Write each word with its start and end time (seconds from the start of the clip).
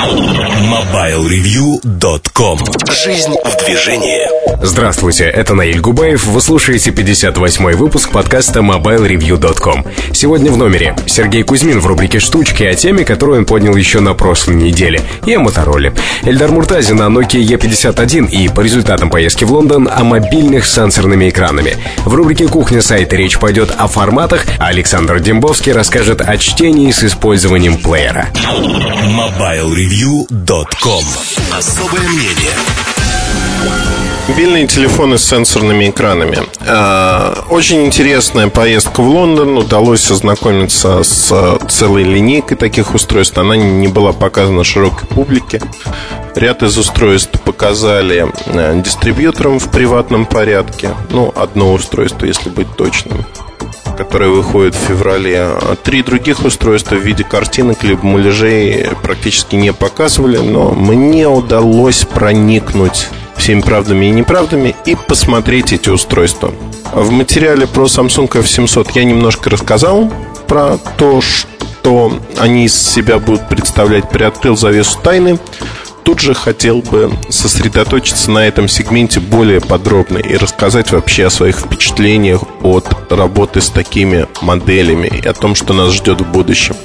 MobileReview.com 0.00 2.58
Жизнь 2.90 3.36
в 3.44 3.64
движении 3.64 4.40
Здравствуйте, 4.62 5.24
это 5.24 5.54
Наиль 5.54 5.80
Губаев. 5.80 6.26
Вы 6.26 6.40
слушаете 6.40 6.90
58-й 6.90 7.76
выпуск 7.76 8.10
подкаста 8.10 8.60
MobileReview.com. 8.60 9.84
Сегодня 10.12 10.50
в 10.50 10.56
номере 10.56 10.96
Сергей 11.06 11.42
Кузьмин 11.42 11.80
в 11.80 11.86
рубрике 11.86 12.18
«Штучки» 12.18 12.62
о 12.62 12.74
теме, 12.74 13.04
которую 13.04 13.40
он 13.40 13.46
поднял 13.46 13.76
еще 13.76 14.00
на 14.00 14.14
прошлой 14.14 14.56
неделе, 14.56 15.00
и 15.24 15.34
о 15.34 15.40
Мотороле. 15.40 15.94
Эльдар 16.22 16.50
Муртазин 16.50 17.00
о 17.00 17.06
Nokia 17.06 17.42
E51 17.42 18.30
и 18.30 18.48
по 18.48 18.60
результатам 18.60 19.08
поездки 19.08 19.44
в 19.44 19.52
Лондон 19.52 19.88
о 19.90 20.04
мобильных 20.04 20.66
с 20.66 20.74
сенсорными 20.74 21.28
экранами. 21.28 21.76
В 22.04 22.14
рубрике 22.14 22.48
«Кухня 22.48 22.82
сайта» 22.82 23.16
речь 23.16 23.38
пойдет 23.38 23.72
о 23.76 23.86
форматах, 23.86 24.44
а 24.58 24.68
Александр 24.68 25.20
Дембовский 25.20 25.72
расскажет 25.72 26.20
о 26.20 26.36
чтении 26.36 26.90
с 26.90 27.02
использованием 27.02 27.78
плеера. 27.78 28.28
MobileReview.com 29.90 31.04
Особое 31.52 32.02
мнение 32.02 32.52
Мобильные 34.28 34.68
телефоны 34.68 35.18
с 35.18 35.24
сенсорными 35.24 35.90
экранами. 35.90 36.38
А, 36.60 37.44
очень 37.50 37.86
интересная 37.86 38.46
поездка 38.46 39.00
в 39.00 39.08
Лондон. 39.08 39.58
Удалось 39.58 40.08
ознакомиться 40.08 41.02
с 41.02 41.58
целой 41.68 42.04
линейкой 42.04 42.56
таких 42.56 42.94
устройств. 42.94 43.36
Она 43.36 43.56
не 43.56 43.88
была 43.88 44.12
показана 44.12 44.62
широкой 44.62 45.08
публике. 45.08 45.60
Ряд 46.36 46.62
из 46.62 46.78
устройств 46.78 47.40
показали 47.40 48.28
э, 48.46 48.80
дистрибьюторам 48.80 49.58
в 49.58 49.72
приватном 49.72 50.24
порядке. 50.24 50.90
Ну, 51.10 51.32
одно 51.34 51.72
устройство, 51.72 52.26
если 52.26 52.48
быть 52.48 52.68
точным 52.76 53.26
которое 53.96 54.30
выходит 54.30 54.74
в 54.74 54.78
феврале. 54.78 55.40
А 55.40 55.76
три 55.76 56.02
других 56.02 56.44
устройства 56.44 56.94
в 56.94 57.00
виде 57.00 57.24
картинок 57.24 57.82
либо 57.82 58.04
муляжей 58.04 58.88
практически 59.02 59.56
не 59.56 59.72
показывали, 59.72 60.38
но 60.38 60.70
мне 60.70 61.28
удалось 61.28 62.04
проникнуть 62.04 63.08
всеми 63.36 63.60
правдами 63.60 64.06
и 64.06 64.10
неправдами 64.10 64.76
и 64.84 64.94
посмотреть 64.94 65.72
эти 65.72 65.88
устройства. 65.88 66.52
В 66.92 67.10
материале 67.10 67.66
про 67.66 67.84
Samsung 67.84 68.28
F700 68.28 68.90
я 68.94 69.04
немножко 69.04 69.50
рассказал 69.50 70.12
про 70.46 70.78
то, 70.98 71.20
что 71.20 72.12
они 72.38 72.66
из 72.66 72.74
себя 72.74 73.18
будут 73.18 73.48
представлять, 73.48 74.10
приоткрыл 74.10 74.56
завесу 74.56 74.98
тайны. 75.02 75.38
Тут 76.02 76.20
же 76.20 76.34
хотел 76.34 76.80
бы 76.80 77.12
сосредоточиться 77.28 78.30
на 78.30 78.46
этом 78.46 78.68
сегменте 78.68 79.20
более 79.20 79.60
подробно 79.60 80.18
и 80.18 80.36
рассказать 80.36 80.92
вообще 80.92 81.26
о 81.26 81.30
своих 81.30 81.58
впечатлениях 81.58 82.42
от 82.62 82.86
работы 83.10 83.60
с 83.60 83.70
такими 83.70 84.26
моделями 84.40 85.08
и 85.08 85.26
о 85.26 85.32
том, 85.32 85.54
что 85.54 85.72
нас 85.72 85.92
ждет 85.92 86.20
в 86.20 86.30
будущем. 86.30 86.76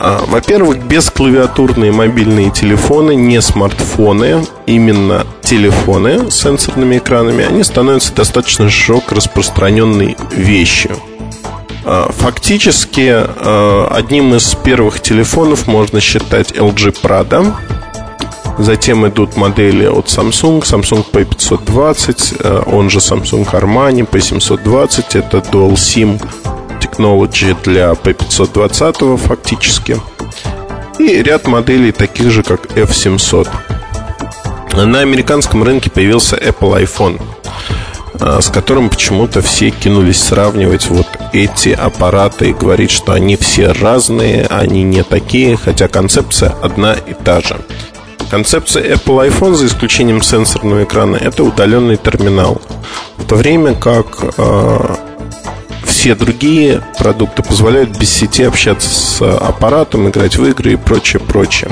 А, 0.00 0.24
во-первых, 0.26 0.84
бесклавиатурные 0.84 1.90
мобильные 1.90 2.50
телефоны, 2.50 3.16
не 3.16 3.42
смартфоны, 3.42 4.44
именно 4.66 5.26
телефоны 5.42 6.30
с 6.30 6.40
сенсорными 6.42 6.98
экранами, 6.98 7.44
они 7.44 7.64
становятся 7.64 8.14
достаточно 8.14 8.70
широко 8.70 9.16
распространенной 9.16 10.16
вещью. 10.30 10.96
А, 11.84 12.12
фактически, 12.12 13.10
а, 13.10 13.88
одним 13.90 14.34
из 14.34 14.54
первых 14.54 15.00
телефонов 15.00 15.66
можно 15.66 16.00
считать 16.00 16.52
LG 16.52 17.00
Prada. 17.02 17.54
Затем 18.58 19.06
идут 19.06 19.36
модели 19.36 19.86
от 19.86 20.06
Samsung, 20.06 20.62
Samsung 20.62 21.06
P520, 21.12 22.64
он 22.70 22.90
же 22.90 22.98
Samsung 22.98 23.48
Armani 23.52 24.08
P720, 24.08 25.04
это 25.14 25.38
Dual 25.38 25.74
SIM 25.74 26.20
Technology 26.80 27.56
для 27.62 27.92
P520 27.92 29.16
фактически. 29.16 30.00
И 30.98 31.22
ряд 31.22 31.46
моделей 31.46 31.92
таких 31.92 32.30
же, 32.32 32.42
как 32.42 32.66
F700. 32.76 33.48
На 34.74 35.00
американском 35.00 35.62
рынке 35.62 35.90
появился 35.90 36.36
Apple 36.36 36.82
iPhone, 36.84 37.20
а, 38.20 38.40
с 38.40 38.48
которым 38.48 38.90
почему-то 38.90 39.40
все 39.40 39.70
кинулись 39.70 40.20
сравнивать 40.20 40.88
вот 40.88 41.06
эти 41.32 41.68
аппараты 41.68 42.50
и 42.50 42.52
говорить, 42.52 42.90
что 42.90 43.12
они 43.12 43.36
все 43.36 43.70
разные, 43.72 44.46
они 44.46 44.82
не 44.82 45.04
такие, 45.04 45.56
хотя 45.56 45.86
концепция 45.86 46.54
одна 46.62 46.94
и 46.94 47.14
та 47.14 47.40
же. 47.40 47.56
Концепция 48.30 48.94
Apple 48.94 49.28
iPhone, 49.28 49.54
за 49.54 49.66
исключением 49.66 50.22
сенсорного 50.22 50.84
экрана, 50.84 51.16
это 51.16 51.44
удаленный 51.44 51.96
терминал. 51.96 52.60
В 53.16 53.24
то 53.24 53.36
время 53.36 53.74
как 53.74 54.06
а, 54.36 54.98
все 55.84 56.14
другие 56.14 56.82
продукты 56.98 57.42
позволяют 57.42 57.96
без 57.98 58.10
сети 58.10 58.42
общаться 58.42 58.88
с 58.88 59.22
аппаратом, 59.22 60.08
играть 60.10 60.36
в 60.36 60.44
игры 60.44 60.74
и 60.74 60.76
прочее, 60.76 61.20
прочее. 61.20 61.70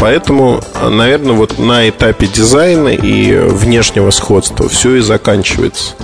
Поэтому, 0.00 0.60
наверное, 0.80 1.32
вот 1.32 1.58
на 1.58 1.88
этапе 1.88 2.28
дизайна 2.28 2.88
и 2.88 3.36
внешнего 3.36 4.10
сходства 4.10 4.68
все 4.68 4.96
и 4.96 5.00
заканчивается. 5.00 5.94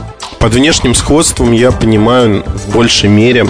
Под 0.40 0.52
внешним 0.52 0.94
сходством 0.96 1.52
я 1.52 1.70
понимаю 1.70 2.42
в 2.44 2.72
большей 2.72 3.08
мере 3.08 3.46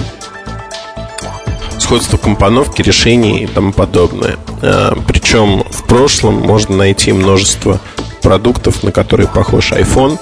сходство 1.79 2.17
компоновки, 2.17 2.81
решений 2.81 3.43
и 3.43 3.47
тому 3.47 3.73
подобное. 3.73 4.37
А, 4.61 4.93
Причем 5.07 5.63
в 5.69 5.83
прошлом 5.83 6.35
можно 6.35 6.75
найти 6.77 7.11
множество 7.13 7.79
продуктов, 8.21 8.83
на 8.83 8.91
которые 8.91 9.27
похож 9.27 9.71
iPhone, 9.71 10.19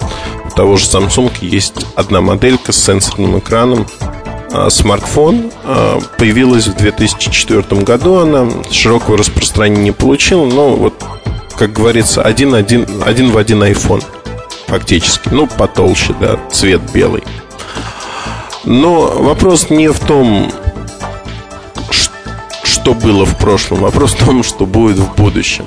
того 0.56 0.78
же 0.78 0.86
Samsung 0.86 1.32
есть 1.42 1.86
одна 1.96 2.22
моделька 2.22 2.72
с 2.72 2.84
сенсорным 2.84 3.40
экраном. 3.40 3.88
А, 4.52 4.70
смартфон 4.70 5.52
а, 5.64 6.00
появилась 6.18 6.68
в 6.68 6.76
2004 6.76 7.82
году. 7.82 8.20
Она 8.20 8.48
широкого 8.72 9.18
распространения 9.18 9.84
не 9.84 9.92
получила, 9.92 10.46
но 10.46 10.76
вот, 10.76 10.94
как 11.58 11.74
говорится, 11.74 12.22
один, 12.22 12.54
один, 12.54 12.86
один 13.04 13.32
в 13.32 13.38
один 13.38 13.64
iPhone 13.64 14.04
фактически. 14.68 15.30
Ну, 15.30 15.48
потолще, 15.48 16.14
да, 16.20 16.40
цвет 16.52 16.82
белый. 16.94 17.24
Но 18.64 19.08
вопрос 19.08 19.70
не 19.70 19.90
в 19.90 20.00
том, 20.00 20.52
что 22.84 22.94
было 22.94 23.26
в 23.26 23.38
прошлом. 23.38 23.80
Вопрос 23.80 24.12
в 24.12 24.26
том, 24.26 24.44
что 24.44 24.66
будет 24.66 24.98
в 24.98 25.16
будущем. 25.16 25.64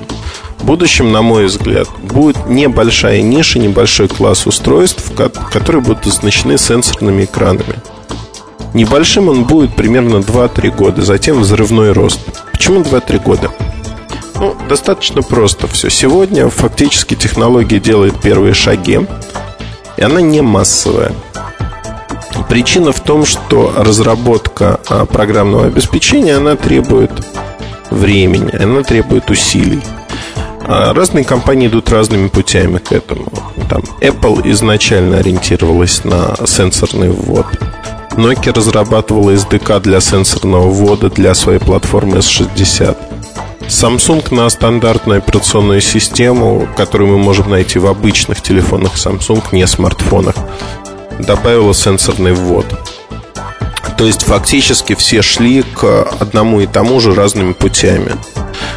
В 0.59 0.65
будущем, 0.65 1.11
на 1.11 1.23
мой 1.23 1.47
взгляд, 1.47 1.87
будет 2.03 2.45
небольшая 2.45 3.23
ниша, 3.23 3.57
небольшой 3.57 4.07
класс 4.07 4.45
устройств, 4.45 5.11
которые 5.51 5.81
будут 5.81 6.05
оснащены 6.05 6.59
сенсорными 6.59 7.23
экранами. 7.23 7.81
Небольшим 8.75 9.29
он 9.29 9.45
будет 9.45 9.75
примерно 9.75 10.17
2-3 10.17 10.69
года, 10.75 11.01
затем 11.01 11.39
взрывной 11.39 11.91
рост. 11.91 12.19
Почему 12.51 12.81
2-3 12.81 13.23
года? 13.23 13.49
Ну, 14.35 14.55
достаточно 14.69 15.23
просто 15.23 15.65
все. 15.67 15.89
Сегодня 15.89 16.49
фактически 16.49 17.15
технология 17.15 17.79
делает 17.79 18.21
первые 18.21 18.53
шаги, 18.53 18.99
и 19.97 20.01
она 20.03 20.21
не 20.21 20.41
массовая. 20.41 21.13
Причина 22.49 22.91
в 22.91 22.99
том, 22.99 23.25
что 23.25 23.73
разработка 23.75 24.79
а, 24.87 25.05
программного 25.05 25.65
обеспечения, 25.65 26.35
она 26.37 26.55
требует 26.55 27.11
времени, 27.89 28.55
она 28.55 28.83
требует 28.83 29.29
усилий. 29.29 29.81
А 30.61 30.93
разные 30.93 31.23
компании 31.23 31.67
идут 31.67 31.89
разными 31.89 32.27
путями 32.27 32.77
к 32.77 32.91
этому. 32.91 33.27
Там 33.69 33.83
Apple 34.01 34.49
изначально 34.51 35.17
ориентировалась 35.17 36.03
на 36.03 36.35
сенсорный 36.45 37.09
ввод. 37.09 37.45
Nokia 38.11 38.53
разрабатывала 38.53 39.31
SDK 39.31 39.79
для 39.81 40.01
сенсорного 40.01 40.69
ввода 40.69 41.09
для 41.09 41.33
своей 41.35 41.59
платформы 41.59 42.17
S60. 42.17 42.97
Samsung 43.67 44.33
на 44.33 44.49
стандартную 44.49 45.19
операционную 45.19 45.81
систему, 45.81 46.67
которую 46.75 47.11
мы 47.11 47.17
можем 47.17 47.49
найти 47.49 47.79
в 47.79 47.85
обычных 47.85 48.41
телефонах 48.41 48.95
Samsung, 48.95 49.43
не 49.51 49.67
смартфонах, 49.67 50.35
добавила 51.19 51.73
сенсорный 51.73 52.33
ввод. 52.33 52.65
То 53.97 54.05
есть 54.05 54.23
фактически 54.23 54.93
все 54.95 55.21
шли 55.21 55.63
к 55.63 56.03
одному 56.19 56.61
и 56.61 56.67
тому 56.67 56.99
же 56.99 57.15
разными 57.15 57.53
путями. 57.53 58.11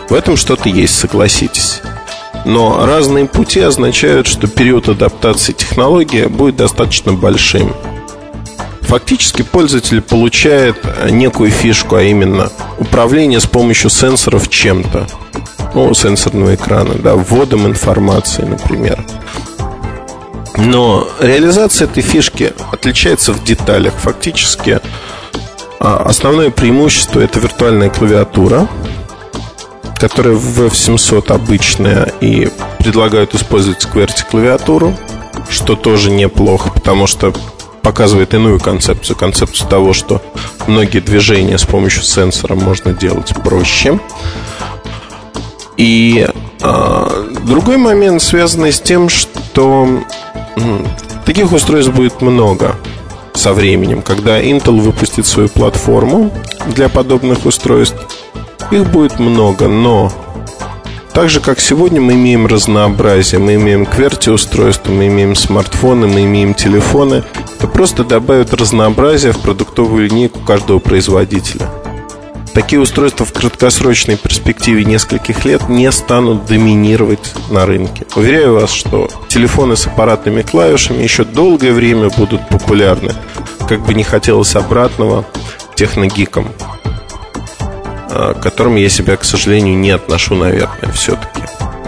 В 0.08 0.14
этом 0.14 0.36
что-то 0.36 0.68
есть, 0.68 0.98
согласитесь. 0.98 1.82
Но 2.46 2.86
разные 2.86 3.26
пути 3.26 3.60
означают, 3.60 4.26
что 4.26 4.46
период 4.46 4.88
адаптации 4.88 5.52
технологии 5.52 6.24
будет 6.24 6.56
достаточно 6.56 7.12
большим. 7.12 7.74
Фактически 8.80 9.42
пользователь 9.42 10.00
получает 10.00 10.76
некую 11.10 11.50
фишку, 11.50 11.96
а 11.96 12.02
именно 12.02 12.50
управление 12.78 13.40
с 13.40 13.46
помощью 13.46 13.90
сенсоров 13.90 14.48
чем-то. 14.48 15.06
Ну, 15.74 15.94
сенсорного 15.94 16.54
экрана, 16.54 16.94
да, 16.94 17.14
вводом 17.14 17.66
информации, 17.66 18.42
например. 18.42 19.04
Но 20.56 21.08
реализация 21.20 21.86
этой 21.86 22.02
фишки 22.02 22.52
отличается 22.72 23.32
в 23.32 23.42
деталях. 23.44 23.94
Фактически 23.94 24.80
а, 25.78 26.02
основное 26.04 26.50
преимущество 26.50 27.20
это 27.20 27.40
виртуальная 27.40 27.90
клавиатура– 27.90 28.68
которые 30.00 30.34
в 30.34 30.62
F700 30.62 31.30
обычные 31.32 32.12
и 32.22 32.48
предлагают 32.78 33.34
использовать 33.34 33.84
QWERTY 33.84 34.30
клавиатуру, 34.30 34.96
что 35.50 35.76
тоже 35.76 36.10
неплохо, 36.10 36.70
потому 36.70 37.06
что 37.06 37.34
показывает 37.82 38.32
иную 38.32 38.58
концепцию, 38.58 39.16
концепцию 39.16 39.68
того, 39.68 39.92
что 39.92 40.22
многие 40.66 41.00
движения 41.00 41.58
с 41.58 41.64
помощью 41.64 42.02
сенсора 42.02 42.54
можно 42.54 42.94
делать 42.94 43.34
проще. 43.44 44.00
И 45.76 46.26
а, 46.62 47.26
другой 47.44 47.76
момент, 47.76 48.22
связанный 48.22 48.72
с 48.72 48.80
тем, 48.80 49.10
что 49.10 50.02
таких 51.24 51.52
устройств 51.52 51.92
будет 51.92 52.20
много 52.20 52.76
со 53.34 53.52
временем. 53.52 54.02
Когда 54.02 54.40
Intel 54.40 54.80
выпустит 54.80 55.26
свою 55.26 55.48
платформу 55.48 56.30
для 56.74 56.88
подобных 56.88 57.46
устройств, 57.46 57.96
их 58.70 58.88
будет 58.90 59.18
много, 59.18 59.68
но 59.68 60.12
так 61.12 61.28
же, 61.28 61.40
как 61.40 61.58
сегодня 61.58 62.00
мы 62.00 62.14
имеем 62.14 62.46
разнообразие, 62.46 63.40
мы 63.40 63.54
имеем 63.54 63.82
QWERTY 63.82 64.32
устройства, 64.32 64.92
мы 64.92 65.08
имеем 65.08 65.34
смартфоны, 65.34 66.06
мы 66.06 66.22
имеем 66.24 66.54
телефоны, 66.54 67.24
это 67.58 67.66
просто 67.66 68.04
добавит 68.04 68.54
разнообразие 68.54 69.32
в 69.32 69.38
продуктовую 69.38 70.08
линейку 70.08 70.40
каждого 70.40 70.78
производителя. 70.78 71.68
Такие 72.54 72.80
устройства 72.80 73.24
в 73.24 73.32
краткосрочной 73.32 74.16
перспективе 74.16 74.84
нескольких 74.84 75.44
лет 75.44 75.68
не 75.68 75.90
станут 75.92 76.46
доминировать 76.46 77.32
на 77.50 77.64
рынке. 77.64 78.06
Уверяю 78.16 78.54
вас, 78.54 78.72
что 78.72 79.08
телефоны 79.28 79.76
с 79.76 79.86
аппаратными 79.86 80.42
клавишами 80.42 81.02
еще 81.02 81.24
долгое 81.24 81.72
время 81.72 82.10
будут 82.10 82.48
популярны, 82.48 83.14
как 83.68 83.80
бы 83.86 83.94
не 83.94 84.02
хотелось 84.02 84.56
обратного 84.56 85.24
техногикам. 85.76 86.48
Э, 88.10 88.34
к 88.34 88.42
которым 88.42 88.74
я 88.74 88.88
себя, 88.88 89.16
к 89.16 89.24
сожалению, 89.24 89.78
не 89.78 89.90
отношу, 89.90 90.34
наверное, 90.34 90.90
все-таки. 90.92 91.42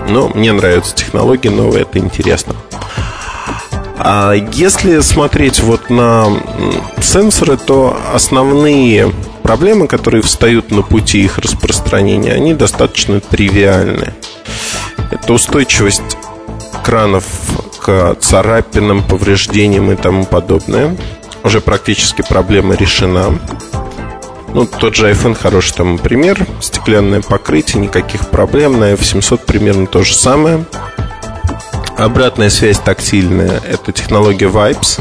Но 0.09 0.29
мне 0.29 0.53
нравятся 0.53 0.95
технологии 0.95 1.49
новые, 1.49 1.83
это 1.83 1.99
интересно. 1.99 2.55
А 3.99 4.33
если 4.33 5.01
смотреть 5.01 5.61
вот 5.61 5.91
на 5.91 6.27
сенсоры, 7.01 7.57
то 7.57 7.97
основные 8.13 9.13
проблемы, 9.43 9.87
которые 9.87 10.23
встают 10.23 10.71
на 10.71 10.83
пути 10.83 11.23
их 11.23 11.39
распространения, 11.39 12.33
они 12.33 12.55
достаточно 12.55 13.21
тривиальны. 13.21 14.15
Это 15.11 15.33
устойчивость 15.33 16.17
кранов 16.83 17.25
к 17.81 18.17
царапинам, 18.21 19.03
повреждениям 19.03 19.91
и 19.91 19.97
тому 19.97 20.25
подобное. 20.25 20.97
Уже 21.45 21.61
практически 21.61 22.23
проблема 22.23 22.75
решена. 22.75 23.39
Ну, 24.55 24.67
тот 24.67 24.95
же 24.95 25.11
iPhone 25.11 25.35
хороший 25.35 25.75
тому 25.75 25.99
пример. 25.99 26.47
Стеклянное 26.61 27.21
покрытие, 27.21 27.83
никаких 27.83 28.29
проблем. 28.29 28.79
На 28.79 28.93
F700 28.93 29.45
примерно 29.47 29.87
то 29.87 30.03
же 30.03 30.15
самое. 30.15 30.65
Обратная 31.97 32.51
связь 32.51 32.79
тактильная– 32.79 33.61
это 33.69 33.93
технология 33.93 34.47
Vibes. 34.47 35.01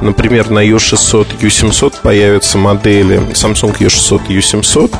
Например, 0.00 0.50
на 0.50 0.64
U600, 0.64 1.40
U700 1.40 1.94
появятся 2.02 2.58
модели 2.58 3.18
Samsung 3.32 3.76
U600 3.78 4.22
и 4.28 4.38
U700. 4.38 4.94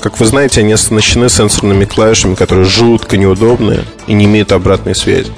Как 0.00 0.18
вы 0.18 0.26
знаете, 0.26 0.60
они 0.60 0.72
оснащены 0.72 1.28
сенсорными 1.28 1.84
клавишами, 1.84 2.34
которые 2.34 2.64
жутко 2.64 3.16
неудобные 3.16 3.84
и 4.06 4.12
не 4.12 4.24
имеют 4.24 4.52
обратной 4.52 4.94
связи. 4.94 5.32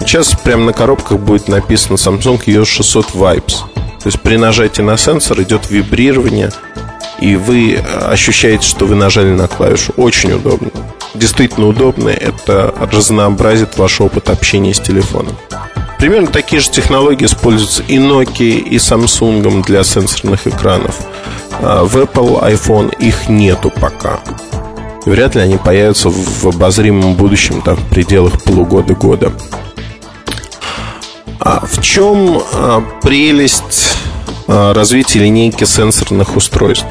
Сейчас 0.00 0.34
прямо 0.44 0.66
на 0.66 0.72
коробках 0.72 1.18
будет 1.18 1.48
написано 1.48 1.96
Samsung 1.96 2.44
U600 2.44 3.12
Vibes. 3.14 3.54
То 3.74 4.06
есть 4.06 4.20
при 4.20 4.36
нажатии 4.36 4.82
на 4.82 4.96
сенсор 4.96 5.40
идет 5.42 5.70
вибрирование– 5.70 6.50
и 7.20 7.36
вы 7.36 7.76
ощущаете, 7.76 8.66
что 8.66 8.86
вы 8.86 8.94
нажали 8.94 9.30
на 9.30 9.46
клавишу. 9.46 9.92
Очень 9.96 10.32
удобно. 10.32 10.70
Действительно 11.14 11.66
удобно. 11.66 12.08
Это 12.08 12.74
разнообразит 12.92 13.76
ваш 13.78 14.00
опыт 14.00 14.30
общения 14.30 14.74
с 14.74 14.80
телефоном. 14.80 15.36
Примерно 15.98 16.28
такие 16.28 16.60
же 16.60 16.70
технологии 16.70 17.26
используются 17.26 17.82
и 17.82 17.98
Nokia, 17.98 18.58
и 18.58 18.76
Samsung 18.76 19.62
для 19.64 19.84
сенсорных 19.84 20.46
экранов. 20.46 20.96
А, 21.60 21.84
в 21.84 21.96
Apple 21.98 22.42
iPhone 22.42 22.96
их 22.98 23.28
нету 23.28 23.70
пока. 23.70 24.20
вряд 25.04 25.34
ли 25.34 25.42
они 25.42 25.56
появятся 25.58 26.08
в 26.08 26.46
обозримом 26.46 27.14
будущем, 27.14 27.60
там, 27.60 27.76
в 27.76 27.86
пределах 27.88 28.42
полугода-года. 28.42 29.32
А 31.38 31.66
в 31.66 31.82
чем 31.82 32.40
а, 32.54 32.82
прелесть 33.02 33.94
развития 34.46 35.20
линейки 35.20 35.64
сенсорных 35.64 36.34
устройств? 36.36 36.86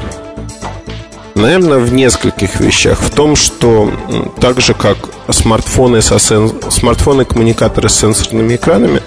Наверное, 1.34 1.78
в 1.78 1.92
нескольких 1.92 2.60
вещах. 2.60 3.00
В 3.00 3.10
том, 3.10 3.36
что 3.36 3.92
так 4.40 4.60
же, 4.60 4.74
как 4.74 4.96
смартфоны, 5.30 6.02
со 6.02 6.18
сен... 6.18 6.52
смартфоны 6.70 7.24
коммуникаторы 7.24 7.88
с 7.88 7.94
сенсорными 7.94 8.56
экранами 8.56 9.02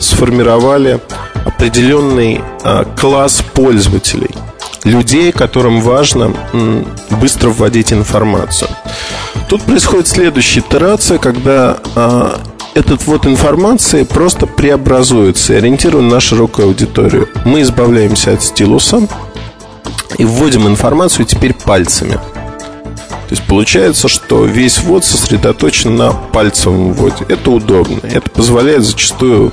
сформировали 0.00 1.00
определенный 1.44 2.40
а, 2.62 2.84
класс 2.84 3.42
пользователей. 3.54 4.30
Людей, 4.84 5.32
которым 5.32 5.80
важно 5.80 6.32
быстро 7.10 7.50
вводить 7.50 7.92
информацию. 7.92 8.70
Тут 9.48 9.62
происходит 9.62 10.08
следующая 10.08 10.60
итерация, 10.60 11.18
когда 11.18 11.78
а, 11.94 12.40
этот 12.74 13.06
вот 13.06 13.26
информации 13.26 14.04
просто 14.04 14.46
преобразуется 14.46 15.54
и 15.54 15.56
ориентирован 15.56 16.08
на 16.08 16.20
широкую 16.20 16.68
аудиторию. 16.68 17.28
Мы 17.44 17.62
избавляемся 17.62 18.32
от 18.32 18.42
стилуса, 18.42 19.08
и 20.16 20.24
вводим 20.24 20.66
информацию 20.66 21.26
теперь 21.26 21.54
пальцами. 21.54 22.14
То 23.28 23.34
есть 23.34 23.42
получается, 23.46 24.08
что 24.08 24.44
весь 24.44 24.78
ввод 24.78 25.04
сосредоточен 25.04 25.96
на 25.96 26.12
пальцевом 26.12 26.94
вводе. 26.94 27.26
Это 27.28 27.50
удобно. 27.50 28.00
Это 28.02 28.30
позволяет 28.30 28.84
зачастую 28.84 29.52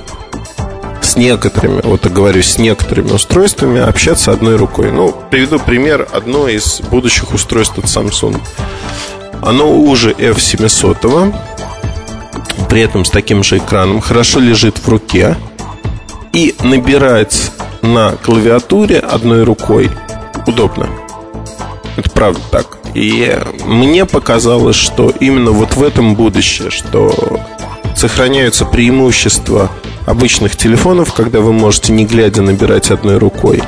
с 1.02 1.16
некоторыми, 1.16 1.82
вот 1.82 2.04
я 2.04 2.10
говорю, 2.10 2.42
с 2.42 2.58
некоторыми 2.58 3.12
устройствами 3.12 3.80
общаться 3.80 4.32
одной 4.32 4.56
рукой. 4.56 4.90
Ну, 4.90 5.14
приведу 5.30 5.58
пример. 5.58 6.08
Одно 6.10 6.48
из 6.48 6.80
будущих 6.80 7.34
устройств 7.34 7.76
от 7.78 7.84
Samsung. 7.84 8.40
Оно 9.42 9.70
уже 9.70 10.12
F700, 10.12 11.34
при 12.68 12.80
этом 12.80 13.04
с 13.04 13.10
таким 13.10 13.44
же 13.44 13.58
экраном, 13.58 14.00
хорошо 14.00 14.40
лежит 14.40 14.78
в 14.78 14.88
руке 14.88 15.36
и 16.32 16.54
набирать 16.62 17.52
на 17.82 18.12
клавиатуре 18.12 18.98
одной 18.98 19.44
рукой 19.44 19.90
удобно. 20.46 20.88
Это 21.96 22.10
правда 22.10 22.40
так. 22.50 22.78
И 22.94 23.38
мне 23.64 24.04
показалось, 24.06 24.76
что 24.76 25.10
именно 25.20 25.50
вот 25.50 25.74
в 25.74 25.82
этом 25.82 26.14
будущее, 26.14 26.70
что 26.70 27.40
сохраняются 27.94 28.64
преимущества 28.64 29.70
обычных 30.06 30.56
телефонов, 30.56 31.12
когда 31.14 31.40
вы 31.40 31.52
можете 31.52 31.92
не 31.92 32.04
глядя 32.04 32.42
набирать 32.42 32.90
одной 32.90 33.18
рукой. 33.18 33.62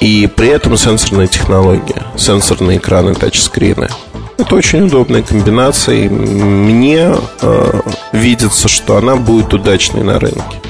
И 0.00 0.28
при 0.34 0.48
этом 0.48 0.76
сенсорная 0.76 1.26
технология, 1.26 2.02
сенсорные 2.16 2.78
экраны, 2.78 3.14
тачскрины. 3.14 3.88
Это 4.36 4.54
очень 4.54 4.86
удобная 4.86 5.22
комбинация, 5.22 6.04
и 6.04 6.08
мне 6.08 7.14
э, 7.40 7.80
видится, 8.12 8.68
что 8.68 8.98
она 8.98 9.16
будет 9.16 9.54
удачной 9.54 10.02
на 10.02 10.20
рынке 10.20 10.60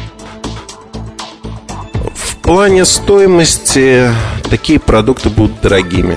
плане 2.46 2.84
стоимости 2.84 4.08
такие 4.48 4.78
продукты 4.78 5.30
будут 5.30 5.60
дорогими. 5.60 6.16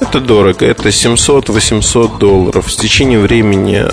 Это 0.00 0.20
дорого, 0.20 0.66
это 0.66 0.88
700-800 0.88 2.18
долларов. 2.18 2.72
С 2.72 2.76
течением 2.76 3.22
времени 3.22 3.84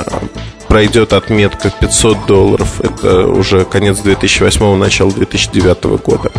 пройдет 0.67 1.13
отметка 1.13 1.70
500 1.70 2.25
долларов. 2.25 2.82
Это 2.82 3.27
уже 3.27 3.65
конец 3.65 4.00
2008 4.00 4.75
начало 4.77 5.12
2009 5.12 5.84
года. 6.03 6.32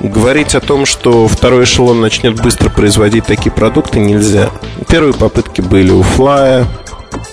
Говорить 0.00 0.54
о 0.54 0.60
том, 0.60 0.84
что 0.84 1.26
второй 1.28 1.64
эшелон 1.64 2.00
начнет 2.00 2.40
быстро 2.42 2.68
производить 2.68 3.24
такие 3.24 3.50
продукты, 3.50 4.00
нельзя. 4.00 4.50
Первые 4.88 5.14
попытки 5.14 5.62
были 5.62 5.90
у 5.92 6.02
Fly, 6.02 6.66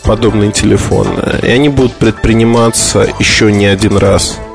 подобные 0.03 0.53
телефоны. 0.53 1.39
И 1.43 1.47
они 1.47 1.67
будут 1.67 1.95
предприниматься 1.95 3.07
еще 3.19 3.51
не 3.51 3.65
один 3.65 3.97
раз– 3.97 4.39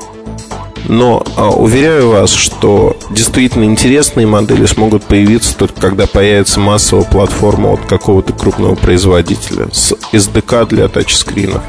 но 0.87 1.23
а, 1.35 1.49
уверяю 1.49 2.09
вас, 2.09 2.31
что 2.31 2.97
действительно 3.11 3.65
интересные 3.65 4.25
модели 4.25 4.65
смогут 4.65 5.03
появиться 5.03 5.55
только 5.55 5.79
когда 5.79 6.07
появится 6.07 6.59
массовая 6.59 7.03
платформа 7.03 7.73
от 7.73 7.85
какого-то 7.85 8.33
крупного 8.33 8.75
производителя 8.75 9.67
с 9.71 9.93
SDK 10.13 10.67
для 10.67 10.87
тачскринов. 10.87 11.63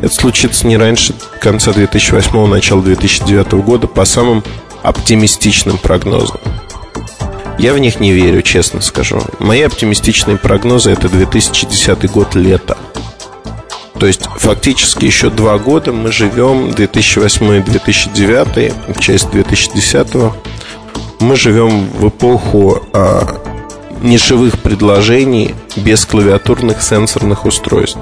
Это 0.00 0.14
случится 0.14 0.66
не 0.66 0.76
раньше 0.76 1.14
конца 1.40 1.72
2008 1.72 2.46
начала 2.46 2.82
2009 2.82 3.52
года 3.64 3.86
по 3.86 4.04
самым 4.04 4.42
оптимистичным 4.82 5.78
прогнозам. 5.78 6.38
Я 7.58 7.72
в 7.72 7.78
них 7.78 8.00
не 8.00 8.12
верю, 8.12 8.42
честно 8.42 8.82
скажу. 8.82 9.22
Мои 9.38 9.62
оптимистичные 9.62 10.36
прогнозы 10.36 10.90
это 10.90 11.08
2010 11.08 12.10
год 12.10 12.34
лето. 12.34 12.76
То 13.98 14.06
есть 14.06 14.24
фактически 14.36 15.04
еще 15.06 15.30
два 15.30 15.58
года 15.58 15.92
мы 15.92 16.12
живем 16.12 16.72
2008 16.72 17.54
и 17.54 17.60
2009, 17.60 19.00
часть 19.00 19.30
2010 19.30 20.32
мы 21.20 21.36
живем 21.36 21.88
в 21.88 22.08
эпоху 22.08 22.82
а, 22.92 23.40
нишевых 24.02 24.58
предложений 24.58 25.54
без 25.76 26.04
клавиатурных 26.04 26.82
сенсорных 26.82 27.46
устройств. 27.46 27.98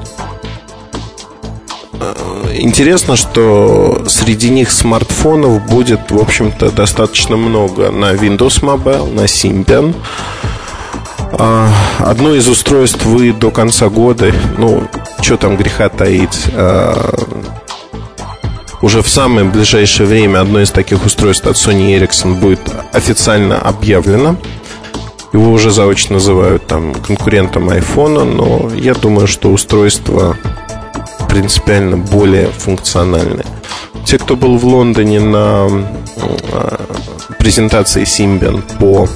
А, 2.00 2.14
интересно, 2.54 3.16
что 3.16 4.04
среди 4.08 4.50
них 4.50 4.70
смартфонов 4.70 5.64
будет, 5.66 6.10
в 6.10 6.18
общем-то, 6.18 6.70
достаточно 6.70 7.36
много. 7.36 7.90
На 7.90 8.12
Windows 8.12 8.62
Mobile, 8.62 9.12
на 9.12 9.26
Symbian, 9.26 9.94
одно 11.98 12.34
из 12.34 12.48
устройств 12.48 13.04
вы 13.04 13.32
до 13.32 13.50
конца 13.50 13.88
года, 13.88 14.32
ну, 14.58 14.82
что 15.20 15.36
там 15.36 15.56
греха 15.56 15.88
таить, 15.88 16.46
а, 16.52 17.14
уже 18.82 19.02
в 19.02 19.08
самое 19.08 19.46
ближайшее 19.46 20.06
время 20.06 20.40
одно 20.40 20.60
из 20.60 20.70
таких 20.70 21.06
устройств 21.06 21.46
от 21.46 21.56
Sony 21.56 21.98
Ericsson 21.98 22.34
будет 22.34 22.60
официально 22.92 23.58
объявлено. 23.58 24.36
Его 25.32 25.52
уже 25.52 25.70
заочно 25.70 26.14
называют 26.14 26.66
там 26.66 26.94
конкурентом 26.94 27.70
iPhone, 27.70 28.24
но 28.24 28.70
я 28.74 28.94
думаю, 28.94 29.26
что 29.26 29.50
устройство 29.50 30.36
принципиально 31.28 31.96
более 31.96 32.48
функциональное. 32.48 33.46
Те, 34.04 34.18
кто 34.18 34.36
был 34.36 34.58
в 34.58 34.64
Лондоне 34.66 35.18
на 35.18 35.66
а, 36.52 36.80
презентации 37.38 38.02
Symbian 38.02 38.62
по 38.78 39.08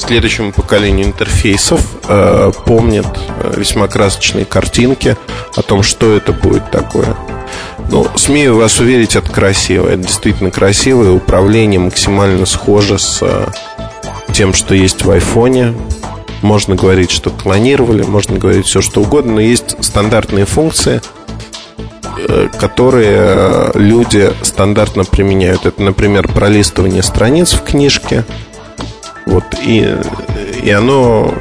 следующему 0.00 0.52
поколению 0.52 1.06
интерфейсов 1.06 1.80
э, 2.08 2.52
помнят 2.66 3.06
э, 3.40 3.54
весьма 3.56 3.88
красочные 3.88 4.44
картинки 4.44 5.16
о 5.56 5.62
том, 5.62 5.82
что 5.82 6.16
это 6.16 6.32
будет 6.32 6.70
такое. 6.70 7.16
Ну, 7.90 8.06
смею 8.16 8.56
вас 8.56 8.80
уверить, 8.80 9.16
это 9.16 9.30
красиво. 9.30 9.88
Это 9.88 10.02
действительно 10.02 10.50
красивое 10.50 11.10
управление 11.10 11.80
максимально 11.80 12.44
схоже 12.44 12.98
с 12.98 13.20
э, 13.22 13.46
тем, 14.32 14.52
что 14.52 14.74
есть 14.74 15.04
в 15.04 15.10
айфоне. 15.10 15.74
Можно 16.42 16.76
говорить, 16.76 17.10
что 17.10 17.30
клонировали, 17.30 18.02
можно 18.02 18.38
говорить 18.38 18.66
все, 18.66 18.80
что 18.80 19.00
угодно, 19.00 19.34
но 19.34 19.40
есть 19.40 19.82
стандартные 19.82 20.44
функции, 20.44 21.00
э, 22.28 22.48
которые 22.60 23.16
э, 23.16 23.70
люди 23.74 24.32
стандартно 24.42 25.04
применяют. 25.04 25.64
Это, 25.64 25.82
например, 25.82 26.28
пролистывание 26.28 27.02
страниц 27.02 27.54
в 27.54 27.64
книжке. 27.64 28.24
Вот, 29.28 29.44
и, 29.62 29.94
и 30.62 30.70
оно 30.70 31.34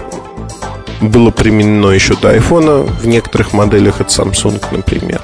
было 1.01 1.31
применено 1.31 1.91
еще 1.91 2.15
до 2.15 2.31
айфона 2.31 2.79
в 2.83 3.07
некоторых 3.07 3.53
моделях 3.53 4.01
от 4.01 4.09
Samsung, 4.09 4.61
например 4.71 5.21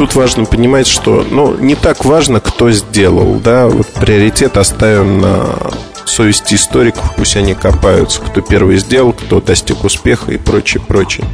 тут 0.00 0.14
важно 0.14 0.46
понимать, 0.46 0.86
что 0.86 1.26
ну, 1.30 1.54
не 1.58 1.74
так 1.74 2.06
важно, 2.06 2.40
кто 2.40 2.70
сделал. 2.70 3.34
Да? 3.34 3.66
Вот 3.66 3.86
приоритет 3.88 4.56
оставим 4.56 5.20
на 5.20 5.44
совести 6.06 6.54
историков, 6.54 7.14
пусть 7.16 7.36
они 7.36 7.52
копаются, 7.52 8.22
кто 8.22 8.40
первый 8.40 8.78
сделал, 8.78 9.12
кто 9.12 9.42
достиг 9.42 9.84
успеха 9.84 10.32
и 10.32 10.38
прочее, 10.38 10.82
прочее. 10.88 11.26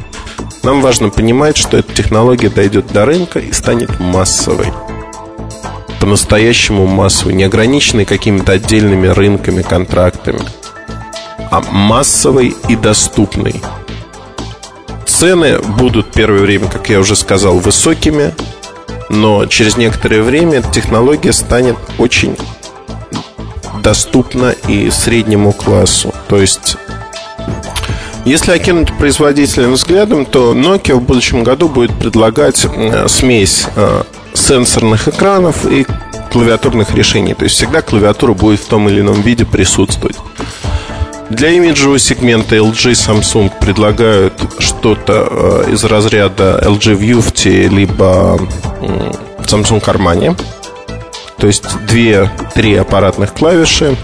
Нам 0.63 0.81
важно 0.81 1.07
понимать, 1.07 1.55
что 1.55 1.77
эта 1.77 1.93
технология 1.93 2.49
дойдет 2.49 2.87
до 2.91 3.05
рынка 3.05 3.39
и 3.39 3.53
станет 3.53 4.01
массовой. 4.01 4.67
По-настоящему 5.99 6.85
массовой, 6.87 7.33
не 7.33 7.43
ограниченной 7.43 8.05
какими-то 8.05 8.53
отдельными 8.53 9.07
рынками, 9.07 9.61
контрактами, 9.61 10.41
а 11.51 11.61
массовой 11.71 12.55
и 12.67 12.75
доступной. 12.75 13.61
Цены 15.05 15.59
будут 15.59 16.11
первое 16.11 16.41
время, 16.41 16.67
как 16.67 16.89
я 16.89 16.99
уже 16.99 17.15
сказал, 17.15 17.57
высокими, 17.57 18.33
но 19.09 19.45
через 19.45 19.77
некоторое 19.77 20.21
время 20.21 20.61
технология 20.61 21.33
станет 21.33 21.77
очень 21.97 22.37
доступна 23.81 24.53
и 24.67 24.89
среднему 24.91 25.53
классу. 25.53 26.13
То 26.27 26.37
есть, 26.37 26.77
если 28.25 28.51
окинуть 28.51 28.95
производителя 28.97 29.69
взглядом, 29.69 30.25
то 30.25 30.53
Nokia 30.53 30.95
в 30.95 31.01
будущем 31.01 31.43
году 31.43 31.69
будет 31.69 31.93
предлагать 31.97 32.65
э, 32.65 33.07
смесь 33.07 33.65
э, 33.75 34.03
сенсорных 34.37 35.07
экранов 35.07 35.65
и 35.65 35.85
клавиатурных 36.31 36.93
решений. 36.93 37.33
То 37.33 37.45
есть 37.45 37.55
всегда 37.55 37.81
клавиатура 37.81 38.33
будет 38.33 38.59
в 38.59 38.67
том 38.67 38.87
или 38.89 39.01
ином 39.01 39.21
виде 39.21 39.45
присутствовать. 39.45 40.17
Для 41.29 41.49
имиджевого 41.49 41.99
сегмента 41.99 42.55
LG 42.55 42.91
и 42.91 42.93
Samsung 42.93 43.51
предлагают 43.59 44.33
что-то 44.59 45.27
э, 45.67 45.71
из 45.73 45.83
разряда 45.83 46.61
LG 46.63 46.97
Vufti 46.97 47.67
либо 47.67 48.39
Samsung 49.39 49.83
Armani. 49.83 50.39
То 51.37 51.47
есть 51.47 51.65
две-три 51.85 52.75
аппаратных 52.75 53.33
клавиши. 53.33 53.95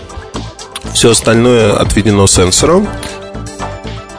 Все 0.93 1.11
остальное 1.11 1.73
отведено 1.77 2.27
сенсором. 2.27 2.87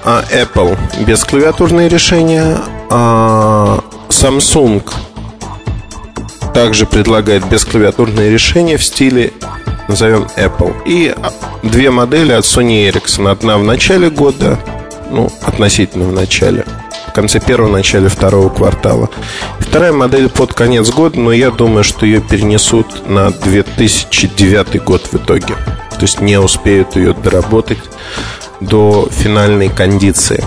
А 0.03 0.25
Apple 0.33 0.77
без 1.05 1.25
клавиатурные 1.25 1.89
решения. 1.89 2.59
А 2.91 3.81
Samsung 4.09 4.83
также 6.55 6.87
предлагает 6.87 7.47
бесклавиатурные 7.49 8.31
решения 8.31 8.77
в 8.77 8.85
стиле 8.85 9.33
назовем 9.89 10.27
Apple. 10.37 10.75
И 10.87 11.15
две 11.63 11.91
модели 11.91 12.33
от 12.33 12.45
Sony 12.45 12.89
Ericsson. 12.89 13.31
Одна 13.31 13.59
в 13.59 13.65
начале 13.65 14.09
года, 14.09 14.59
ну, 15.11 15.31
относительно 15.43 16.07
в 16.07 16.13
начале, 16.13 16.65
в 17.09 17.13
конце 17.13 17.41
первого, 17.41 17.71
начале 17.71 18.09
второго 18.09 18.49
квартала. 18.49 19.11
Вторая 19.59 19.93
модель 19.93 20.29
под 20.29 20.55
конец 20.55 20.91
года, 20.91 21.19
но 21.19 21.33
я 21.33 21.51
думаю, 21.51 21.85
что 21.85 22.07
ее 22.07 22.21
перенесут 22.21 23.09
на 23.09 23.31
2009 23.31 24.83
год 24.83 25.09
в 25.11 25.15
итоге. 25.15 25.55
То 25.91 26.03
есть 26.03 26.21
не 26.21 26.39
успеют 26.39 26.97
ее 26.97 27.15
доработать 27.15 27.83
до 28.61 29.09
финальной 29.11 29.69
кондиции. 29.69 30.43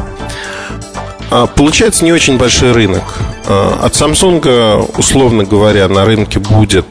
А, 1.29 1.47
получается 1.47 2.05
не 2.05 2.13
очень 2.13 2.37
большой 2.37 2.71
рынок. 2.71 3.03
А, 3.45 3.79
от 3.83 3.93
Samsung, 3.93 4.97
условно 4.97 5.43
говоря, 5.43 5.87
на 5.87 6.05
рынке 6.05 6.39
будет 6.39 6.85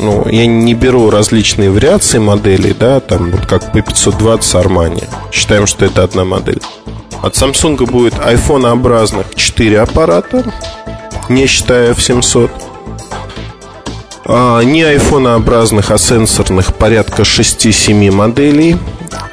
ну, 0.00 0.26
я 0.28 0.46
не 0.46 0.74
беру 0.74 1.08
различные 1.10 1.70
вариации 1.70 2.18
моделей, 2.18 2.74
да, 2.78 3.00
там 3.00 3.30
вот 3.30 3.46
как 3.46 3.74
P520 3.74 4.40
Armani. 4.40 5.04
Считаем, 5.32 5.66
что 5.66 5.84
это 5.84 6.02
одна 6.02 6.24
модель. 6.24 6.60
От 7.22 7.34
Samsung 7.34 7.90
будет 7.90 8.14
iPhone-образных 8.14 9.34
4 9.34 9.80
аппарата, 9.80 10.44
не 11.28 11.46
считая 11.46 11.94
F700. 11.94 12.50
А, 14.26 14.60
не 14.62 14.82
iPhone-образных, 14.82 15.90
а 15.90 15.98
сенсорных 15.98 16.74
порядка 16.74 17.22
6-7 17.22 18.10
моделей 18.10 18.76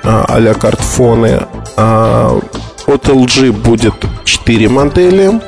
а, 0.03 0.25
а-ля 0.27 0.53
картфоны. 0.53 1.47
А, 1.75 2.39
от 2.93 3.07
LG 3.07 3.51
будет 3.51 3.93
4 4.23 4.69
модели 4.69 5.41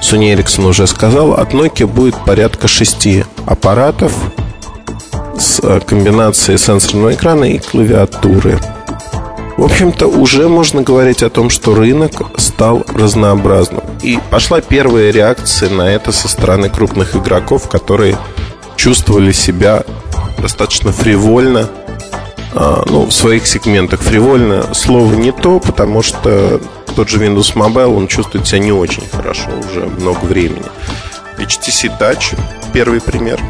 Sony 0.00 0.34
Ericsson 0.34 0.68
уже 0.68 0.86
сказал, 0.86 1.32
от 1.32 1.54
Nokia 1.54 1.86
будет 1.86 2.14
порядка 2.26 2.68
шести 2.68 3.24
аппаратов 3.46 4.12
с 5.38 5.60
э, 5.60 5.80
комбинацией 5.80 6.58
сенсорного 6.58 7.14
экрана 7.14 7.44
и 7.44 7.58
клавиатуры. 7.58 8.60
В 9.56 9.64
общем-то, 9.64 10.06
уже 10.06 10.48
можно 10.48 10.82
говорить 10.82 11.22
о 11.22 11.30
том, 11.30 11.48
что 11.48 11.74
рынок 11.74 12.12
стал 12.36 12.84
разнообразным. 12.94 13.82
И 14.02 14.18
пошла 14.30 14.60
первая 14.60 15.10
реакция 15.10 15.70
на 15.70 15.88
это 15.88 16.12
со 16.12 16.28
стороны 16.28 16.68
крупных 16.68 17.16
игроков, 17.16 17.68
которые 17.68 18.18
чувствовали 18.76 19.32
себя 19.32 19.84
достаточно 20.38 20.92
фривольно 20.92 21.70
ну, 22.54 23.06
в 23.06 23.12
своих 23.12 23.46
сегментах. 23.46 24.00
Фривольно 24.00 24.74
слово 24.74 25.14
не 25.14 25.32
то, 25.32 25.60
потому 25.60 26.02
что 26.02 26.60
тот 26.94 27.08
же 27.08 27.18
Windows 27.18 27.54
Mobile, 27.54 27.96
он 27.96 28.06
чувствует 28.06 28.46
себя 28.46 28.60
не 28.60 28.72
очень 28.72 29.06
хорошо 29.08 29.50
уже 29.68 29.86
много 29.86 30.24
времени. 30.24 30.66
HTC 31.38 31.98
Touch, 31.98 32.38
первый 32.72 33.00
пример. 33.00 33.40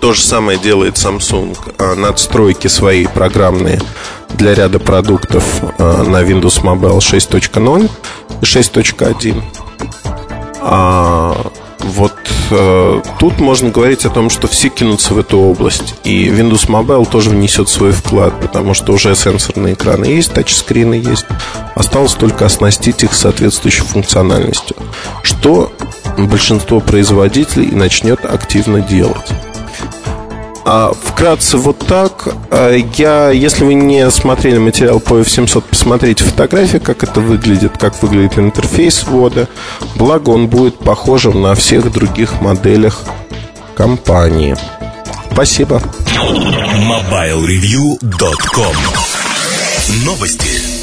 То 0.00 0.12
же 0.12 0.22
самое 0.22 0.58
делает 0.58 0.96
Samsung. 0.96 1.56
А, 1.78 1.94
надстройки 1.94 2.66
свои 2.66 3.06
программные 3.06 3.80
для 4.34 4.54
ряда 4.54 4.80
продуктов 4.80 5.44
а, 5.78 6.02
на 6.02 6.22
Windows 6.22 6.62
Mobile 6.62 6.98
6.0 6.98 7.90
и 8.40 8.44
6.1. 8.44 9.42
Вот 11.80 12.14
э, 12.50 13.02
тут 13.18 13.38
можно 13.38 13.70
говорить 13.70 14.04
о 14.04 14.10
том, 14.10 14.30
что 14.30 14.48
все 14.48 14.68
кинутся 14.68 15.14
в 15.14 15.18
эту 15.18 15.38
область. 15.38 15.94
И 16.04 16.28
Windows 16.28 16.68
Mobile 16.68 17.08
тоже 17.08 17.30
внесет 17.30 17.68
свой 17.68 17.92
вклад, 17.92 18.40
потому 18.40 18.74
что 18.74 18.92
уже 18.92 19.14
сенсорные 19.14 19.74
экраны 19.74 20.06
есть, 20.06 20.32
тачскрины 20.32 20.94
есть. 20.94 21.26
Осталось 21.74 22.14
только 22.14 22.46
оснастить 22.46 23.04
их 23.04 23.12
соответствующей 23.14 23.82
функциональностью, 23.82 24.76
что 25.22 25.72
большинство 26.16 26.80
производителей 26.80 27.70
начнет 27.70 28.24
активно 28.24 28.80
делать. 28.80 29.32
А, 30.68 30.92
вкратце 30.92 31.58
вот 31.58 31.78
так. 31.78 32.26
А, 32.50 32.74
я, 32.74 33.30
если 33.30 33.64
вы 33.64 33.74
не 33.74 34.10
смотрели 34.10 34.58
материал 34.58 34.98
по 34.98 35.20
F700, 35.20 35.62
посмотрите 35.70 36.24
фотографии, 36.24 36.78
как 36.78 37.04
это 37.04 37.20
выглядит, 37.20 37.78
как 37.78 38.02
выглядит 38.02 38.36
интерфейс 38.36 39.04
ввода. 39.04 39.46
Благо 39.94 40.30
он 40.30 40.48
будет 40.48 40.80
похожим 40.80 41.40
на 41.40 41.54
всех 41.54 41.92
других 41.92 42.40
моделях 42.40 42.98
компании. 43.76 44.56
Спасибо. 45.30 45.80
MobileReview.com 46.16 48.76
Новости. 50.04 50.75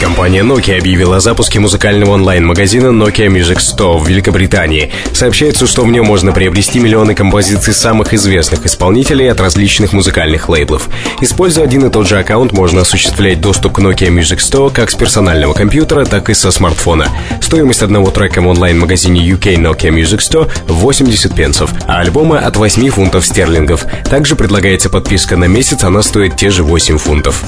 Компания 0.00 0.42
Nokia 0.42 0.78
объявила 0.78 1.16
о 1.16 1.20
запуске 1.20 1.58
музыкального 1.58 2.10
онлайн-магазина 2.10 2.88
Nokia 2.88 3.28
Music 3.28 3.56
Store 3.56 3.98
в 3.98 4.06
Великобритании. 4.06 4.92
Сообщается, 5.14 5.66
что 5.66 5.84
в 5.84 5.90
нем 5.90 6.04
можно 6.04 6.32
приобрести 6.32 6.80
миллионы 6.80 7.14
композиций 7.14 7.72
самых 7.72 8.12
известных 8.12 8.66
исполнителей 8.66 9.30
от 9.32 9.40
различных 9.40 9.94
музыкальных 9.94 10.50
лейблов. 10.50 10.90
Используя 11.22 11.64
один 11.64 11.86
и 11.86 11.90
тот 11.90 12.06
же 12.06 12.18
аккаунт, 12.18 12.52
можно 12.52 12.82
осуществлять 12.82 13.40
доступ 13.40 13.72
к 13.72 13.78
Nokia 13.78 14.08
Music 14.08 14.38
Store 14.38 14.70
как 14.70 14.90
с 14.90 14.94
персонального 14.94 15.54
компьютера, 15.54 16.04
так 16.04 16.28
и 16.28 16.34
со 16.34 16.50
смартфона. 16.50 17.08
Стоимость 17.40 17.82
одного 17.82 18.10
трека 18.10 18.42
в 18.42 18.46
онлайн-магазине 18.46 19.26
UK 19.26 19.56
Nokia 19.56 19.90
Music 19.90 20.18
Store 20.18 20.50
80 20.66 21.34
пенсов, 21.34 21.70
а 21.86 22.00
альбома 22.00 22.38
от 22.40 22.56
8 22.56 22.90
фунтов 22.90 23.24
стерлингов. 23.24 23.86
Также 24.10 24.36
предлагается 24.36 24.90
подписка 24.90 25.38
на 25.38 25.46
месяц, 25.46 25.84
она 25.84 26.02
стоит 26.02 26.36
те 26.36 26.50
же 26.50 26.64
8 26.64 26.98
фунтов. 26.98 27.42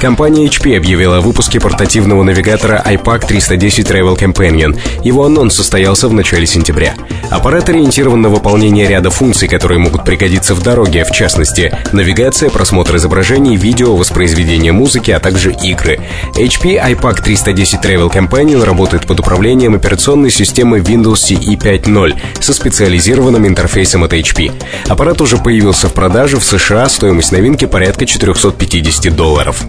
Компания 0.00 0.46
HP 0.46 0.76
объявила 0.76 1.18
о 1.18 1.20
выпуске 1.20 1.58
портативного 1.66 2.22
навигатора 2.22 2.80
iPAC 2.86 3.26
310 3.26 3.90
Travel 3.90 4.16
Companion. 4.16 4.78
Его 5.02 5.24
анонс 5.24 5.56
состоялся 5.56 6.06
в 6.06 6.12
начале 6.12 6.46
сентября. 6.46 6.94
Аппарат 7.28 7.68
ориентирован 7.68 8.22
на 8.22 8.28
выполнение 8.28 8.86
ряда 8.86 9.10
функций, 9.10 9.48
которые 9.48 9.80
могут 9.80 10.04
пригодиться 10.04 10.54
в 10.54 10.62
дороге, 10.62 11.04
в 11.04 11.10
частности, 11.10 11.76
навигация, 11.90 12.50
просмотр 12.50 12.94
изображений, 12.94 13.56
видео, 13.56 13.96
воспроизведение 13.96 14.70
музыки, 14.70 15.10
а 15.10 15.18
также 15.18 15.52
игры. 15.52 15.98
HP 16.36 16.80
iPAC 16.80 17.22
310 17.22 17.80
Travel 17.80 18.12
Companion 18.12 18.62
работает 18.62 19.04
под 19.04 19.18
управлением 19.18 19.74
операционной 19.74 20.30
системы 20.30 20.78
Windows 20.78 21.14
CE 21.14 21.58
5.0 21.58 22.14
со 22.38 22.54
специализированным 22.54 23.44
интерфейсом 23.44 24.04
от 24.04 24.12
HP. 24.12 24.52
Аппарат 24.86 25.20
уже 25.20 25.36
появился 25.36 25.88
в 25.88 25.94
продаже 25.94 26.36
в 26.36 26.44
США, 26.44 26.88
стоимость 26.88 27.32
новинки 27.32 27.64
порядка 27.64 28.06
450 28.06 29.16
долларов. 29.16 29.64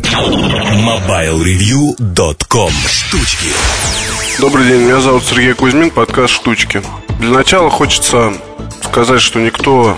MobileReview.com 1.88 2.72
Штучки 2.90 3.48
Добрый 4.40 4.68
день, 4.68 4.82
меня 4.82 5.00
зовут 5.00 5.24
Сергей 5.24 5.54
Кузьмин, 5.54 5.90
подкаст 5.90 6.34
«Штучки». 6.34 6.82
Для 7.20 7.30
начала 7.30 7.70
хочется 7.70 8.34
сказать, 8.84 9.22
что 9.22 9.40
никто 9.40 9.98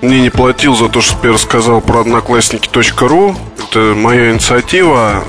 мне 0.00 0.22
не 0.22 0.30
платил 0.30 0.74
за 0.74 0.88
то, 0.88 1.02
что 1.02 1.26
я 1.26 1.34
рассказал 1.34 1.82
про 1.82 2.00
одноклассники.ру. 2.00 3.36
Это 3.58 3.94
моя 3.94 4.32
инициатива. 4.32 5.22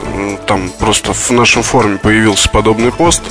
Там 0.48 0.70
просто 0.80 1.14
в 1.14 1.32
нашем 1.32 1.64
форуме 1.64 1.98
появился 1.98 2.50
подобный 2.50 2.92
пост. 2.92 3.22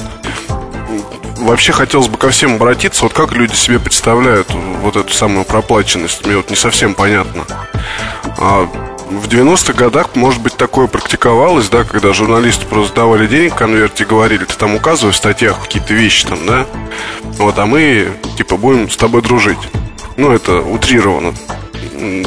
Вообще 1.38 1.72
хотелось 1.72 2.08
бы 2.08 2.18
ко 2.18 2.28
всем 2.30 2.56
обратиться. 2.56 3.04
Вот 3.04 3.14
как 3.14 3.32
люди 3.32 3.54
себе 3.54 3.78
представляют 3.78 4.48
вот 4.82 4.96
эту 4.96 5.12
самую 5.12 5.44
проплаченность? 5.46 6.26
Мне 6.26 6.36
вот 6.36 6.50
не 6.50 6.56
совсем 6.56 6.94
понятно. 6.94 7.46
В 9.12 9.28
90-х 9.28 9.74
годах, 9.74 10.14
может 10.14 10.40
быть, 10.40 10.56
такое 10.56 10.86
практиковалось, 10.86 11.68
да, 11.68 11.84
когда 11.84 12.14
журналисты 12.14 12.64
просто 12.64 12.96
давали 12.96 13.26
денег 13.26 13.52
в 13.52 13.56
конверте 13.56 14.04
и 14.04 14.06
говорили, 14.06 14.44
ты 14.44 14.54
там 14.56 14.74
указывай 14.74 15.12
в 15.12 15.16
статьях 15.16 15.60
какие-то 15.60 15.92
вещи 15.92 16.26
там, 16.26 16.38
да, 16.46 16.66
вот, 17.22 17.58
а 17.58 17.66
мы, 17.66 18.08
типа, 18.38 18.56
будем 18.56 18.90
с 18.90 18.96
тобой 18.96 19.20
дружить. 19.20 19.58
Ну, 20.16 20.32
это 20.32 20.60
утрировано. 20.62 21.34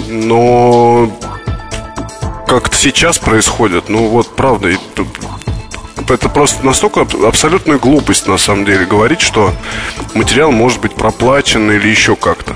Но 0.09 1.11
как-то 2.47 2.75
сейчас 2.75 3.17
происходит, 3.17 3.89
ну, 3.89 4.07
вот, 4.07 4.35
правда, 4.35 4.69
это 6.07 6.29
просто 6.29 6.63
настолько 6.63 7.01
абсолютная 7.27 7.79
глупость, 7.79 8.27
на 8.27 8.37
самом 8.37 8.63
деле, 8.63 8.85
говорить, 8.85 9.21
что 9.21 9.53
материал 10.13 10.51
может 10.51 10.81
быть 10.81 10.93
проплачен 10.93 11.71
или 11.71 11.87
еще 11.87 12.15
как-то. 12.15 12.55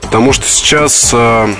Потому 0.00 0.32
что 0.32 0.46
сейчас 0.46 1.10
а, 1.12 1.50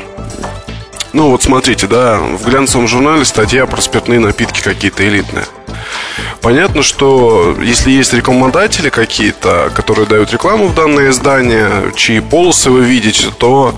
ну 1.17 1.31
вот 1.31 1.43
смотрите, 1.43 1.87
да, 1.87 2.19
в 2.19 2.45
глянцевом 2.45 2.87
журнале 2.87 3.25
статья 3.25 3.65
про 3.65 3.81
спиртные 3.81 4.21
напитки 4.21 4.61
какие-то 4.61 5.09
элитные. 5.09 5.47
Понятно, 6.43 6.83
что 6.83 7.57
если 7.59 7.91
есть 7.91 8.13
рекламодатели 8.13 8.91
какие-то, 8.91 9.73
которые 9.75 10.07
дают 10.07 10.31
рекламу 10.31 10.67
в 10.67 10.75
данное 10.75 11.09
издание, 11.09 11.91
чьи 11.97 12.21
полосы 12.21 12.71
вы 12.71 12.85
видите, 12.85 13.29
то 13.39 13.75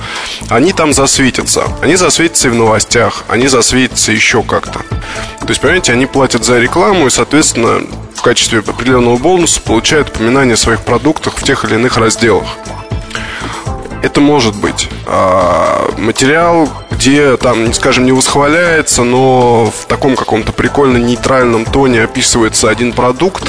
они 0.51 0.73
там 0.73 0.93
засветятся. 0.93 1.69
Они 1.81 1.95
засветятся 1.95 2.49
и 2.49 2.51
в 2.51 2.57
новостях, 2.57 3.23
они 3.29 3.47
засветятся 3.47 4.11
еще 4.11 4.43
как-то. 4.43 4.81
То 4.81 5.49
есть, 5.49 5.61
понимаете, 5.61 5.93
они 5.93 6.07
платят 6.07 6.45
за 6.45 6.59
рекламу 6.59 7.07
и, 7.07 7.11
соответственно, 7.11 7.83
в 8.17 8.21
качестве 8.21 8.59
определенного 8.59 9.17
бонуса 9.17 9.61
получают 9.61 10.09
упоминание 10.09 10.55
о 10.55 10.59
своих 10.59 10.81
продуктах 10.81 11.39
в 11.39 11.45
тех 11.45 11.65
или 11.65 11.75
иных 11.75 11.99
разделах. 11.99 12.49
Это 14.03 14.21
может 14.21 14.55
быть. 14.55 14.89
А, 15.07 15.91
материал, 15.99 16.69
где 16.91 17.37
там, 17.37 17.73
скажем, 17.73 18.05
не 18.05 18.13
восхваляется, 18.13 19.03
но 19.03 19.73
в 19.77 19.87
таком 19.87 20.15
каком-то 20.17 20.53
прикольно 20.53 20.99
нейтральном 20.99 21.65
тоне 21.65 22.03
описывается 22.03 22.71
один 22.71 22.93
продукт, 22.93 23.45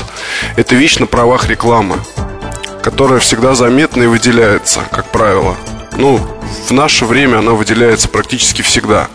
это 0.55 0.75
вещь 0.75 0.97
на 0.97 1.05
правах 1.05 1.47
рекламы, 1.47 1.97
которая 2.81 3.19
всегда 3.19 3.53
заметна 3.53 4.03
и 4.03 4.07
выделяется, 4.07 4.81
как 4.91 5.05
правило. 5.12 5.55
Ну, 5.97 6.19
в 6.67 6.71
наше 6.71 7.05
время 7.05 7.39
она 7.39 7.51
выделяется 7.51 8.09
практически 8.09 8.62
всегда. 8.62 9.07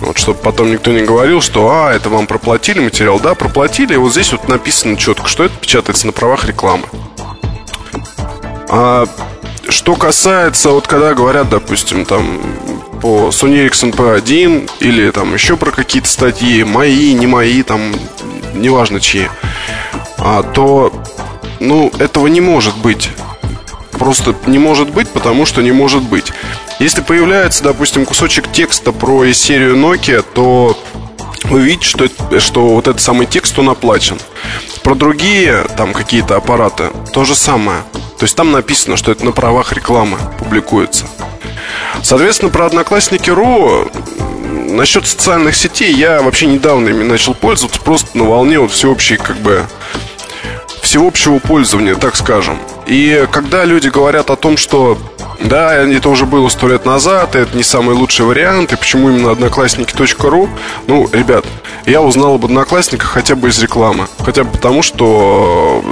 Вот, 0.00 0.18
чтобы 0.18 0.38
потом 0.38 0.72
никто 0.72 0.92
не 0.92 1.02
говорил, 1.02 1.42
что 1.42 1.70
а, 1.70 1.92
это 1.92 2.08
вам 2.08 2.26
проплатили 2.26 2.80
материал. 2.80 3.20
Да, 3.20 3.34
проплатили, 3.34 3.94
и 3.94 3.98
вот 3.98 4.12
здесь 4.12 4.32
вот 4.32 4.48
написано 4.48 4.96
четко, 4.96 5.28
что 5.28 5.44
это 5.44 5.54
печатается 5.58 6.06
на 6.06 6.12
правах 6.12 6.46
рекламы. 6.46 6.84
А 8.68 9.04
что 9.68 9.96
касается, 9.96 10.70
вот 10.70 10.86
когда 10.86 11.14
говорят, 11.14 11.48
допустим, 11.48 12.04
там 12.04 12.40
по 13.00 13.28
Sony 13.28 13.66
Ericsson 13.66 13.94
P1 13.94 14.70
или 14.80 15.10
там 15.10 15.34
еще 15.34 15.56
про 15.56 15.70
какие-то 15.70 16.08
статьи, 16.08 16.64
мои, 16.64 17.12
не 17.14 17.26
мои, 17.26 17.62
там, 17.62 17.94
неважно 18.54 19.00
чьи, 19.00 19.28
а, 20.18 20.42
то, 20.42 20.92
ну, 21.60 21.90
этого 21.98 22.26
не 22.26 22.40
может 22.40 22.76
быть. 22.76 23.10
Просто 23.92 24.34
не 24.46 24.58
может 24.58 24.90
быть, 24.90 25.08
потому 25.10 25.44
что 25.44 25.62
не 25.62 25.72
может 25.72 26.02
быть. 26.02 26.32
Если 26.78 27.02
появляется, 27.02 27.62
допустим, 27.62 28.06
кусочек 28.06 28.50
текста 28.50 28.92
про 28.92 29.30
серию 29.32 29.76
Nokia, 29.76 30.24
то 30.34 30.78
вы 31.44 31.60
видите, 31.60 31.86
что, 31.86 32.08
что 32.40 32.68
вот 32.68 32.88
этот 32.88 33.02
самый 33.02 33.26
текст, 33.26 33.58
он 33.58 33.68
оплачен. 33.68 34.18
Про 34.90 34.96
другие 34.96 35.66
там 35.76 35.92
какие-то 35.92 36.34
аппараты 36.34 36.90
то 37.12 37.24
же 37.24 37.36
самое. 37.36 37.84
То 38.18 38.24
есть 38.24 38.34
там 38.34 38.50
написано, 38.50 38.96
что 38.96 39.12
это 39.12 39.24
на 39.24 39.30
правах 39.30 39.72
рекламы 39.72 40.18
публикуется. 40.36 41.06
Соответственно, 42.02 42.50
про 42.50 42.66
Одноклассники.ру 42.66 43.88
Насчет 44.72 45.06
социальных 45.06 45.54
сетей 45.54 45.94
я 45.94 46.20
вообще 46.22 46.46
недавно 46.46 46.88
ими 46.88 47.04
начал 47.04 47.34
пользоваться 47.34 47.80
Просто 47.80 48.18
на 48.18 48.24
волне 48.24 48.58
вот 48.58 48.72
всеобщей 48.72 49.16
как 49.16 49.36
бы 49.36 49.64
Всеобщего 50.82 51.38
пользования, 51.38 51.94
так 51.94 52.16
скажем 52.16 52.58
И 52.88 53.28
когда 53.30 53.64
люди 53.64 53.86
говорят 53.90 54.28
о 54.30 54.34
том, 54.34 54.56
что 54.56 54.98
да, 55.40 55.72
это 55.74 56.08
уже 56.08 56.26
было 56.26 56.48
сто 56.48 56.68
лет 56.68 56.84
назад, 56.84 57.34
это 57.34 57.56
не 57.56 57.62
самый 57.62 57.94
лучший 57.94 58.26
вариант, 58.26 58.72
и 58.72 58.76
почему 58.76 59.08
именно 59.08 59.30
одноклассники.ру? 59.30 60.50
Ну, 60.86 61.08
ребят, 61.12 61.46
я 61.86 62.02
узнал 62.02 62.34
об 62.34 62.44
одноклассниках 62.44 63.08
хотя 63.08 63.34
бы 63.36 63.48
из 63.48 63.60
рекламы. 63.62 64.06
Хотя 64.18 64.44
бы 64.44 64.50
потому, 64.50 64.82
что 64.82 65.84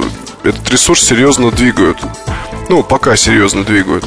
этот 0.42 0.70
ресурс 0.70 1.02
серьезно 1.02 1.50
двигают. 1.50 1.98
Ну, 2.68 2.82
пока 2.82 3.16
серьезно 3.16 3.64
двигают. 3.64 4.04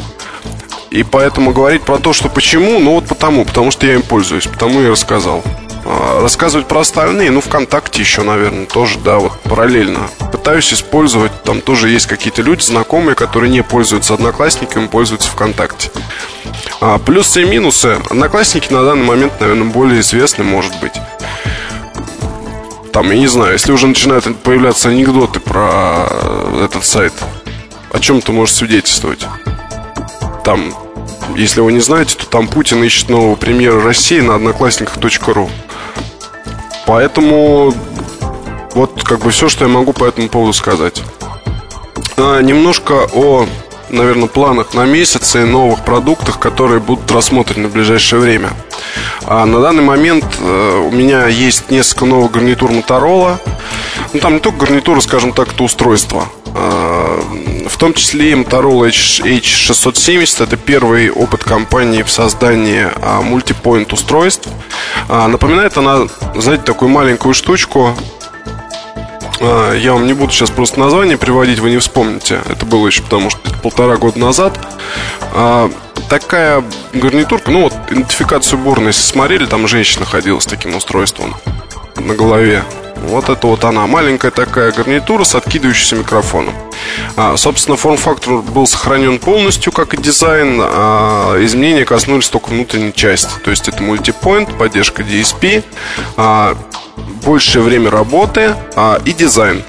И 0.89 1.03
поэтому 1.03 1.51
говорить 1.51 1.83
про 1.83 1.97
то, 1.97 2.11
что 2.11 2.27
почему, 2.27 2.79
ну 2.79 2.95
вот 2.95 3.05
потому, 3.05 3.45
потому 3.45 3.71
что 3.71 3.87
я 3.87 3.95
им 3.95 4.01
пользуюсь, 4.01 4.45
потому 4.45 4.81
и 4.81 4.87
рассказал. 4.87 5.41
А, 5.85 6.21
рассказывать 6.21 6.67
про 6.67 6.81
остальные, 6.81 7.31
ну, 7.31 7.39
ВКонтакте 7.41 8.01
еще, 8.01 8.23
наверное, 8.23 8.65
тоже, 8.65 8.99
да, 8.99 9.17
вот 9.17 9.39
параллельно. 9.41 10.09
Пытаюсь 10.31 10.73
использовать, 10.73 11.31
там 11.43 11.61
тоже 11.61 11.89
есть 11.89 12.07
какие-то 12.07 12.41
люди, 12.41 12.61
знакомые, 12.61 13.15
которые 13.15 13.49
не 13.49 13.63
пользуются 13.63 14.13
Одноклассниками, 14.13 14.87
пользуются 14.87 15.29
ВКонтакте. 15.31 15.89
А, 16.81 16.99
плюсы 16.99 17.43
и 17.43 17.45
минусы. 17.45 17.97
Одноклассники 18.09 18.71
на 18.71 18.83
данный 18.83 19.05
момент, 19.05 19.39
наверное, 19.39 19.69
более 19.69 20.01
известны, 20.01 20.43
может 20.43 20.77
быть 20.81 20.93
там, 22.91 23.09
я 23.11 23.17
не 23.17 23.27
знаю, 23.27 23.53
если 23.53 23.71
уже 23.71 23.87
начинают 23.87 24.25
появляться 24.43 24.89
анекдоты 24.89 25.39
про 25.39 26.07
этот 26.63 26.83
сайт, 26.83 27.13
о 27.91 27.99
чем 27.99 28.17
это 28.17 28.31
может 28.31 28.55
свидетельствовать? 28.55 29.25
Там, 30.43 30.73
если 31.35 31.61
вы 31.61 31.71
не 31.71 31.79
знаете, 31.79 32.15
то 32.17 32.25
там 32.25 32.47
Путин 32.47 32.83
ищет 32.83 33.09
нового 33.09 33.35
премьера 33.35 33.81
России 33.81 34.19
на 34.19 34.35
одноклассниках.ру. 34.35 35.49
Поэтому 36.85 37.73
вот 38.73 39.03
как 39.03 39.19
бы 39.19 39.31
все, 39.31 39.47
что 39.47 39.65
я 39.65 39.69
могу 39.69 39.93
по 39.93 40.05
этому 40.05 40.27
поводу 40.29 40.53
сказать. 40.53 41.01
А, 42.17 42.41
немножко 42.41 43.07
о, 43.13 43.47
наверное, 43.91 44.27
планах 44.27 44.73
на 44.73 44.85
месяц 44.85 45.35
и 45.35 45.39
новых 45.39 45.83
продуктах, 45.83 46.39
которые 46.39 46.79
будут 46.79 47.11
рассмотрены 47.11 47.67
в 47.67 47.73
ближайшее 47.73 48.19
время. 48.19 48.51
А 49.25 49.45
на 49.45 49.59
данный 49.61 49.83
момент 49.83 50.25
э, 50.39 50.87
у 50.87 50.91
меня 50.91 51.27
есть 51.27 51.69
несколько 51.69 52.05
новых 52.05 52.31
гарнитур 52.31 52.71
Motorola. 52.71 53.37
Ну, 54.13 54.19
там 54.19 54.35
не 54.35 54.39
только 54.39 54.65
гарнитура, 54.65 54.99
скажем 55.01 55.33
так, 55.33 55.53
это 55.53 55.63
устройство. 55.63 56.27
А, 56.53 57.19
в 57.67 57.77
том 57.77 57.93
числе 57.93 58.31
и 58.31 58.35
Motorola 58.35 58.89
H670 58.89 60.43
Это 60.43 60.57
первый 60.57 61.09
опыт 61.09 61.45
компании 61.45 62.03
в 62.03 62.11
создании 62.11 62.87
мультипоинт 63.23 63.93
устройств 63.93 64.49
а, 65.07 65.29
Напоминает 65.29 65.77
она, 65.77 66.07
знаете, 66.35 66.63
такую 66.63 66.89
маленькую 66.89 67.33
штучку 67.33 67.95
А, 67.95 68.20
я 69.75 69.93
вам 69.93 70.05
не 70.05 70.13
буду 70.13 70.31
сейчас 70.31 70.49
просто 70.49 70.79
название 70.79 71.17
приводить, 71.17 71.59
вы 71.59 71.71
не 71.71 71.77
вспомните. 71.77 72.39
Это 72.49 72.65
было 72.65 72.87
еще 72.87 73.01
потому, 73.03 73.29
что 73.29 73.39
полтора 73.61 73.97
года 73.97 74.19
назад. 74.19 74.59
А, 75.33 75.69
такая 76.09 76.63
гарнитурка, 76.93 77.51
ну 77.51 77.63
вот 77.63 77.73
идентификацию 77.89 78.59
борной, 78.59 78.87
если 78.87 79.01
смотрели, 79.01 79.45
там 79.45 79.67
женщина 79.67 80.05
ходила 80.05 80.39
с 80.39 80.45
таким 80.45 80.75
устройством 80.75 81.35
на 81.95 82.15
голове. 82.15 82.63
Вот 83.03 83.29
это 83.29 83.47
вот 83.47 83.63
она, 83.63 83.87
маленькая 83.87 84.29
такая 84.29 84.71
гарнитура 84.71 85.23
с 85.23 85.33
откидывающимся 85.33 85.95
микрофоном. 85.95 86.53
А, 87.17 87.35
собственно, 87.35 87.75
форм-фактор 87.75 88.41
был 88.41 88.67
сохранен 88.67 89.17
полностью, 89.19 89.71
как 89.71 89.93
и 89.93 89.97
дизайн. 89.97 90.59
А 90.61 91.43
изменения 91.43 91.83
коснулись 91.83 92.29
только 92.29 92.49
внутренней 92.49 92.93
части. 92.93 93.31
То 93.43 93.49
есть 93.49 93.67
это 93.67 93.81
мультипоинт, 93.81 94.55
поддержка 94.57 95.01
DSP, 95.01 95.63
а, 96.15 96.55
большее 97.25 97.63
время 97.63 97.89
работы 97.89 98.55
а, 98.75 98.99
и 99.05 99.13
дизайн. 99.13 99.63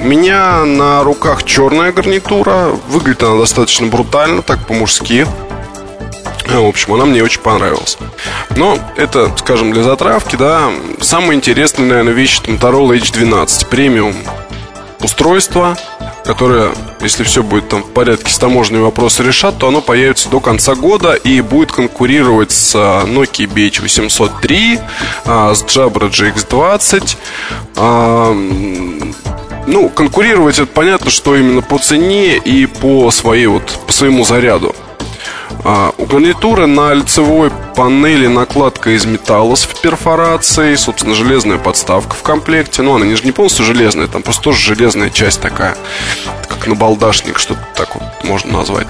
У 0.00 0.06
меня 0.06 0.64
на 0.64 1.02
руках 1.02 1.44
черная 1.44 1.92
гарнитура. 1.92 2.70
Выглядит 2.88 3.22
она 3.22 3.40
достаточно 3.40 3.86
брутально, 3.86 4.42
так 4.42 4.66
по-мужски. 4.66 5.26
Э, 6.46 6.58
в 6.58 6.66
общем, 6.66 6.92
она 6.94 7.06
мне 7.06 7.22
очень 7.22 7.40
понравилась. 7.40 7.96
Но 8.56 8.78
это, 8.96 9.32
скажем, 9.38 9.72
для 9.72 9.82
затравки, 9.82 10.36
да, 10.36 10.70
самая 11.00 11.36
интересная, 11.36 11.86
наверное, 11.86 12.12
вещь 12.12 12.40
это 12.42 12.50
Motorola 12.50 12.98
H12 12.98 13.68
премиум 13.68 14.14
устройство, 15.00 15.76
которое, 16.24 16.72
если 17.00 17.22
все 17.22 17.42
будет 17.42 17.68
там 17.68 17.82
в 17.82 17.90
порядке 17.90 18.32
с 18.32 18.38
таможенными 18.38 18.82
вопросы 18.82 19.22
решат, 19.22 19.58
то 19.58 19.68
оно 19.68 19.80
появится 19.80 20.28
до 20.28 20.40
конца 20.40 20.74
года 20.74 21.14
и 21.14 21.40
будет 21.40 21.72
конкурировать 21.72 22.50
с 22.50 22.74
а, 22.74 23.04
Nokia 23.04 23.46
BH803, 23.46 24.80
а, 25.26 25.54
с 25.54 25.62
Jabra 25.64 26.10
GX20. 26.10 27.16
А, 27.76 28.32
ну, 29.66 29.88
конкурировать 29.88 30.58
это 30.58 30.66
понятно, 30.66 31.10
что 31.10 31.36
именно 31.36 31.62
по 31.62 31.78
цене 31.78 32.36
и 32.36 32.66
по 32.66 33.10
своей 33.10 33.46
вот 33.46 33.78
по 33.86 33.92
своему 33.92 34.24
заряду. 34.24 34.74
А, 35.64 35.94
у 35.96 36.04
на 36.66 36.92
лицевой 36.92 37.50
панели 37.74 38.26
накладка 38.26 38.90
из 38.90 39.06
металла 39.06 39.54
с 39.54 39.64
перфорацией, 39.64 40.76
собственно, 40.76 41.14
железная 41.14 41.56
подставка 41.56 42.14
в 42.14 42.22
комплекте. 42.22 42.82
Ну, 42.82 42.94
она 42.94 43.06
не, 43.06 43.16
не 43.24 43.32
полностью 43.32 43.64
железная, 43.64 44.06
там 44.06 44.22
просто 44.22 44.42
тоже 44.42 44.58
железная 44.58 45.08
часть 45.08 45.40
такая, 45.40 45.76
как 46.48 46.66
набалдашник, 46.66 47.38
что-то 47.38 47.66
так 47.74 47.94
вот 47.94 48.02
можно 48.24 48.58
назвать. 48.58 48.86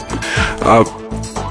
А, 0.61 0.85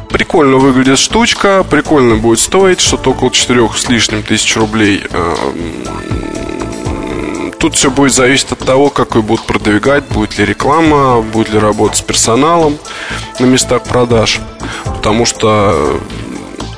прикольно 0.10 0.58
выглядит 0.58 1.00
штучка, 1.00 1.64
прикольно 1.64 2.18
будет 2.18 2.40
стоить, 2.40 2.82
что-то 2.82 3.12
около 3.12 3.32
4 3.32 3.70
с 3.78 3.88
лишним 3.88 4.24
тысяч 4.24 4.58
рублей. 4.58 5.04
Тут 7.64 7.76
все 7.76 7.90
будет 7.90 8.14
зависеть 8.14 8.52
от 8.52 8.60
того, 8.60 8.90
как 8.90 9.16
ее 9.16 9.22
будут 9.22 9.46
продвигать, 9.46 10.04
будет 10.10 10.38
ли 10.38 10.44
реклама, 10.44 11.22
будет 11.22 11.50
ли 11.50 11.60
работа 11.60 11.96
с 11.96 12.02
персоналом 12.02 12.78
на 13.40 13.46
местах 13.46 13.84
продаж. 13.84 14.42
Потому 14.84 15.26
что 15.26 16.02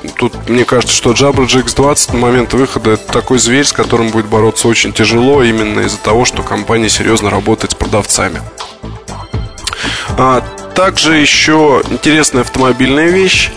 э, 0.04 0.10
тут 0.16 0.48
мне 0.48 0.64
кажется, 0.64 0.94
что 0.94 1.10
Jabra 1.10 1.44
GX20 1.44 2.12
на 2.12 2.18
момент 2.20 2.54
выхода 2.54 2.92
это 2.92 3.12
такой 3.12 3.40
зверь, 3.40 3.64
с 3.64 3.72
которым 3.72 4.10
будет 4.10 4.26
бороться 4.26 4.68
очень 4.68 4.92
тяжело, 4.92 5.42
именно 5.42 5.80
из-за 5.80 5.98
того, 5.98 6.24
что 6.24 6.44
компания 6.44 6.88
серьезно 6.88 7.30
работает 7.30 7.72
с 7.72 7.74
продавцами. 7.74 8.40
А 10.16 10.40
также 10.76 11.16
еще 11.16 11.82
интересная 11.90 12.42
автомобильная 12.42 13.08
вещь. 13.08 13.50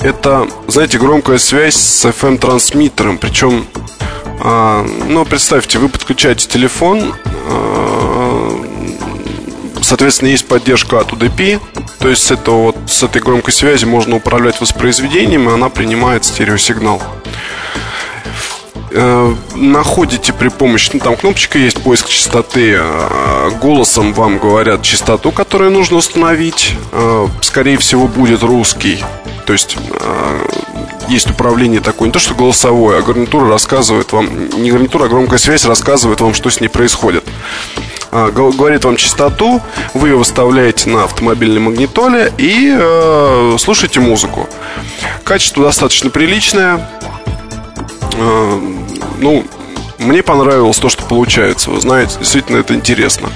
Это, 0.00 0.46
знаете, 0.68 0.98
громкая 0.98 1.38
связь 1.38 1.74
с 1.74 2.04
FM-трансмиттером. 2.04 3.18
Причем 3.18 3.66
а, 4.40 4.86
ну, 5.08 5.24
представьте, 5.24 5.78
вы 5.78 5.88
подключаете 5.88 6.48
телефон, 6.48 7.14
а, 7.48 8.64
соответственно, 9.82 10.28
есть 10.28 10.46
поддержка 10.46 11.00
от 11.00 11.12
UDP, 11.12 11.60
то 11.98 12.08
есть 12.08 12.24
с, 12.24 12.30
этого, 12.30 12.62
вот, 12.62 12.76
с 12.86 13.02
этой 13.02 13.20
громкой 13.20 13.52
связи 13.52 13.84
можно 13.84 14.16
управлять 14.16 14.60
воспроизведением, 14.60 15.48
и 15.48 15.52
она 15.52 15.68
принимает 15.68 16.24
стереосигнал. 16.24 17.02
Э, 18.90 19.34
находите 19.54 20.32
при 20.32 20.48
помощи, 20.48 20.90
ну 20.94 21.00
там 21.00 21.16
кнопочка 21.16 21.58
есть 21.58 21.82
поиск 21.82 22.08
частоты, 22.08 22.76
э, 22.78 23.50
голосом 23.60 24.14
вам 24.14 24.38
говорят 24.38 24.82
частоту, 24.82 25.30
которую 25.30 25.72
нужно 25.72 25.98
установить, 25.98 26.74
э, 26.92 27.26
скорее 27.42 27.76
всего 27.78 28.08
будет 28.08 28.42
русский, 28.42 29.04
то 29.46 29.52
есть 29.52 29.76
есть 31.08 31.30
управление 31.30 31.80
такое, 31.80 32.08
не 32.08 32.12
то 32.12 32.18
что 32.18 32.34
голосовое, 32.34 32.98
а 32.98 33.02
гарнитура 33.02 33.48
рассказывает 33.48 34.12
вам, 34.12 34.48
не 34.60 34.70
гарнитура, 34.70 35.04
а 35.04 35.08
громкая 35.08 35.38
связь 35.38 35.64
рассказывает 35.64 36.20
вам, 36.20 36.34
что 36.34 36.50
с 36.50 36.60
ней 36.60 36.68
происходит. 36.68 37.24
А, 38.10 38.30
говорит 38.30 38.84
вам 38.84 38.96
частоту, 38.96 39.60
вы 39.94 40.08
ее 40.08 40.16
выставляете 40.16 40.88
на 40.88 41.04
автомобильной 41.04 41.60
магнитоле 41.60 42.32
и 42.38 42.74
э, 42.78 43.56
слушаете 43.58 44.00
музыку. 44.00 44.48
Качество 45.24 45.64
достаточно 45.64 46.08
приличное. 46.08 46.88
Э, 48.14 48.60
ну, 49.18 49.44
мне 49.98 50.22
понравилось 50.22 50.78
то, 50.78 50.88
что 50.88 51.04
получается. 51.04 51.70
Вы 51.70 51.80
знаете, 51.80 52.18
действительно 52.18 52.58
это 52.58 52.74
интересно. 52.74 53.30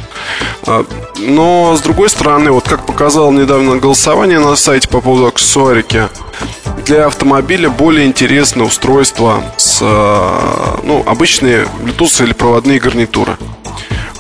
А, 0.67 0.87
но, 1.19 1.77
с 1.77 1.81
другой 1.81 2.09
стороны, 2.09 2.51
вот 2.51 2.69
как 2.69 2.87
показал 2.87 3.33
недавно 3.33 3.77
голосование 3.77 4.39
на 4.39 4.57
сайте 4.57 4.89
по 4.89 5.01
поводу 5.01 5.27
аксессуарики, 5.27 6.09
для 6.85 7.07
автомобиля 7.07 7.71
более 7.71 8.07
интересное 8.07 8.67
устройство 8.67 9.43
с 9.57 9.79
э, 9.81 10.81
ну, 10.85 11.03
обычные 11.07 11.67
Bluetooth 11.83 12.25
или 12.25 12.33
проводные 12.33 12.81
гарнитуры. 12.81 13.37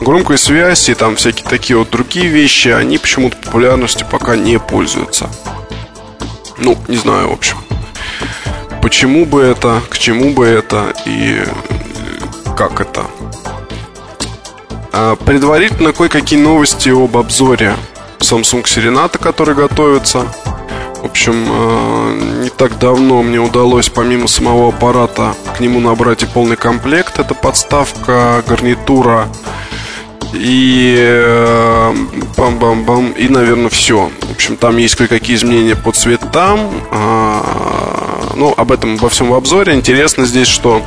Громкая 0.00 0.36
связь 0.36 0.88
и 0.88 0.94
там 0.94 1.16
всякие 1.16 1.48
такие 1.48 1.76
вот 1.76 1.90
другие 1.90 2.26
вещи, 2.26 2.68
они 2.68 2.98
почему-то 2.98 3.36
популярностью 3.36 4.06
пока 4.10 4.36
не 4.36 4.58
пользуются. 4.58 5.30
Ну, 6.58 6.76
не 6.88 6.96
знаю, 6.96 7.30
в 7.30 7.32
общем. 7.32 7.56
Почему 8.80 9.26
бы 9.26 9.42
это, 9.42 9.80
к 9.88 9.98
чему 9.98 10.32
бы 10.32 10.46
это 10.46 10.92
и 11.06 11.44
как 12.56 12.80
это. 12.80 13.04
А 14.92 15.16
предварительно 15.16 15.92
кое-какие 15.92 16.38
новости 16.38 16.90
об 16.90 17.16
обзоре 17.16 17.76
Samsung 18.18 18.64
Serenata, 18.64 19.18
который 19.18 19.54
готовится. 19.54 20.26
Общем, 21.12 21.44
э, 21.46 22.42
не 22.44 22.48
так 22.48 22.78
давно 22.78 23.22
мне 23.22 23.38
удалось 23.38 23.90
помимо 23.90 24.26
самого 24.28 24.70
аппарата 24.70 25.34
к 25.54 25.60
нему 25.60 25.78
набрать 25.78 26.22
и 26.22 26.26
полный 26.26 26.56
комплект. 26.56 27.18
Это 27.18 27.34
подставка, 27.34 28.42
гарнитура 28.48 29.28
и 30.32 30.96
э, 30.98 31.94
бам-бам-бам 32.38 33.12
и, 33.12 33.28
наверное, 33.28 33.68
все. 33.68 34.10
В 34.22 34.32
общем, 34.32 34.56
там 34.56 34.78
есть 34.78 34.94
кое-какие 34.96 35.36
изменения 35.36 35.76
по 35.76 35.92
цветам. 35.92 36.70
А, 36.90 38.32
ну, 38.34 38.54
об 38.56 38.72
этом 38.72 38.96
во 38.96 39.10
всем 39.10 39.28
в 39.28 39.34
обзоре. 39.34 39.74
Интересно 39.74 40.24
здесь, 40.24 40.48
что 40.48 40.80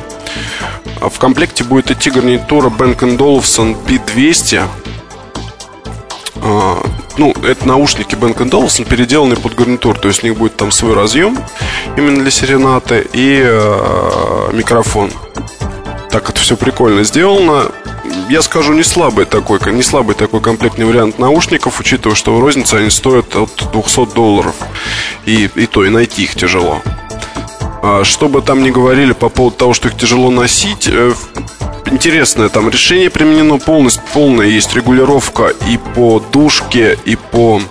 в 1.00 1.18
комплекте 1.20 1.62
будет 1.62 1.92
идти 1.92 2.10
гарнитура 2.10 2.68
Bang 2.68 2.98
Olufsen 2.98 3.76
B200 3.86 4.64
ну, 7.18 7.34
это 7.42 7.66
наушники 7.66 8.14
Bang 8.14 8.36
Olufsen, 8.36 8.88
переделанные 8.88 9.36
под 9.36 9.54
гарнитур. 9.54 9.98
То 9.98 10.08
есть 10.08 10.22
у 10.22 10.26
них 10.26 10.36
будет 10.36 10.56
там 10.56 10.70
свой 10.70 10.94
разъем 10.94 11.38
именно 11.96 12.20
для 12.22 12.30
серенаты 12.30 13.06
и 13.12 13.42
э, 13.44 14.50
микрофон. 14.52 15.10
Так 16.10 16.30
это 16.30 16.40
все 16.40 16.56
прикольно 16.56 17.04
сделано. 17.04 17.70
Я 18.28 18.42
скажу, 18.42 18.72
не 18.72 18.82
слабый 18.82 19.24
такой, 19.24 19.60
не 19.72 19.82
слабый 19.82 20.14
такой 20.14 20.40
комплектный 20.40 20.86
вариант 20.86 21.18
наушников, 21.18 21.80
учитывая, 21.80 22.16
что 22.16 22.34
в 22.34 22.40
рознице 22.40 22.74
они 22.74 22.90
стоят 22.90 23.34
от 23.36 23.70
200 23.72 24.14
долларов. 24.14 24.54
И, 25.24 25.50
и 25.54 25.66
то, 25.66 25.84
и 25.84 25.90
найти 25.90 26.24
их 26.24 26.34
тяжело. 26.34 26.82
А, 27.88 28.02
что 28.02 28.28
бы 28.28 28.42
там 28.42 28.64
ни 28.64 28.70
говорили 28.70 29.12
по 29.12 29.28
поводу 29.28 29.56
того, 29.56 29.72
что 29.72 29.86
их 29.86 29.96
тяжело 29.96 30.32
носить, 30.32 30.88
э, 30.88 31.14
интересное 31.86 32.48
там 32.48 32.68
решение 32.68 33.10
применено 33.10 33.58
полностью, 33.58 34.02
полная 34.12 34.48
есть 34.48 34.74
регулировка 34.74 35.52
и 35.68 35.78
по 35.94 36.18
душке, 36.18 36.98
и 37.04 37.14
по 37.14 37.62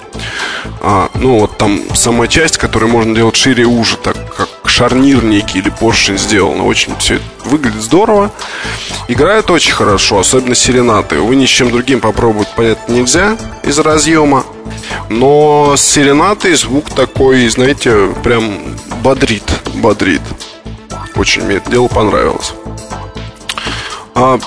а, 0.80 1.10
ну 1.16 1.40
вот 1.40 1.58
там 1.58 1.82
сама 1.96 2.28
часть, 2.28 2.58
которую 2.58 2.94
можно 2.94 3.14
делать 3.14 3.36
шире 3.36 3.64
и 3.64 3.66
уже, 3.66 3.98
так 3.98 4.16
как 4.34 4.48
шарнир 4.68 5.22
некий 5.22 5.60
или 5.60 5.70
поршень 5.70 6.18
сделано. 6.18 6.64
Очень 6.64 6.96
все 6.96 7.16
это 7.16 7.24
выглядит 7.44 7.82
здорово. 7.82 8.32
Играет 9.10 9.52
очень 9.52 9.74
хорошо, 9.74 10.20
особенно 10.20 10.56
серенаты. 10.56 11.20
Вы 11.20 11.36
ни 11.36 11.46
с 11.46 11.50
чем 11.50 11.72
другим 11.72 12.00
попробовать, 12.00 12.48
понятно, 12.56 12.94
нельзя 12.94 13.38
из 13.64 13.78
разъема. 13.80 14.46
Но 15.10 15.76
с 15.78 15.82
серенатой 15.82 16.56
звук 16.56 16.90
такой, 16.90 17.48
знаете, 17.48 18.14
прям 18.24 18.58
бодрит, 19.04 19.44
бодрит. 19.76 20.22
Очень 21.16 21.44
мне 21.44 21.56
это 21.58 21.72
дело 21.72 21.88
понравилось. 21.88 22.54
А, 24.16 24.40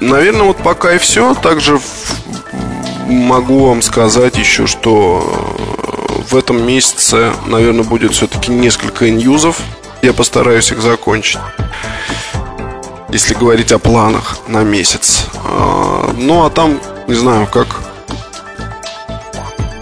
наверное, 0.00 0.44
вот 0.44 0.58
пока 0.58 0.94
и 0.94 0.98
все. 0.98 1.34
Также 1.34 1.80
могу 3.06 3.66
вам 3.66 3.82
сказать 3.82 4.36
еще, 4.36 4.66
что 4.66 5.22
в 6.30 6.36
этом 6.36 6.64
месяце, 6.64 7.32
наверное, 7.46 7.84
будет 7.84 8.12
все-таки 8.12 8.50
несколько 8.50 9.08
иньюзов. 9.08 9.60
Я 10.02 10.12
постараюсь 10.12 10.70
их 10.70 10.80
закончить. 10.80 11.38
если 13.10 13.34
говорить 13.34 13.72
о 13.72 13.78
планах 13.78 14.38
на 14.48 14.62
месяц. 14.62 15.26
А, 15.44 16.12
ну, 16.16 16.44
а 16.44 16.50
там, 16.50 16.80
не 17.06 17.14
знаю, 17.14 17.46
как... 17.46 17.87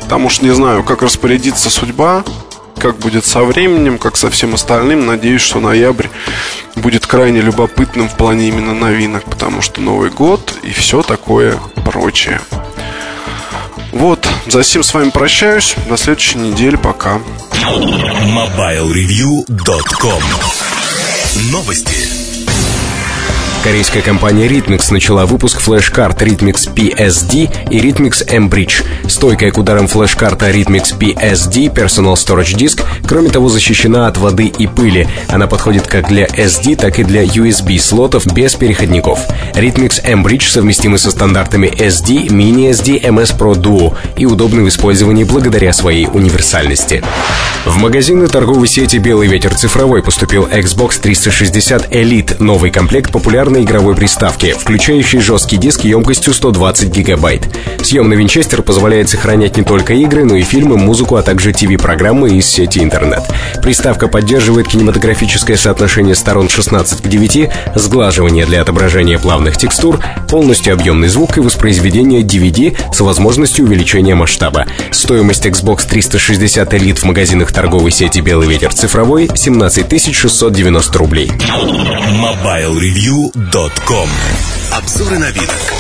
Там 0.09 0.25
уж 0.25 0.41
не 0.41 0.51
знаю, 0.51 0.83
как 0.83 1.03
распорядится 1.03 1.71
судьба, 1.71 2.25
как 2.79 2.99
будет 2.99 3.25
со 3.25 3.43
временем, 3.43 3.99
как 3.99 4.17
со 4.17 4.31
всем 4.31 4.55
остальным. 4.55 5.07
Надеюсь, 5.07 5.43
что 5.43 5.61
ноябрь 5.61 6.09
будет 6.77 7.07
крайне 7.07 7.41
любопытным 7.41 8.09
в 8.09 8.17
плане 8.17 8.49
именно 8.49 8.75
новинок, 8.75 9.25
потому 9.25 9.63
что 9.63 9.81
Новый 9.81 10.11
год 10.11 10.55
и 10.63 10.71
все 10.71 11.03
такое 11.03 11.59
прочее. 11.85 12.41
Вот, 13.93 14.29
за 14.47 14.63
всем 14.63 14.83
с 14.83 14.93
вами 14.93 15.11
прощаюсь. 15.11 15.77
До 15.89 15.97
следующей 15.97 16.39
недели. 16.39 16.77
Пока. 16.77 17.21
MobileReview.com 17.53 20.23
Новости. 21.51 22.16
Корейская 23.67 24.01
компания 24.01 24.47
Rhythmix 24.47 24.93
начала 24.93 25.27
выпуск 25.27 25.59
флеш-карт 25.59 26.23
Rhythmix 26.23 26.73
PSD 26.73 27.51
и 27.69 27.81
Rhythmix 27.81 28.25
M-Bridge. 28.33 28.85
Стойкая 29.09 29.51
к 29.51 29.59
ударам 29.59 29.89
флеш-карта 29.89 30.51
Rhythmix 30.51 30.97
PSD 30.97 31.75
Personal 31.75 32.15
Storage 32.15 32.57
Disk, 32.57 32.85
кроме 33.09 33.29
того, 33.29 33.49
защищена 33.49 34.07
от 34.07 34.19
воды 34.19 34.47
и 34.47 34.69
пыли. 34.69 35.09
Она 35.27 35.49
подходит 35.49 35.89
как 35.89 36.07
для 36.07 36.27
SD, 36.27 36.77
так 36.77 37.01
и 37.01 37.03
для 37.03 37.25
USB 37.25 37.77
слотов 37.79 38.33
без 38.33 38.55
переходников. 38.55 39.19
Rhythmix 39.55 40.01
M-Bridge 40.05 40.49
совместимы 40.49 40.97
со 40.99 41.11
стандартами 41.11 41.67
SD, 41.67 42.29
Mini 42.29 42.71
SD, 42.71 43.03
MS 43.03 43.37
Pro 43.37 43.55
Duo 43.55 43.97
и 44.17 44.27
удобны 44.27 44.63
в 44.63 44.69
использовании 44.69 45.25
благодаря 45.25 45.73
своей 45.73 46.07
универсальности. 46.07 47.03
В 47.65 47.79
магазины 47.79 48.29
торговой 48.29 48.69
сети 48.69 48.99
«Белый 48.99 49.27
ветер 49.27 49.53
цифровой» 49.57 50.05
поступил 50.05 50.47
Xbox 50.47 51.01
360 51.01 51.93
Elite, 51.93 52.37
новый 52.41 52.71
комплект 52.71 53.11
популярный 53.11 53.56
полноценной 53.57 53.65
игровой 53.65 53.95
приставки, 53.95 54.53
включающей 54.53 55.21
жесткий 55.21 55.57
диск 55.57 55.85
емкостью 55.85 56.35
120 56.35 56.91
гигабайт. 56.91 57.49
Съемный 57.83 58.17
винчестер 58.17 58.63
позволяет 58.63 59.09
сохранять 59.09 59.57
не 59.57 59.63
только 59.63 59.95
игры, 59.95 60.25
но 60.25 60.37
и 60.37 60.43
фильмы, 60.43 60.77
музыку, 60.77 61.17
а 61.17 61.23
также 61.23 61.51
TV-программы 61.51 62.31
из 62.31 62.47
сети 62.47 62.81
интернет. 62.81 63.23
Приставка 63.63 64.09
поддерживает 64.09 64.69
кинематографическое 64.69 65.57
соотношение 65.57 66.15
сторон 66.15 66.49
16 66.49 67.03
к 67.03 67.07
9, 67.07 67.51
сглаживание 67.77 68.47
для 68.47 68.63
отображения 68.63 69.19
плавных 69.19 69.57
текстур, 69.57 70.01
полностью 70.29 70.75
объемный 70.75 71.09
звук 71.09 71.39
и 71.39 71.41
воспроизведение 71.41 72.23
DVD 72.23 72.77
с 72.93 73.01
возможностью 73.01 73.65
увеличения 73.65 74.15
масштаба. 74.15 74.67
Стоимость 74.91 75.47
Xbox 75.47 75.87
360 75.89 76.75
Elite 76.75 77.01
в 77.01 77.05
магазинах 77.05 77.53
торговой 77.53 77.91
сети 77.91 78.21
«Белый 78.21 78.49
ветер 78.49 78.75
цифровой» 78.75 79.31
17 79.35 80.15
690 80.15 80.99
рублей. 80.99 81.31
Mobile 81.31 82.79
Review 82.79 83.46
Nokia.com 83.47 84.09
Обзоры 84.73 85.19
новинок 85.19 85.73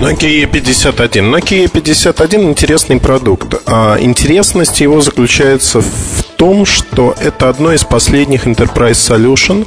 Nokia 0.00 0.44
E51. 0.44 1.30
Nokia 1.30 1.64
E51 1.64 2.42
интересный 2.42 3.00
продукт. 3.00 3.54
А 3.66 3.96
интересность 3.98 4.80
его 4.80 5.00
заключается 5.00 5.80
в 5.80 6.24
том, 6.36 6.66
что 6.66 7.14
это 7.18 7.48
одно 7.48 7.72
из 7.72 7.84
последних 7.84 8.46
Enterprise 8.46 8.92
Solution, 8.92 9.66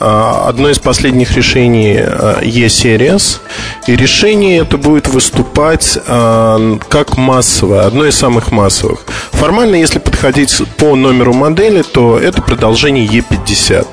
одно 0.00 0.70
из 0.70 0.78
последних 0.78 1.36
решений 1.36 1.98
а, 1.98 2.40
E-Series. 2.42 3.40
И 3.86 3.96
решение 3.96 4.58
это 4.58 4.76
будет 4.76 5.08
выступать 5.08 5.98
а, 6.06 6.78
как 6.88 7.16
массовое, 7.16 7.86
одно 7.86 8.06
из 8.06 8.16
самых 8.16 8.52
массовых. 8.52 9.00
Формально, 9.32 9.76
если 9.76 9.98
подходить 9.98 10.54
по 10.76 10.96
номеру 10.96 11.32
модели, 11.32 11.82
то 11.82 12.18
это 12.18 12.42
продолжение 12.42 13.06
E50. 13.06 13.86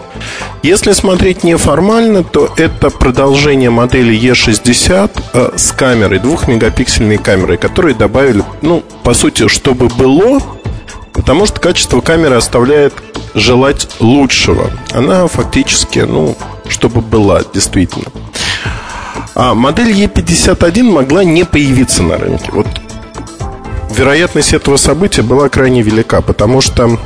Если 0.64 0.94
смотреть 0.94 1.44
неформально, 1.44 2.24
то 2.24 2.52
это 2.58 2.90
продолжение 2.90 3.70
модели 3.70 4.18
E60 4.18 5.12
э, 5.34 5.52
с 5.56 5.72
камерой, 5.72 6.18
двухмегапиксельной 6.20 7.18
камерой, 7.18 7.58
которые 7.58 7.94
добавили, 7.94 8.44
ну, 8.64 8.84
по 9.04 9.14
сути, 9.14 9.48
чтобы 9.48 9.90
было, 9.90 10.42
потому 11.16 11.48
что 11.48 11.60
качество 11.60 12.02
камеры 12.02 12.36
оставляет 12.36 12.94
желать 13.34 13.88
лучшего. 14.00 14.70
Она 14.92 15.28
фактически, 15.28 16.00
ну, 16.00 16.38
чтобы 16.70 17.02
была, 17.02 17.42
действительно. 17.54 18.06
А 19.34 19.56
модель 19.56 19.92
E51 19.92 20.84
могла 20.84 21.24
не 21.24 21.44
появиться 21.44 22.04
на 22.04 22.18
рынке. 22.18 22.52
Вот 22.52 22.68
вероятность 23.90 24.54
этого 24.54 24.78
события 24.78 25.24
была 25.24 25.50
крайне 25.50 25.82
велика, 25.82 26.22
потому 26.22 26.62
что 26.62 27.00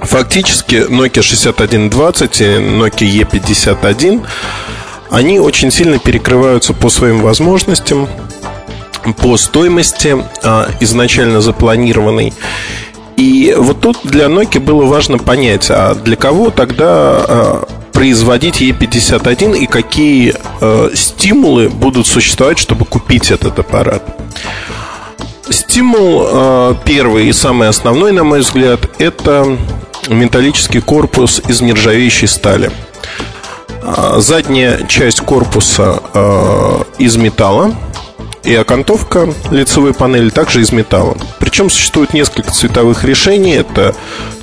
Фактически 0.00 0.86
Nokia 0.88 1.20
6120 1.22 2.40
и 2.40 2.44
Nokia 2.44 3.28
E51 3.28 4.26
они 5.10 5.40
очень 5.40 5.70
сильно 5.70 5.98
перекрываются 5.98 6.72
по 6.72 6.88
своим 6.88 7.20
возможностям, 7.20 8.08
по 9.18 9.36
стоимости 9.36 10.16
а, 10.42 10.70
изначально 10.80 11.40
запланированной. 11.40 12.32
И 13.18 13.52
вот 13.58 13.80
тут 13.80 13.98
для 14.04 14.26
Nokia 14.26 14.60
было 14.60 14.84
важно 14.84 15.18
понять, 15.18 15.66
а 15.70 15.96
для 15.96 16.14
кого 16.14 16.50
тогда 16.50 16.86
а, 16.86 17.68
производить 17.92 18.62
E51 18.62 19.58
и 19.58 19.66
какие 19.66 20.36
а, 20.60 20.92
стимулы 20.94 21.68
будут 21.68 22.06
существовать, 22.06 22.60
чтобы 22.60 22.84
купить 22.84 23.32
этот 23.32 23.58
аппарат. 23.58 24.04
Стимул 25.50 26.76
первый 26.84 27.28
и 27.28 27.32
самый 27.32 27.68
основной, 27.68 28.12
на 28.12 28.22
мой 28.22 28.40
взгляд, 28.40 28.80
это 28.98 29.58
металлический 30.08 30.80
корпус 30.80 31.40
из 31.48 31.60
нержавеющей 31.60 32.28
стали. 32.28 32.70
Задняя 34.18 34.86
часть 34.86 35.22
корпуса 35.22 36.00
а, 36.14 36.84
из 36.98 37.16
металла 37.16 37.74
и 38.48 38.54
окантовка 38.54 39.28
лицевой 39.50 39.92
панели 39.92 40.30
также 40.30 40.62
из 40.62 40.72
металла. 40.72 41.18
Причем 41.38 41.68
существует 41.68 42.14
несколько 42.14 42.50
цветовых 42.50 43.04
решений. 43.04 43.52
Это 43.52 43.94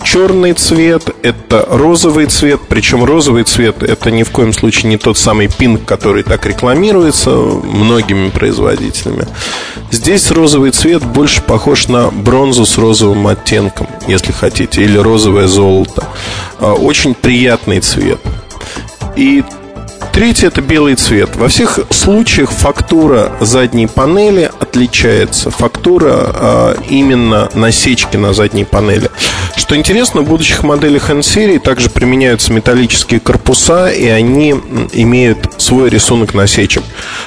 черный 0.04 0.54
цвет, 0.54 1.10
это 1.24 1.65
розовый 1.68 2.28
цвет. 2.28 2.62
Причем 2.70 3.04
розовый 3.04 3.46
цвет 3.46 3.82
это 3.82 4.12
ни 4.12 4.22
в 4.22 4.30
коем 4.30 4.54
случае 4.54 4.91
не 4.91 4.98
тот 4.98 5.18
самый 5.18 5.48
пинг, 5.48 5.86
который 5.86 6.22
так 6.22 6.46
рекламируется 6.46 7.32
многими 7.32 8.30
производителями. 8.30 9.26
Здесь 9.89 10.30
розовый 10.30 10.70
цвет 10.70 11.04
больше 11.04 11.41
похож 11.41 11.88
на 11.88 12.12
бронзу 12.12 12.68
с 12.68 12.78
розовым 12.78 13.26
оттенком, 13.26 13.88
если 14.08 14.32
хотите, 14.32 14.84
или 14.84 15.00
розовое 15.00 15.48
золото. 15.48 16.08
А, 16.60 16.74
очень 16.74 17.15
приятный 17.15 17.80
цвет. 17.80 18.20
И 19.15 19.44
Третий 20.14 20.48
это 20.48 20.62
белый 20.62 20.96
цвет. 20.96 21.36
Во 21.36 21.50
всех 21.50 21.80
случаях 21.90 22.50
фактура 22.52 23.34
задней 23.42 23.88
панели 23.88 24.50
отличается. 24.60 25.52
Фактура 25.52 26.14
э, 26.34 26.76
именно 26.90 27.50
насечки 27.54 28.16
на 28.16 28.34
задней 28.34 28.64
панели. 28.64 29.10
Что 29.58 29.76
интересно, 29.76 30.22
в 30.22 30.28
будущих 30.28 30.64
моделях 30.64 31.10
N-серии 31.10 31.58
также 31.58 31.90
применяются 31.90 32.54
металлические 32.54 33.20
корпуса, 33.20 33.90
и 33.90 34.08
они 34.08 34.52
имеют 34.94 35.62
свой 35.62 35.90
рисунок 35.90 36.34
насечек. 36.34 36.84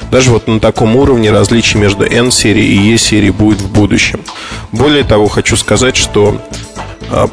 Даже 0.09 0.31
вот 0.31 0.47
на 0.47 0.59
таком 0.59 0.95
уровне 0.95 1.31
различий 1.31 1.79
между 1.79 2.05
N-серией 2.05 2.73
и 2.73 2.93
E-серией 2.93 3.31
будет 3.31 3.61
в 3.61 3.71
будущем. 3.71 4.21
Более 4.71 5.03
того, 5.03 5.27
хочу 5.27 5.57
сказать, 5.57 5.95
что 5.95 6.41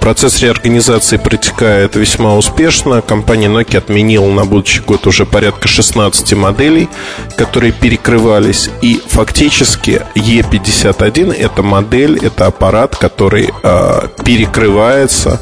процесс 0.00 0.40
реорганизации 0.40 1.16
протекает 1.16 1.96
весьма 1.96 2.36
успешно. 2.36 3.02
Компания 3.02 3.48
Nokia 3.48 3.78
отменила 3.78 4.30
на 4.30 4.44
будущий 4.44 4.80
год 4.80 5.06
уже 5.06 5.26
порядка 5.26 5.68
16 5.68 6.34
моделей, 6.34 6.88
которые 7.36 7.72
перекрывались. 7.72 8.70
И 8.82 9.00
фактически 9.06 10.02
E51 10.14 11.32
это 11.32 11.62
модель, 11.62 12.18
это 12.24 12.46
аппарат, 12.46 12.96
который 12.96 13.50
э, 13.62 14.08
перекрывается 14.24 15.40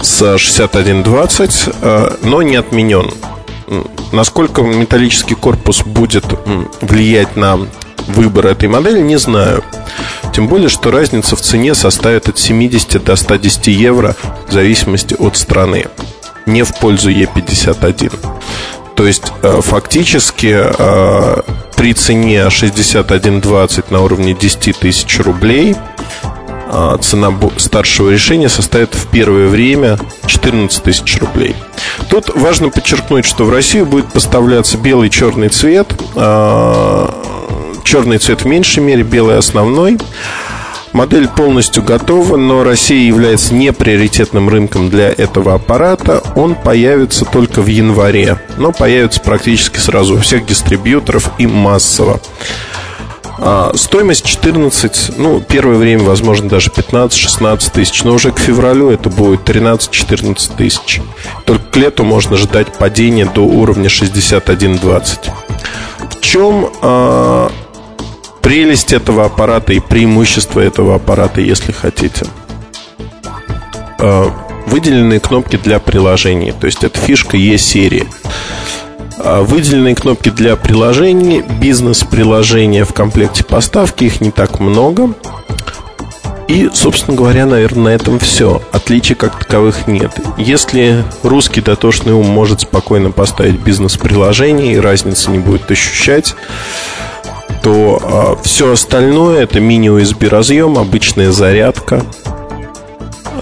с 0.00 0.38
6120, 0.38 1.68
э, 1.80 2.16
но 2.22 2.42
не 2.42 2.56
отменен. 2.56 3.10
Насколько 4.12 4.62
металлический 4.62 5.34
корпус 5.34 5.82
будет 5.82 6.24
влиять 6.80 7.36
на 7.36 7.58
выбор 8.06 8.46
этой 8.46 8.68
модели, 8.68 9.00
не 9.00 9.18
знаю. 9.18 9.64
Тем 10.32 10.48
более, 10.48 10.68
что 10.68 10.90
разница 10.90 11.36
в 11.36 11.40
цене 11.40 11.74
составит 11.74 12.28
от 12.28 12.38
70 12.38 13.02
до 13.02 13.16
110 13.16 13.66
евро 13.68 14.14
в 14.48 14.52
зависимости 14.52 15.14
от 15.18 15.36
страны. 15.36 15.86
Не 16.46 16.62
в 16.62 16.78
пользу 16.78 17.10
E51. 17.10 18.12
То 18.94 19.06
есть, 19.06 19.32
э, 19.42 19.60
фактически, 19.62 20.56
э, 20.56 21.42
при 21.76 21.92
цене 21.92 22.48
6120 22.48 23.90
на 23.90 24.00
уровне 24.02 24.34
10 24.34 24.72
тысяч 24.72 25.18
рублей 25.20 25.76
э, 26.68 26.98
цена 27.00 27.32
старшего 27.58 28.10
решения 28.10 28.48
составит 28.48 28.94
в 28.94 29.06
первое 29.08 29.48
время 29.48 29.98
14 30.26 30.82
тысяч 30.82 31.18
рублей. 31.18 31.54
Тут 32.08 32.34
важно 32.34 32.70
подчеркнуть, 32.70 33.24
что 33.24 33.44
в 33.44 33.50
Россию 33.50 33.86
будет 33.86 34.12
поставляться 34.12 34.76
белый 34.76 35.10
черный 35.10 35.48
цвет 35.48 35.92
черный 37.86 38.18
цвет 38.18 38.42
в 38.42 38.46
меньшей 38.46 38.82
мере, 38.82 39.04
белый 39.04 39.38
основной. 39.38 39.96
Модель 40.92 41.28
полностью 41.28 41.82
готова, 41.82 42.36
но 42.36 42.64
Россия 42.64 43.06
является 43.06 43.54
неприоритетным 43.54 44.48
рынком 44.48 44.90
для 44.90 45.08
этого 45.08 45.54
аппарата. 45.54 46.22
Он 46.34 46.54
появится 46.54 47.24
только 47.24 47.60
в 47.62 47.66
январе, 47.66 48.38
но 48.56 48.72
появится 48.72 49.20
практически 49.20 49.78
сразу 49.78 50.16
у 50.16 50.18
всех 50.18 50.46
дистрибьюторов 50.46 51.30
и 51.38 51.46
массово. 51.46 52.20
А, 53.38 53.72
стоимость 53.74 54.24
14, 54.24 55.18
ну, 55.18 55.40
первое 55.40 55.76
время, 55.76 56.04
возможно, 56.04 56.48
даже 56.48 56.70
15-16 56.70 57.72
тысяч, 57.72 58.02
но 58.02 58.14
уже 58.14 58.32
к 58.32 58.38
февралю 58.38 58.90
это 58.90 59.10
будет 59.10 59.48
13-14 59.48 60.56
тысяч. 60.56 61.00
Только 61.44 61.64
к 61.64 61.76
лету 61.76 62.04
можно 62.04 62.36
ждать 62.36 62.72
падения 62.78 63.26
до 63.26 63.42
уровня 63.42 63.88
61-20. 63.88 65.30
В 66.10 66.20
чем 66.20 66.70
а, 66.80 67.50
прелесть 68.40 68.92
этого 68.92 69.26
аппарата 69.26 69.72
и 69.72 69.80
преимущество 69.80 70.60
этого 70.60 70.94
аппарата, 70.94 71.40
если 71.40 71.72
хотите? 71.72 72.26
А, 73.98 74.30
выделенные 74.66 75.20
кнопки 75.20 75.56
для 75.56 75.78
приложений, 75.78 76.54
то 76.58 76.66
есть 76.66 76.84
это 76.84 76.98
фишка 76.98 77.36
E-серии. 77.36 78.06
А, 79.18 79.42
выделенные 79.42 79.94
кнопки 79.94 80.30
для 80.30 80.56
приложений, 80.56 81.44
бизнес-приложения 81.60 82.84
в 82.84 82.92
комплекте 82.92 83.44
поставки, 83.44 84.04
их 84.04 84.20
не 84.20 84.30
так 84.30 84.60
много. 84.60 85.14
И, 86.48 86.70
собственно 86.72 87.16
говоря, 87.16 87.44
наверное, 87.44 87.84
на 87.84 87.88
этом 87.88 88.18
все. 88.18 88.62
Отличий 88.70 89.16
как 89.16 89.38
таковых 89.38 89.88
нет. 89.88 90.12
Если 90.36 91.02
русский 91.22 91.60
дотошный 91.60 92.12
ум 92.12 92.26
может 92.26 92.60
спокойно 92.60 93.10
поставить 93.10 93.58
бизнес-приложение 93.60 94.74
и 94.74 94.78
разницы 94.78 95.30
не 95.30 95.38
будет 95.38 95.70
ощущать, 95.70 96.36
то 97.62 98.00
а, 98.02 98.38
все 98.42 98.72
остальное 98.72 99.42
это 99.42 99.58
мини-USB 99.58 100.28
разъем, 100.28 100.78
обычная 100.78 101.32
зарядка, 101.32 102.04
Э, 102.24 102.45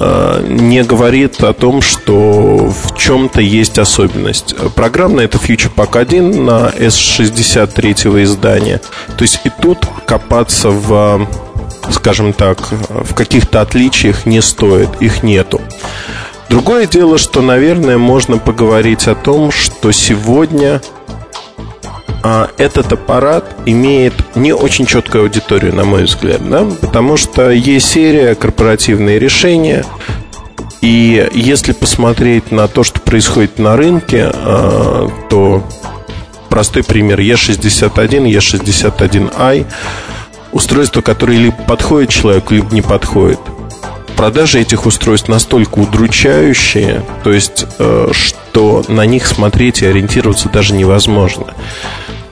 не 0.00 0.82
говорит 0.82 1.42
о 1.42 1.52
том, 1.52 1.80
что 1.80 2.66
в 2.66 2.96
чем-то 2.96 3.40
есть 3.40 3.78
особенность. 3.78 4.54
Программно 4.74 5.20
это 5.20 5.38
Future 5.38 5.72
Pack 5.74 5.98
1 5.98 6.44
на 6.44 6.70
S63 6.76 8.22
издания. 8.24 8.80
То 9.16 9.22
есть 9.22 9.40
и 9.44 9.50
тут 9.62 9.86
копаться 10.06 10.70
в, 10.70 11.28
скажем 11.90 12.32
так, 12.32 12.58
в 12.70 13.14
каких-то 13.14 13.60
отличиях 13.60 14.26
не 14.26 14.42
стоит, 14.42 14.90
их 15.00 15.22
нету. 15.22 15.60
Другое 16.48 16.86
дело, 16.86 17.18
что, 17.18 17.40
наверное, 17.40 17.98
можно 17.98 18.38
поговорить 18.38 19.08
о 19.08 19.14
том, 19.14 19.50
что 19.50 19.92
сегодня 19.92 20.80
а 22.24 22.48
этот 22.56 22.90
аппарат 22.90 23.54
имеет 23.66 24.14
не 24.34 24.54
очень 24.54 24.86
четкую 24.86 25.24
аудиторию, 25.24 25.74
на 25.74 25.84
мой 25.84 26.04
взгляд, 26.04 26.48
да? 26.48 26.64
потому 26.80 27.18
что 27.18 27.50
есть 27.50 27.86
серия 27.86 28.34
корпоративные 28.34 29.18
решения, 29.18 29.84
и 30.80 31.28
если 31.34 31.72
посмотреть 31.72 32.50
на 32.50 32.66
то, 32.66 32.82
что 32.82 32.98
происходит 32.98 33.58
на 33.58 33.76
рынке, 33.76 34.30
а, 34.32 35.10
то 35.28 35.62
простой 36.48 36.82
пример 36.82 37.20
E61, 37.20 38.26
E61i 38.30 39.66
устройство, 40.50 41.02
которое 41.02 41.36
либо 41.36 41.56
подходит 41.68 42.08
человеку, 42.08 42.54
либо 42.54 42.72
не 42.74 42.80
подходит. 42.80 43.40
Продажи 44.16 44.60
этих 44.60 44.86
устройств 44.86 45.28
настолько 45.28 45.78
удручающие, 45.78 47.02
то 47.24 47.32
есть, 47.32 47.66
э, 47.78 48.08
что 48.12 48.84
на 48.88 49.06
них 49.06 49.26
смотреть 49.26 49.82
и 49.82 49.86
ориентироваться 49.86 50.48
даже 50.48 50.74
невозможно. 50.74 51.46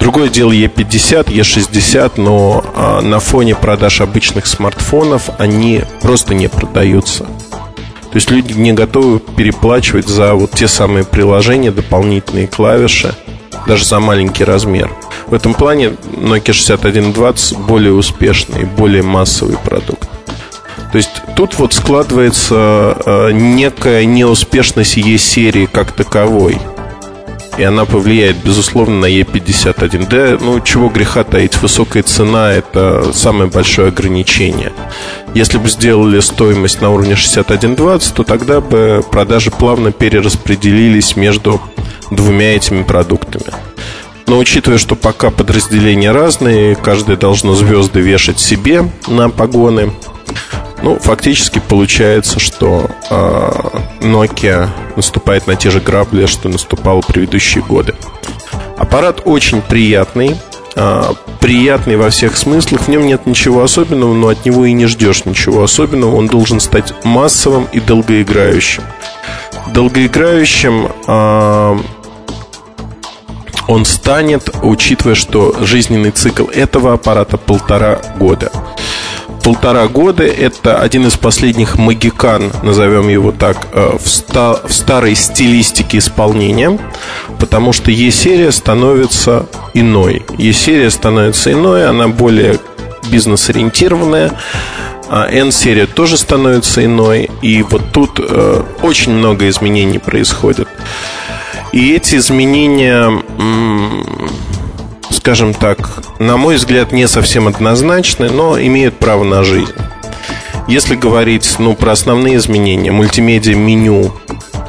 Другое 0.03 0.29
дело 0.29 0.51
E50, 0.51 1.27
E60, 1.27 2.15
но 2.17 2.65
а, 2.75 3.01
на 3.01 3.21
фоне 3.21 3.55
продаж 3.55 4.01
обычных 4.01 4.47
смартфонов 4.47 5.31
они 5.39 5.85
просто 6.01 6.35
не 6.35 6.49
продаются. 6.49 7.23
То 7.23 8.17
есть 8.17 8.29
люди 8.29 8.53
не 8.53 8.73
готовы 8.73 9.21
переплачивать 9.21 10.09
за 10.09 10.35
вот 10.35 10.51
те 10.51 10.67
самые 10.67 11.05
приложения, 11.05 11.71
дополнительные 11.71 12.49
клавиши, 12.49 13.15
даже 13.69 13.85
за 13.85 14.01
маленький 14.01 14.43
размер. 14.43 14.91
В 15.29 15.35
этом 15.35 15.55
плане 15.55 15.93
Nokia 16.17 16.53
6120 16.53 17.59
более 17.59 17.93
успешный, 17.93 18.65
более 18.65 19.03
массовый 19.03 19.57
продукт. 19.57 20.11
То 20.93 20.99
есть 20.99 21.11
тут 21.37 21.59
вот 21.59 21.73
складывается 21.73 22.97
э, 23.05 23.31
некая 23.33 24.05
неуспешность 24.05 24.99
E-серии 24.99 25.67
как 25.67 25.93
таковой– 25.93 26.59
и 27.59 27.63
она 27.65 27.85
повлияет, 27.85 28.39
безусловно, 28.43 29.01
на 29.01 29.07
E51. 29.07 30.09
Да, 30.09 30.39
ну, 30.43 30.61
чего 30.61 30.89
греха 30.89 31.23
таить, 31.23 31.61
высокая 31.61 32.03
цена– 32.03 32.53
это 32.55 33.13
самое 33.13 33.51
большое 33.51 33.89
ограничение. 33.89 34.73
Если 35.35 35.59
бы 35.59 35.69
сделали 35.69 36.21
стоимость 36.21 36.81
на 36.81 36.91
уровне 36.91 37.13
61.20, 37.13 38.15
то 38.15 38.23
тогда 38.23 38.61
бы 38.61 39.05
продажи 39.11 39.51
плавно 39.51 39.93
перераспределились 39.93 41.15
между 41.17 41.61
двумя 42.11 42.57
этими 42.57 42.85
продуктами. 42.85 43.53
Но 44.27 44.39
учитывая, 44.39 44.79
что 44.79 44.95
пока 44.95 45.31
подразделения 45.31 46.11
разные, 46.11 46.75
каждое 46.75 47.19
должно 47.19 47.55
звезды 47.55 48.01
вешать 48.01 48.41
себе 48.41 48.89
на 49.09 49.29
погоны, 49.29 49.93
ну, 50.83 50.99
фактически 50.99 51.61
получается, 51.61 52.41
что 52.41 52.91
э, 53.09 53.51
Nokia 54.01 54.69
наступает 54.97 55.47
на 55.47 55.55
те 55.55 55.71
же 55.71 55.81
грабли, 55.81 56.27
что 56.27 56.49
наступал 56.49 57.01
в 57.01 57.07
предыдущие 57.07 57.63
годы. 57.63 57.95
Аппарат 58.77 59.23
очень 59.25 59.63
приятный, 59.63 60.37
э, 60.75 61.03
приятный 61.41 61.97
во 61.97 62.11
всех 62.11 62.37
смыслах. 62.37 62.83
В 62.83 62.89
нем 62.89 63.07
нет 63.07 63.27
ничего 63.27 63.63
особенного, 63.63 64.13
но 64.13 64.29
от 64.29 64.45
него 64.45 64.65
и 64.65 64.73
не 64.73 64.87
ждешь 64.87 65.25
ничего 65.25 65.63
особенного. 65.63 66.17
Он 66.17 66.27
должен 66.27 66.59
стать 66.59 66.93
массовым 67.05 67.69
и 67.73 67.79
долгоиграющим. 67.79 68.83
Долгоиграющим 69.69 70.89
э, 71.07 71.79
он 73.69 73.85
станет, 73.85 74.51
учитывая, 74.63 75.15
что 75.15 75.55
жизненный 75.65 76.11
цикл 76.11 76.47
этого 76.47 76.95
аппарата 76.95 77.39
полтора 77.39 78.01
года 78.19 78.51
полтора 79.43 79.89
года. 79.89 80.25
Это 80.25 80.79
один 80.79 81.07
из 81.07 81.17
последних 81.17 81.77
магикан, 81.77 82.53
назовем 82.63 83.09
его 83.09 83.33
так, 83.33 83.69
э, 83.73 83.97
в, 84.03 84.09
ста 84.09 84.61
в 84.65 84.73
старой 84.73 85.15
стилистике 85.15 85.99
исполнения, 85.99 86.79
потому 87.39 87.73
что 87.73 87.91
E-серия 87.91 88.53
становится 88.53 89.47
иной. 89.75 90.25
E-серия 90.39 90.91
становится 90.91 91.53
иной, 91.53 91.89
она 91.89 92.09
более 92.09 92.59
бизнес-ориентированная. 93.11 94.33
А 95.09 95.29
N-серия 95.29 95.87
тоже 95.87 96.17
становится 96.17 96.83
иной. 96.83 97.29
И 97.43 97.63
вот 97.63 97.83
тут 97.93 98.19
э, 98.19 98.63
очень 98.81 99.13
много 99.13 99.49
изменений 99.51 99.99
происходит. 99.99 100.69
И 101.73 101.95
эти 101.95 102.17
изменения 102.17 103.11
скажем 105.13 105.55
так, 105.55 105.79
на 106.19 106.37
мой 106.37 106.57
взгляд, 106.57 106.93
не 106.93 107.07
совсем 107.09 107.49
однозначны, 107.49 108.31
но 108.31 108.61
имеют 108.61 108.99
право 108.99 109.25
на 109.25 109.45
жизнь. 109.45 109.73
Если 110.69 110.95
говорить 110.95 111.57
ну, 111.59 111.75
про 111.75 111.93
основные 111.93 112.37
изменения, 112.37 112.93
мультимедиа 112.93 113.55
меню 113.55 114.13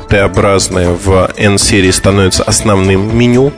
Т-образное 0.09 0.89
в 0.89 1.31
N-серии 1.37 1.91
становится 1.91 2.43
основным 2.43 3.17
меню, 3.17 3.51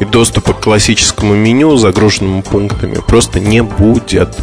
и 0.00 0.04
доступа 0.04 0.52
к 0.52 0.60
классическому 0.60 1.34
меню, 1.34 1.76
загруженному 1.76 2.42
пунктами, 2.42 2.98
просто 3.06 3.40
не 3.40 3.62
будет. 3.62 4.36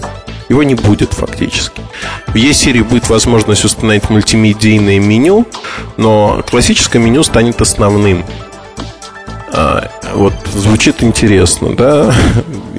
Его 0.50 0.64
не 0.64 0.76
будет 0.76 1.14
фактически. 1.14 1.82
В 2.28 2.36
E-серии 2.36 2.82
будет 2.82 3.10
возможность 3.10 3.64
установить 3.64 4.10
мультимедийное 4.10 5.00
меню, 5.00 5.48
но 5.98 6.44
классическое 6.50 7.02
меню 7.02 7.24
станет 7.24 7.62
основным. 7.62 8.26
А, 9.54 9.90
вот 10.14 10.34
звучит 10.54 11.04
интересно, 11.04 11.76
да? 11.76 12.14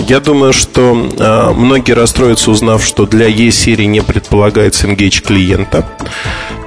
Я 0.09 0.21
думаю, 0.21 0.53
что 0.53 1.11
а, 1.19 1.53
многие 1.53 1.93
расстроятся, 1.93 2.51
узнав, 2.51 2.85
что 2.85 3.07
для 3.07 3.27
E-серии 3.27 3.85
не 3.85 4.03
предполагается 4.03 4.87
engage 4.87 5.23
клиента. 5.23 5.87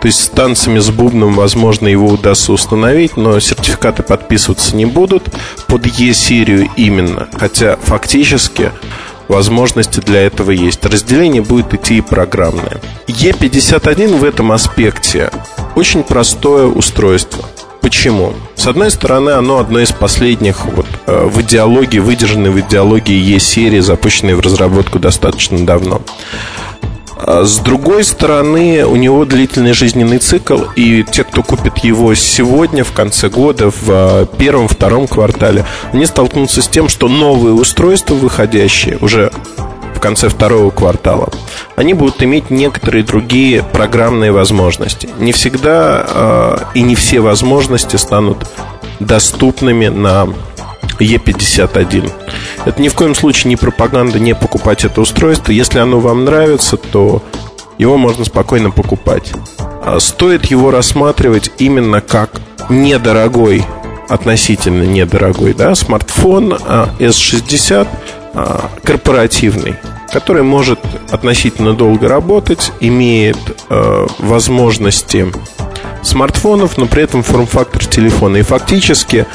То 0.01 0.07
есть 0.07 0.23
с 0.23 0.29
танцами 0.29 0.79
с 0.79 0.89
бубном, 0.89 1.33
возможно, 1.33 1.87
его 1.87 2.07
удастся 2.07 2.53
установить, 2.53 3.17
но 3.17 3.39
сертификаты 3.39 4.03
подписываться 4.03 4.75
не 4.75 4.85
будут 4.85 5.23
под 5.67 5.87
E-серию 5.87 6.69
именно. 6.75 7.27
Хотя 7.33 7.77
фактически 7.77 8.71
возможности 9.27 9.99
для 10.01 10.21
этого 10.21 10.51
есть. 10.51 10.85
Разделение 10.85 11.41
будет 11.41 11.73
идти 11.73 11.97
и 11.97 12.01
программное. 12.01 12.79
E51 13.07 14.17
в 14.17 14.23
этом 14.23 14.51
аспекте 14.51 15.31
очень 15.75 16.03
простое 16.03 16.67
устройство. 16.67 17.45
Почему? 17.85 18.33
С 18.55 18.65
одной 18.65 18.89
стороны, 18.89 19.29
оно 19.29 19.59
одно 19.59 19.79
из 19.79 19.91
последних 19.91 20.65
вот, 20.65 20.87
э, 21.05 21.27
в 21.27 21.39
идеологии, 21.41 21.99
выдержанной 21.99 22.49
в 22.49 22.59
идеологии 22.59 23.13
Е-серии, 23.13 23.79
запущенной 23.79 24.33
в 24.33 24.39
разработку 24.39 24.97
достаточно 24.97 25.63
давно. 25.63 26.01
А 27.15 27.43
с 27.43 27.59
другой 27.59 28.03
стороны, 28.03 28.87
у 28.87 28.95
него 28.95 29.23
длительный 29.25 29.73
жизненный 29.73 30.17
цикл, 30.17 30.61
и 30.75 31.03
те, 31.03 31.23
кто 31.23 31.43
купит 31.43 31.77
его 31.77 32.15
сегодня, 32.15 32.83
в 32.83 32.91
конце 32.91 33.29
года, 33.29 33.69
в 33.69 33.83
э, 33.87 34.25
первом-втором 34.35 35.07
квартале, 35.07 35.63
они 35.93 36.07
столкнутся 36.07 36.63
с 36.63 36.67
тем, 36.67 36.89
что 36.89 37.07
новые 37.07 37.53
устройства, 37.53 38.15
выходящие, 38.15 38.97
уже 38.99 39.31
конце 40.05 40.29
второго 40.29 40.69
квартала, 40.69 41.29
они 41.75 41.95
будут 41.95 42.21
иметь 42.21 42.51
некоторые 42.51 43.03
другие 43.03 43.63
программные 43.63 44.31
возможности. 44.31 45.09
Не 45.17 45.31
всегда 45.31 46.05
э, 46.07 46.57
и 46.75 46.83
не 46.83 46.93
все 46.93 47.21
возможности 47.21 47.95
станут 47.95 48.47
доступными 48.99 49.87
на 49.87 50.27
E51. 50.99 52.11
Это 52.65 52.79
ни 52.79 52.87
в 52.87 52.93
коем 52.93 53.15
случае 53.15 53.49
не 53.49 53.55
пропаганда 53.55 54.19
не 54.19 54.35
покупать 54.35 54.85
это 54.85 55.01
устройство. 55.01 55.51
Если 55.51 55.79
оно 55.79 55.99
вам 55.99 56.23
нравится, 56.23 56.77
то 56.77 57.23
его 57.79 57.97
можно 57.97 58.25
спокойно 58.25 58.69
покупать. 58.69 59.33
А 59.57 59.99
стоит 59.99 60.45
его 60.45 60.69
рассматривать 60.69 61.49
именно 61.57 62.01
как 62.01 62.29
недорогой, 62.69 63.65
относительно 64.07 64.83
недорогой, 64.83 65.55
да, 65.55 65.73
смартфон 65.73 66.53
S60 66.53 67.87
а, 68.35 68.69
корпоративный, 68.83 69.77
который 70.11 70.43
может 70.43 70.79
относительно 71.11 71.73
долго 71.73 72.07
работать, 72.07 72.71
имеет 72.79 73.37
э, 73.69 74.07
возможности 74.19 75.31
смартфонов, 76.03 76.77
но 76.77 76.85
при 76.85 77.03
этом 77.03 77.23
форм-фактор 77.23 77.85
телефона. 77.85 78.37
И 78.37 78.41
фактически 78.41 79.25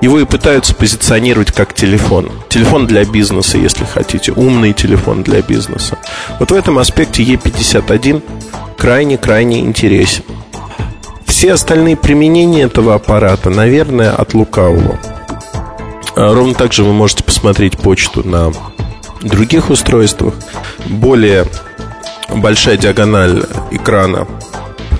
его 0.00 0.18
и 0.18 0.24
пытаются 0.24 0.74
позиционировать 0.74 1.52
как 1.52 1.74
телефон. 1.74 2.30
Телефон 2.48 2.86
для 2.86 3.04
бизнеса, 3.04 3.58
если 3.58 3.84
хотите. 3.84 4.32
Умный 4.32 4.72
телефон 4.72 5.22
для 5.22 5.42
бизнеса. 5.42 5.98
Вот 6.38 6.50
в 6.50 6.54
этом 6.54 6.78
аспекте 6.78 7.22
E51 7.22 8.22
крайне-крайне 8.78 9.60
интересен. 9.60 10.24
Все 11.26 11.52
остальные 11.52 11.96
применения 11.96 12.62
этого 12.62 12.94
аппарата, 12.94 13.50
наверное, 13.50 14.12
от 14.12 14.34
лукавого. 14.34 14.98
А 16.16 16.34
ровно 16.34 16.54
так 16.54 16.72
же 16.72 16.82
вы 16.82 16.92
можете 16.92 17.22
посмотреть 17.22 17.78
почту 17.78 18.26
на 18.26 18.52
других 19.22 19.70
устройствах. 19.70 20.34
Более 20.86 21.46
большая 22.28 22.76
диагональ 22.76 23.44
экрана 23.70 24.26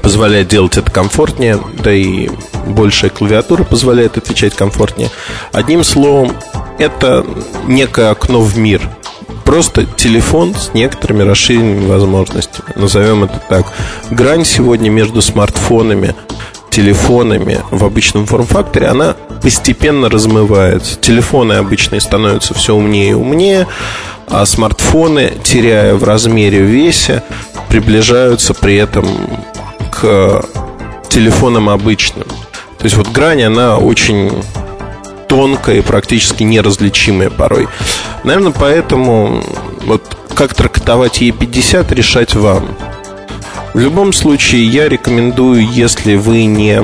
позволяет 0.03 0.49
делать 0.49 0.77
это 0.77 0.91
комфортнее, 0.91 1.59
да 1.83 1.93
и 1.93 2.31
большая 2.67 3.11
клавиатура 3.11 3.65
позволяет 3.65 4.17
отвечать 4.17 4.55
комфортнее. 4.55 5.11
Одним 5.53 5.85
словом, 5.85 6.33
это 6.79 7.25
некое 7.67 8.11
окно 8.11 8.41
в 8.41 8.57
мир. 8.59 8.83
Просто 9.45 9.85
телефон 9.85 10.55
с 10.55 10.75
некоторыми 10.75 11.23
расширенными 11.23 11.87
возможностями. 11.89 12.69
Назовем 12.77 13.25
это 13.25 13.43
так. 13.49 13.67
Грань 14.11 14.45
сегодня 14.45 14.91
между 14.91 15.23
смартфонами, 15.23 16.15
телефонами 16.71 17.61
в 17.71 17.85
обычном 17.85 18.27
форм-факторе, 18.27 18.87
она 18.87 19.17
постепенно 19.43 20.09
размывается. 20.09 20.97
Телефоны 20.99 21.55
обычные 21.55 22.01
становятся 22.01 22.55
все 22.55 22.75
умнее 22.75 23.11
и 23.11 23.15
умнее, 23.15 23.67
а 24.29 24.47
смартфоны, 24.47 25.33
теряя 25.43 25.95
в 25.95 26.05
размере, 26.05 26.63
в 26.63 26.67
весе, 26.67 27.23
приближаются 27.69 28.55
при 28.55 28.77
этом 28.77 29.07
к 29.91 30.45
телефонам 31.09 31.69
обычным. 31.69 32.27
То 32.79 32.85
есть 32.85 32.97
вот 32.97 33.09
грань, 33.09 33.43
она 33.43 33.77
очень 33.77 34.33
тонкая 35.29 35.77
и 35.77 35.81
практически 35.83 36.43
неразличимая 36.43 37.31
порой. 37.31 37.69
Наверное, 38.25 38.53
поэтому 38.53 39.45
вот 39.85 40.17
как 40.35 40.55
трактовать 40.55 41.21
E50 41.21 41.95
решать 41.95 42.35
вам. 42.35 42.69
В 43.73 43.79
любом 43.79 44.13
случае, 44.13 44.67
я 44.67 44.89
рекомендую, 44.89 45.67
если 45.69 46.17
вы 46.17 46.45
не 46.45 46.81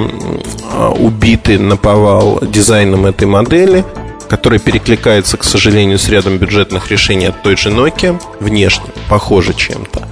а, 0.72 0.91
убиты 0.91 1.59
на 1.59 1.76
повал 1.76 2.41
дизайном 2.41 3.07
этой 3.07 3.26
модели, 3.26 3.84
который 4.28 4.59
перекликается, 4.61 5.37
к 5.37 5.45
сожалению, 5.45 5.99
с 5.99 6.09
рядом 6.09 6.39
бюджетных 6.39 6.91
решений 6.91 7.26
от 7.26 7.43
той 7.43 7.57
же 7.57 7.70
Nokia, 7.70 8.20
внешне 8.41 8.87
похоже 9.09 9.53
чем-то, 9.55 10.07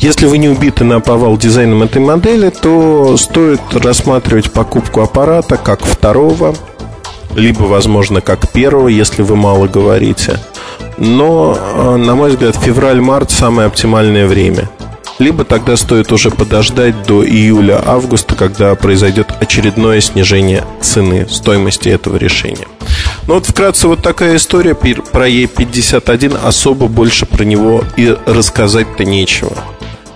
если 0.00 0.26
вы 0.26 0.38
не 0.38 0.48
убиты 0.48 0.82
на 0.82 1.00
повал 1.00 1.36
дизайном 1.36 1.82
этой 1.82 2.00
модели, 2.00 2.48
то 2.48 3.16
стоит 3.18 3.60
рассматривать 3.72 4.50
покупку 4.50 5.02
аппарата 5.02 5.58
как 5.58 5.84
второго, 5.84 6.54
либо, 7.34 7.64
возможно, 7.64 8.22
как 8.22 8.48
первого, 8.50 8.88
если 8.88 9.22
вы 9.22 9.36
мало 9.36 9.68
говорите. 9.68 10.40
Но, 10.96 11.56
э, 11.56 11.96
на 11.96 12.14
мой 12.14 12.30
взгляд, 12.30 12.56
февраль-март 12.56 13.30
самое 13.30 13.66
оптимальное 13.68 14.26
время. 14.26 14.70
Либо 15.20 15.44
тогда 15.44 15.76
стоит 15.76 16.10
уже 16.12 16.30
подождать 16.30 17.06
до 17.06 17.24
июля-августа, 17.24 18.34
когда 18.34 18.74
произойдет 18.74 19.28
очередное 19.38 20.00
снижение 20.00 20.64
цены, 20.80 21.28
стоимости 21.28 21.90
этого 21.90 22.16
решения. 22.16 22.66
Ну 23.26 23.34
вот 23.34 23.44
вкратце 23.46 23.86
вот 23.86 24.02
такая 24.02 24.36
история 24.36 24.74
про 24.74 25.28
E51. 25.28 26.40
Особо 26.42 26.88
больше 26.88 27.26
про 27.26 27.44
него 27.44 27.84
и 27.98 28.16
рассказать-то 28.26 29.04
нечего. 29.04 29.52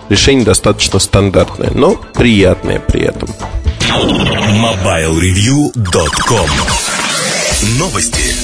Решение 0.08 0.46
достаточно 0.46 0.98
стандартное, 0.98 1.70
но 1.74 2.00
приятное 2.14 2.80
при 2.80 3.02
этом. 3.02 3.28
MobileReview.com 3.90 6.48
Новости. 7.78 8.43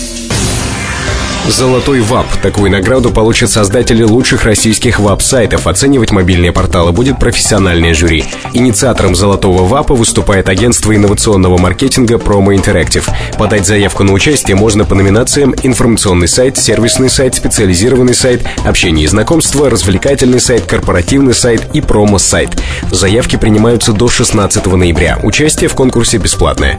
Золотой 1.48 2.00
ВАП. 2.00 2.26
Такую 2.42 2.70
награду 2.70 3.10
получат 3.10 3.50
создатели 3.50 4.02
лучших 4.02 4.44
российских 4.44 5.00
ВАП-сайтов. 5.00 5.66
Оценивать 5.66 6.12
мобильные 6.12 6.52
порталы 6.52 6.92
будет 6.92 7.18
профессиональное 7.18 7.94
жюри. 7.94 8.24
Инициатором 8.52 9.14
Золотого 9.14 9.64
ВАПа 9.66 9.94
выступает 9.94 10.48
агентство 10.48 10.94
инновационного 10.94 11.58
маркетинга 11.58 12.16
Promo 12.16 12.54
Interactive. 12.54 13.08
Подать 13.38 13.66
заявку 13.66 14.04
на 14.04 14.12
участие 14.12 14.54
можно 14.54 14.84
по 14.84 14.94
номинациям 14.94 15.54
«Информационный 15.62 16.28
сайт», 16.28 16.58
«Сервисный 16.58 17.08
сайт», 17.08 17.34
«Специализированный 17.34 18.14
сайт», 18.14 18.46
«Общение 18.64 19.06
и 19.06 19.08
знакомство», 19.08 19.70
«Развлекательный 19.70 20.40
сайт», 20.40 20.66
«Корпоративный 20.66 21.34
сайт» 21.34 21.62
и 21.72 21.80
«Промо-сайт». 21.80 22.50
Заявки 22.90 23.36
принимаются 23.36 23.92
до 23.92 24.08
16 24.08 24.66
ноября. 24.66 25.18
Участие 25.22 25.68
в 25.68 25.74
конкурсе 25.74 26.18
бесплатное. 26.18 26.78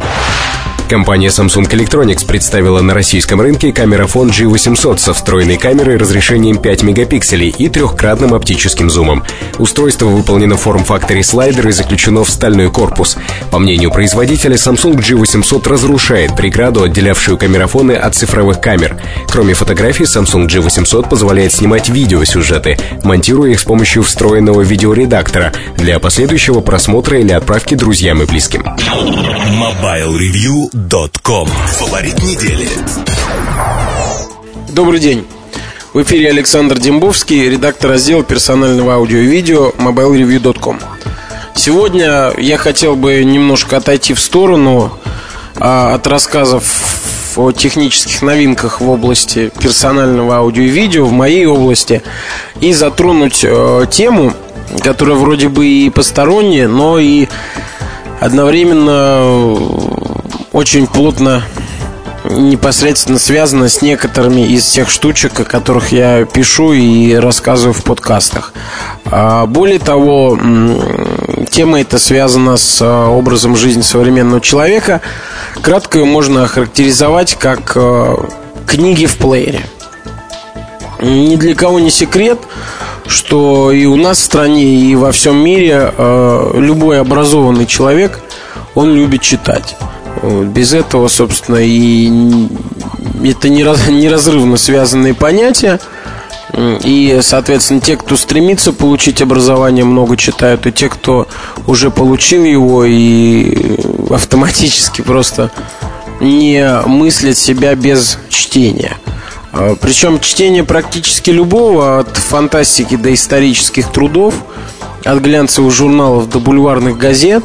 Компания 0.91 1.29
Samsung 1.29 1.69
Electronics 1.69 2.25
представила 2.25 2.81
на 2.81 2.93
российском 2.93 3.39
рынке 3.39 3.71
камерафон 3.71 4.29
G800 4.51 4.97
со 4.97 5.13
встроенной 5.13 5.57
камерой 5.57 5.97
разрешением 5.97 6.57
5 6.57 6.83
мегапикселей 6.83 7.53
и 7.57 7.69
трехкратным 7.69 8.33
оптическим 8.33 8.89
зумом. 8.89 9.23
Устройство 9.57 10.07
выполнено 10.07 10.57
в 10.57 10.61
форм-факторе 10.61 11.23
слайдер 11.23 11.69
и 11.69 11.71
заключено 11.71 12.23
в 12.23 12.29
стальной 12.29 12.69
корпус. 12.69 13.17
По 13.49 13.59
мнению 13.59 13.91
производителя, 13.91 14.55
Samsung 14.55 14.97
G800 14.97 15.69
разрушает 15.69 16.35
преграду, 16.35 16.83
отделявшую 16.83 17.37
камерафоны 17.37 17.93
от 17.93 18.15
цифровых 18.15 18.59
камер. 18.59 18.97
Кроме 19.29 19.53
фотографий, 19.53 20.03
Samsung 20.03 20.47
G800 20.47 21.07
позволяет 21.07 21.53
снимать 21.53 21.89
видеосюжеты, 21.89 22.77
монтируя 23.03 23.51
их 23.51 23.59
с 23.59 23.63
помощью 23.63 24.03
встроенного 24.03 24.61
видеоредактора 24.61 25.53
для 25.77 25.99
последующего 25.99 26.59
просмотра 26.59 27.19
или 27.19 27.31
отправки 27.31 27.75
друзьям 27.75 28.21
и 28.21 28.25
близким. 28.25 28.63
Mobile 28.63 30.17
Review 30.17 31.09
Ком. 31.21 31.47
Фаворит 31.47 32.21
недели. 32.21 32.67
Добрый 34.73 35.01
день. 35.01 35.27
В 35.91 36.01
эфире 36.01 36.29
Александр 36.29 36.79
Дембовский, 36.79 37.49
редактор 37.49 37.91
раздела 37.91 38.23
персонального 38.23 38.93
аудио 38.93 39.17
и 39.17 39.25
видео 39.25 39.71
mobilereview.com. 39.77 40.79
Сегодня 41.55 42.31
я 42.37 42.57
хотел 42.57 42.95
бы 42.95 43.21
немножко 43.25 43.75
отойти 43.77 44.13
в 44.13 44.21
сторону 44.21 44.97
а, 45.57 45.95
от 45.95 46.07
рассказов 46.07 46.63
о 47.35 47.51
технических 47.51 48.21
новинках 48.21 48.79
в 48.79 48.89
области 48.89 49.51
персонального 49.59 50.37
аудио 50.37 50.63
и 50.63 50.69
видео, 50.69 51.05
в 51.05 51.11
моей 51.11 51.45
области, 51.45 52.01
и 52.61 52.71
затронуть 52.71 53.41
э, 53.43 53.85
тему, 53.91 54.33
которая 54.81 55.17
вроде 55.17 55.49
бы 55.49 55.67
и 55.67 55.89
посторонняя, 55.89 56.69
но 56.69 56.97
и 56.97 57.27
одновременно 58.21 59.59
очень 60.53 60.87
плотно 60.87 61.43
непосредственно 62.23 63.19
связано 63.19 63.69
с 63.69 63.81
некоторыми 63.81 64.41
из 64.41 64.65
тех 64.65 64.89
штучек, 64.89 65.39
о 65.39 65.43
которых 65.43 65.91
я 65.91 66.25
пишу 66.25 66.73
и 66.73 67.13
рассказываю 67.15 67.73
в 67.73 67.83
подкастах. 67.83 68.53
А, 69.05 69.45
более 69.45 69.79
того, 69.79 70.37
тема 71.49 71.81
эта 71.81 71.99
связана 71.99 72.57
с 72.57 72.79
а, 72.81 73.09
образом 73.09 73.55
жизни 73.55 73.81
современного 73.81 74.41
человека. 74.41 75.01
Кратко 75.61 75.99
ее 75.99 76.05
можно 76.05 76.43
охарактеризовать 76.43 77.35
как 77.35 77.73
а, 77.75 78.29
книги 78.67 79.05
в 79.05 79.17
плеере. 79.17 79.61
Ни 81.01 81.35
для 81.35 81.55
кого 81.55 81.79
не 81.79 81.89
секрет, 81.89 82.39
что 83.07 83.71
и 83.71 83.85
у 83.85 83.95
нас 83.95 84.19
в 84.19 84.23
стране, 84.23 84.63
и 84.63 84.95
во 84.95 85.11
всем 85.11 85.35
мире 85.37 85.91
любой 85.97 87.01
образованный 87.01 87.65
человек, 87.65 88.19
он 88.75 88.93
любит 88.93 89.21
читать. 89.21 89.75
Без 90.23 90.73
этого, 90.73 91.07
собственно, 91.07 91.57
и 91.57 92.07
это 93.23 93.49
неразрывно 93.49 94.57
связанные 94.57 95.13
понятия. 95.13 95.79
И, 96.57 97.19
соответственно, 97.21 97.79
те, 97.79 97.95
кто 97.95 98.17
стремится 98.17 98.73
получить 98.73 99.21
образование, 99.21 99.85
много 99.85 100.17
читают, 100.17 100.67
и 100.67 100.71
те, 100.71 100.89
кто 100.89 101.27
уже 101.65 101.91
получил 101.91 102.43
его 102.43 102.83
и 102.83 103.77
автоматически 104.09 105.01
просто 105.01 105.49
не 106.19 106.81
мыслят 106.85 107.37
себя 107.37 107.73
без 107.75 108.19
чтения. 108.29 108.97
А, 109.53 109.75
Причем 109.79 110.19
чтение 110.19 110.63
практически 110.63 111.29
любого, 111.29 111.99
от 111.99 112.17
фантастики 112.17 112.95
до 112.95 113.13
исторических 113.13 113.91
трудов, 113.91 114.35
от 115.03 115.19
глянцевых 115.19 115.73
журналов 115.73 116.29
до 116.29 116.39
бульварных 116.39 116.97
газет, 116.97 117.43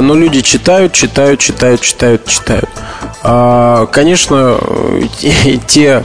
но 0.00 0.14
люди 0.14 0.42
читают, 0.42 0.92
читают, 0.92 1.40
читают, 1.40 1.80
читают, 1.80 2.24
читают. 2.26 2.68
А, 3.22 3.86
Конечно, 3.86 4.58
те- 5.18 5.58
те, 5.66 6.04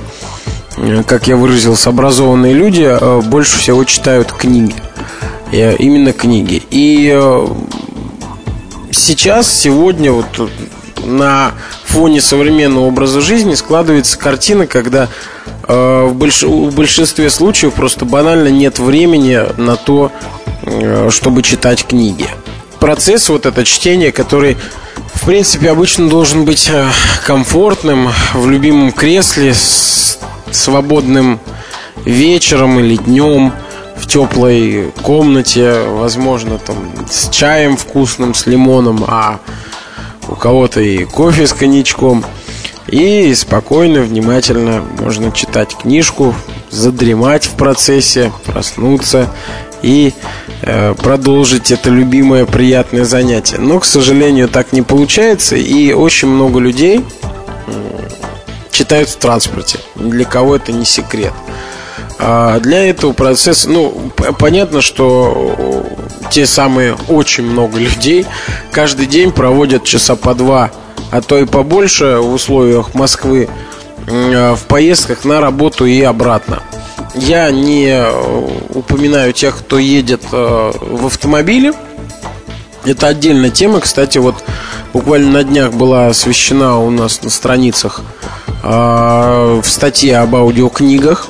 э, 0.78 1.04
как 1.06 1.28
я 1.28 1.36
выразился, 1.36 1.90
образованные 1.90 2.54
люди 2.54 2.84
э, 2.90 3.22
больше 3.22 3.60
всего 3.60 3.84
читают 3.84 4.32
книги. 4.32 4.76
Э, 5.52 5.76
Именно 5.76 6.14
книги. 6.14 6.64
И 6.72 7.12
э, 7.14 7.48
сейчас, 8.92 9.52
сегодня, 9.54 10.12
вот 10.12 10.26
э, 10.40 10.48
на 11.06 11.52
фоне 11.86 12.22
современного 12.22 12.86
образа 12.86 13.22
жизни 13.22 13.54
складывается 13.56 14.18
картина, 14.18 14.66
когда 14.68 15.08
э, 15.68 16.06
в, 16.10 16.16
больш- 16.18 16.46
в 16.48 16.74
большинстве 16.76 17.30
случаев 17.30 17.74
просто 17.74 18.06
банально 18.06 18.48
нет 18.48 18.80
времени 18.80 19.40
на 19.58 19.76
то, 19.76 20.12
э, 20.64 21.10
чтобы 21.12 21.44
читать 21.44 21.86
книги. 21.86 22.28
Процесс 22.82 23.30
вот 23.30 23.46
это 23.46 23.64
чтение, 23.64 24.12
который 24.12 24.58
в 25.14 25.28
принципе 25.28 25.70
обычно 25.70 26.10
должен 26.10 26.46
быть 26.46 26.68
э, 26.68 26.88
комфортным, 27.28 28.10
в 28.34 28.50
любимом 28.50 28.92
кресле, 28.92 29.54
с 29.54 30.18
свободным 30.50 31.40
вечером 32.06 32.80
или 32.80 32.96
днем 32.96 33.54
в 33.96 34.08
теплой 34.08 34.92
комнате, 35.04 35.84
возможно, 35.90 36.58
там 36.58 36.76
с 37.08 37.30
чаем 37.30 37.78
вкусным, 37.78 38.34
с 38.34 38.48
лимоном, 38.48 39.06
а 39.08 39.40
у 40.28 40.34
кого-то 40.34 40.82
и 40.82 41.06
кофе 41.06 41.46
с 41.46 41.54
коньячком. 41.54 42.26
И 42.88 43.32
спокойно, 43.36 44.02
внимательно 44.02 44.84
можно 45.00 45.32
читать 45.32 45.78
книжку, 45.78 46.34
задремать 46.72 47.46
в 47.46 47.52
процессе, 47.52 48.32
проснуться 48.48 49.30
и 49.82 50.14
э, 50.62 50.94
продолжить 50.96 51.72
это 51.72 51.90
любимое 51.90 52.46
приятное 52.46 53.06
занятие. 53.06 53.58
Но, 53.58 53.80
к 53.80 53.86
сожалению, 53.86 54.48
так 54.48 54.74
не 54.74 54.82
получается, 54.82 55.56
и 55.56 55.94
очень 55.94 56.28
много 56.28 56.60
людей 56.60 57.02
читают 58.72 59.10
в 59.10 59.18
транспорте. 59.18 59.80
Для 59.96 60.26
кого 60.26 60.56
это 60.56 60.72
не 60.72 60.86
секрет. 60.86 61.34
А 62.18 62.60
для 62.60 62.88
этого 62.88 63.14
процесса, 63.14 63.70
ну, 63.70 64.12
понятно, 64.38 64.82
что 64.82 65.86
те 66.30 66.46
самые 66.46 66.96
очень 67.08 67.44
много 67.44 67.80
людей 67.80 68.26
каждый 68.72 69.08
день 69.08 69.32
проводят 69.32 69.84
часа 69.84 70.16
по 70.16 70.34
два, 70.34 70.72
а 71.12 71.22
то 71.22 71.38
и 71.38 71.46
побольше 71.46 72.18
в 72.18 72.34
условиях 72.34 72.94
Москвы 72.94 73.50
м, 74.08 74.56
в 74.56 74.64
поездках 74.68 75.26
на 75.26 75.42
работу 75.42 75.86
и 75.86 76.02
обратно. 76.02 76.62
Я 77.14 77.52
не 77.52 77.88
э, 77.88 78.48
упоминаю 78.70 79.34
тех, 79.34 79.58
кто 79.58 79.78
едет 79.78 80.22
э, 80.32 80.72
в 80.80 81.08
автомобиле. 81.08 81.74
Это 82.86 83.08
отдельная 83.08 83.50
тема. 83.50 83.82
Кстати, 83.82 84.18
вот 84.18 84.36
буквально 84.94 85.32
на 85.32 85.44
днях 85.44 85.74
была 85.74 86.08
освещена 86.08 86.80
у 86.80 86.90
нас 86.90 87.22
на 87.22 87.30
страницах 87.30 88.02
э, 88.64 89.62
в 89.62 89.66
статье 89.66 90.18
об 90.20 90.36
аудиокнигах. 90.36 91.28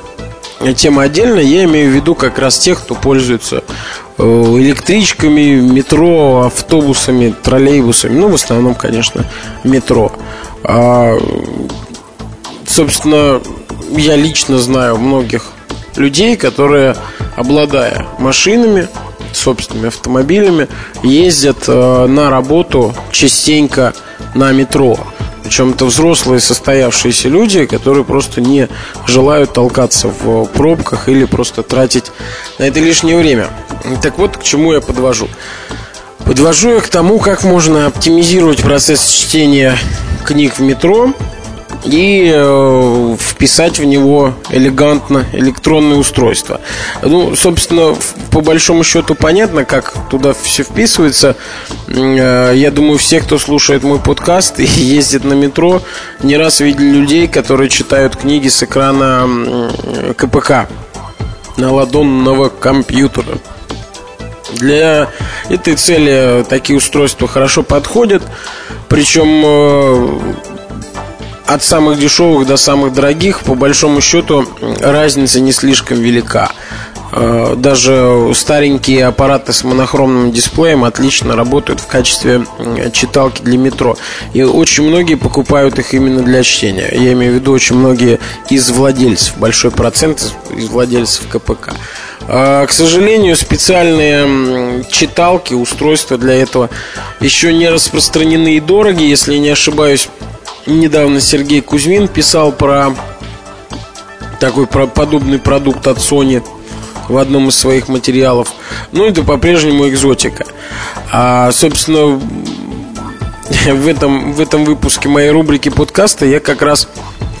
Тема 0.76 1.02
отдельная. 1.02 1.42
Я 1.42 1.64
имею 1.64 1.90
в 1.90 1.94
виду 1.94 2.14
как 2.14 2.38
раз 2.38 2.58
тех, 2.58 2.80
кто 2.80 2.94
пользуется 2.94 3.64
электричками, 4.18 5.56
метро, 5.56 6.44
автобусами, 6.46 7.34
троллейбусами. 7.42 8.16
Ну, 8.16 8.28
в 8.28 8.34
основном, 8.34 8.76
конечно, 8.76 9.24
метро. 9.64 10.12
А, 10.62 11.16
собственно, 12.68 13.40
я 13.90 14.14
лично 14.14 14.58
знаю 14.58 14.98
многих 14.98 15.42
людей, 15.96 16.36
которые, 16.36 16.96
обладая 17.36 18.06
машинами, 18.18 18.88
собственными 19.32 19.88
автомобилями, 19.88 20.68
ездят 21.02 21.64
э, 21.66 22.06
на 22.06 22.30
работу 22.30 22.94
частенько 23.10 23.94
на 24.34 24.52
метро. 24.52 24.98
Причем 25.42 25.70
это 25.70 25.84
взрослые 25.84 26.40
состоявшиеся 26.40 27.28
люди, 27.28 27.66
которые 27.66 28.04
просто 28.04 28.40
не 28.40 28.68
желают 29.06 29.52
толкаться 29.52 30.08
в 30.08 30.46
пробках 30.46 31.08
или 31.08 31.24
просто 31.24 31.62
тратить 31.62 32.12
на 32.58 32.64
это 32.64 32.80
лишнее 32.80 33.18
время. 33.18 33.48
Так 34.02 34.18
вот, 34.18 34.36
к 34.36 34.42
чему 34.42 34.72
я 34.72 34.80
подвожу. 34.80 35.28
Подвожу 36.24 36.70
я 36.70 36.80
к 36.80 36.88
тому, 36.88 37.18
как 37.18 37.42
можно 37.42 37.86
оптимизировать 37.86 38.62
процесс 38.62 39.10
чтения 39.10 39.76
книг 40.24 40.58
в 40.58 40.60
метро 40.60 41.12
и 41.84 42.30
э, 42.32 43.16
вписать 43.18 43.78
в 43.78 43.84
него 43.84 44.34
элегантно 44.50 45.26
электронное 45.32 45.96
устройство. 45.96 46.60
Ну, 47.02 47.34
собственно, 47.34 47.96
по 48.30 48.40
большому 48.40 48.84
счету 48.84 49.14
понятно, 49.14 49.64
как 49.64 49.92
туда 50.08 50.32
все 50.32 50.62
вписывается. 50.62 51.36
Э, 51.88 52.52
Я 52.54 52.70
думаю, 52.70 52.98
все, 52.98 53.20
кто 53.20 53.38
слушает 53.38 53.82
мой 53.82 53.98
подкаст 53.98 54.60
и 54.60 54.64
ездит 54.76 55.24
на 55.24 55.32
метро, 55.34 55.82
не 56.22 56.36
раз 56.36 56.60
видели 56.60 56.90
людей, 56.90 57.26
которые 57.28 57.68
читают 57.68 58.16
книги 58.16 58.48
с 58.48 58.62
экрана 58.62 59.22
м, 59.24 60.14
КПК 60.14 60.68
наладонного 61.56 62.48
компьютера. 62.48 63.38
Для 64.54 65.08
этой 65.48 65.76
цели 65.76 66.44
такие 66.48 66.76
устройства 66.76 67.26
хорошо 67.26 67.62
подходят. 67.62 68.22
Причем 68.88 69.42
э, 69.44 70.18
от 71.46 71.62
самых 71.62 71.98
дешевых 71.98 72.46
до 72.46 72.56
самых 72.56 72.92
дорогих, 72.92 73.40
по 73.40 73.54
большому 73.54 74.00
счету, 74.00 74.46
разница 74.80 75.40
не 75.40 75.52
слишком 75.52 75.98
велика. 76.00 76.50
Э, 77.14 77.54
Даже 77.56 78.32
старенькие 78.34 79.04
аппараты 79.06 79.52
с 79.52 79.64
монохромным 79.64 80.32
дисплеем 80.32 80.84
отлично 80.84 81.36
работают 81.36 81.80
в 81.80 81.86
качестве 81.86 82.44
м, 82.58 82.90
читалки 82.92 83.42
для 83.42 83.58
метро. 83.58 83.96
И 84.32 84.42
очень 84.42 84.84
многие 84.84 85.16
покупают 85.16 85.78
их 85.78 85.92
именно 85.92 86.22
для 86.22 86.42
чтения. 86.42 86.88
Я 86.90 87.12
имею 87.12 87.32
в 87.32 87.34
виду 87.36 87.52
очень 87.52 87.76
многие 87.76 88.18
из 88.48 88.70
владельцев, 88.70 89.36
большой 89.36 89.70
процент 89.72 90.22
из- 90.56 90.68
владельцев 90.68 91.26
КПК. 91.28 91.74
А, 92.28 92.64
К 92.66 92.72
сожалению, 92.72 93.36
специальные 93.36 94.84
читалки, 94.90 95.52
устройства 95.54 96.16
для 96.16 96.34
этого 96.34 96.70
еще 97.20 97.52
не 97.52 97.68
распространены 97.68 98.56
и 98.56 98.60
дороги. 98.60 99.02
Если 99.02 99.36
не 99.36 99.50
ошибаюсь, 99.50 100.08
недавно 100.66 101.20
Сергей 101.20 101.60
Кузьмин 101.60 102.08
писал 102.08 102.52
про 102.52 102.94
такой 104.40 104.66
про 104.66 104.86
подобный 104.86 105.38
продукт 105.38 105.86
от 105.86 105.98
Sony 105.98 106.42
в 107.08 107.16
одном 107.16 107.48
из 107.48 107.56
своих 107.56 107.88
материалов. 107.88 108.52
Ну, 108.92 109.06
это 109.06 109.22
по-прежнему 109.22 109.88
экзотика. 109.88 110.44
А, 111.10 111.52
собственно, 111.52 112.20
в 113.66 113.88
этом, 113.88 114.32
в 114.32 114.40
этом 114.40 114.64
выпуске 114.64 115.08
моей 115.08 115.30
рубрики 115.30 115.68
подкаста 115.68 116.26
я 116.26 116.40
как 116.40 116.62
раз 116.62 116.88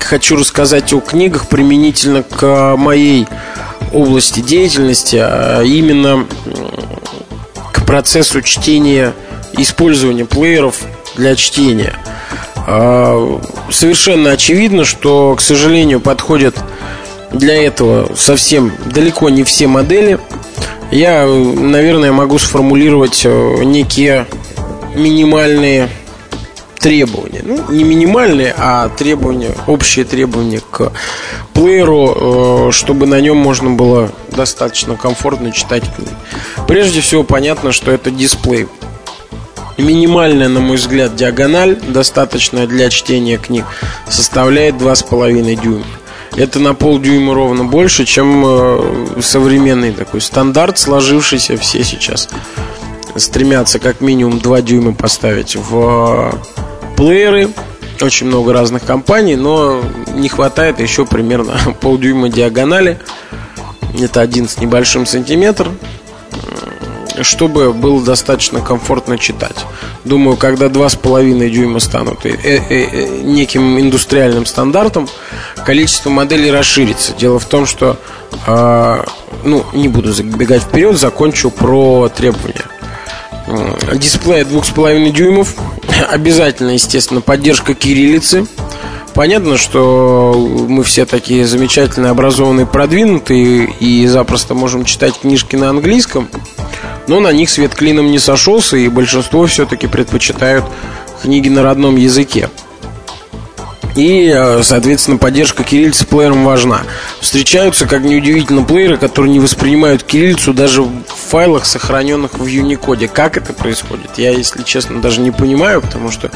хочу 0.00 0.36
рассказать 0.36 0.92
о 0.92 1.00
книгах 1.00 1.48
применительно 1.48 2.22
к 2.22 2.76
моей 2.76 3.26
области 3.92 4.40
деятельности, 4.40 5.16
а 5.20 5.62
именно 5.62 6.26
к 7.72 7.84
процессу 7.84 8.42
чтения 8.42 9.12
использования 9.54 10.24
плееров 10.24 10.82
для 11.16 11.34
чтения. 11.34 11.94
А, 12.66 13.40
Совершенно 13.70 14.30
очевидно, 14.30 14.84
что, 14.84 15.34
к 15.34 15.40
сожалению, 15.40 16.00
подходят 16.00 16.54
для 17.32 17.54
этого 17.54 18.14
совсем 18.14 18.72
далеко 18.86 19.30
не 19.30 19.44
все 19.44 19.66
модели. 19.66 20.18
Я, 20.90 21.26
наверное, 21.26 22.12
могу 22.12 22.38
сформулировать 22.38 23.22
э, 23.24 23.64
некие 23.64 24.26
минимальные 24.94 25.88
требования. 26.78 27.40
Ну, 27.42 27.64
не 27.70 27.84
минимальные, 27.84 28.54
а 28.58 28.90
требования, 28.90 29.52
общие 29.66 30.04
требования 30.04 30.60
к 30.70 30.92
плееру, 31.54 32.68
э, 32.68 32.72
чтобы 32.72 33.06
на 33.06 33.20
нем 33.20 33.38
можно 33.38 33.70
было 33.70 34.12
достаточно 34.30 34.96
комфортно 34.96 35.52
читать 35.52 35.84
книги. 35.94 36.10
Прежде 36.68 37.00
всего, 37.00 37.22
понятно, 37.22 37.72
что 37.72 37.90
это 37.90 38.10
дисплей. 38.10 38.68
Минимальная, 39.78 40.48
на 40.48 40.60
мой 40.60 40.76
взгляд, 40.76 41.16
диагональ, 41.16 41.76
достаточная 41.76 42.66
для 42.66 42.90
чтения 42.90 43.38
книг, 43.38 43.64
составляет 44.08 44.76
2,5 44.76 45.60
дюйма. 45.60 45.84
Это 46.36 46.60
на 46.60 46.74
полдюйма 46.74 47.34
ровно 47.34 47.64
больше, 47.64 48.04
чем 48.04 48.42
э, 48.46 49.20
современный 49.20 49.92
такой 49.92 50.20
стандарт, 50.20 50.78
сложившийся 50.78 51.56
все 51.56 51.84
сейчас 51.84 52.28
стремятся 53.16 53.78
как 53.78 54.00
минимум 54.00 54.38
2 54.38 54.62
дюйма 54.62 54.94
поставить 54.94 55.56
в 55.56 56.32
э, 56.32 56.96
плееры. 56.96 57.50
Очень 58.00 58.26
много 58.26 58.52
разных 58.52 58.84
компаний, 58.84 59.36
но 59.36 59.82
не 60.14 60.28
хватает 60.28 60.80
еще 60.80 61.06
примерно 61.06 61.54
полдюйма 61.80 62.28
диагонали. 62.28 62.98
Это 64.00 64.20
один 64.20 64.48
с 64.48 64.58
небольшим 64.58 65.06
сантиметр. 65.06 65.68
Чтобы 67.20 67.72
было 67.72 68.02
достаточно 68.02 68.60
комфортно 68.60 69.18
читать. 69.18 69.56
Думаю, 70.04 70.36
когда 70.36 70.66
2,5 70.66 71.48
дюйма 71.50 71.80
станут 71.80 72.24
э, 72.24 72.30
э, 72.30 72.58
э, 72.68 73.22
неким 73.22 73.78
индустриальным 73.78 74.46
стандартом, 74.46 75.08
количество 75.64 76.10
моделей 76.10 76.50
расширится. 76.50 77.12
Дело 77.12 77.38
в 77.38 77.44
том, 77.44 77.66
что, 77.66 77.98
э, 78.46 79.04
ну, 79.44 79.64
не 79.72 79.88
буду 79.88 80.12
забегать 80.12 80.62
вперед, 80.62 80.98
закончу 80.98 81.50
про 81.50 82.08
требования. 82.08 82.64
Дисплей 83.94 84.42
2,5 84.42 85.10
дюймов, 85.10 85.54
обязательно, 86.10 86.70
естественно, 86.70 87.20
поддержка 87.20 87.74
кириллицы– 87.74 88.46
Понятно, 89.14 89.58
что 89.58 90.34
мы 90.68 90.82
все 90.84 91.04
такие 91.04 91.46
замечательные, 91.46 92.10
образованные, 92.10 92.66
продвинутые 92.66 93.70
и 93.78 94.06
запросто 94.06 94.54
можем 94.54 94.84
читать 94.84 95.18
книжки 95.20 95.54
на 95.54 95.68
английском, 95.68 96.28
но 97.06 97.20
на 97.20 97.32
них 97.32 97.50
свет 97.50 97.74
клином 97.74 98.10
не 98.10 98.18
сошелся, 98.18 98.76
и 98.76 98.88
большинство 98.88 99.46
все-таки 99.46 99.86
предпочитают 99.86 100.64
книги 101.22 101.48
на 101.48 101.62
родном 101.62 101.96
языке. 101.96 102.48
И, 103.94 104.32
э, 104.34 104.62
соответственно, 104.62 105.18
поддержка 105.18 105.64
кириллицы 105.64 106.06
плеером 106.06 106.44
важна. 106.44 106.82
Встречаются, 107.20 107.86
как 107.86 108.02
неудивительно, 108.02 108.62
плееры, 108.62 108.96
которые 108.96 109.32
не 109.32 109.40
воспринимают 109.40 110.02
кириллицу 110.02 110.54
даже 110.54 110.82
в 110.82 110.90
файлах, 111.28 111.66
сохраненных 111.66 112.38
в 112.38 112.46
Unicode. 112.46 113.08
Как 113.08 113.36
это 113.36 113.52
происходит? 113.52 114.12
Я, 114.16 114.30
если 114.30 114.62
честно, 114.62 115.02
даже 115.02 115.20
не 115.20 115.30
понимаю, 115.30 115.82
потому 115.82 116.10
что 116.10 116.30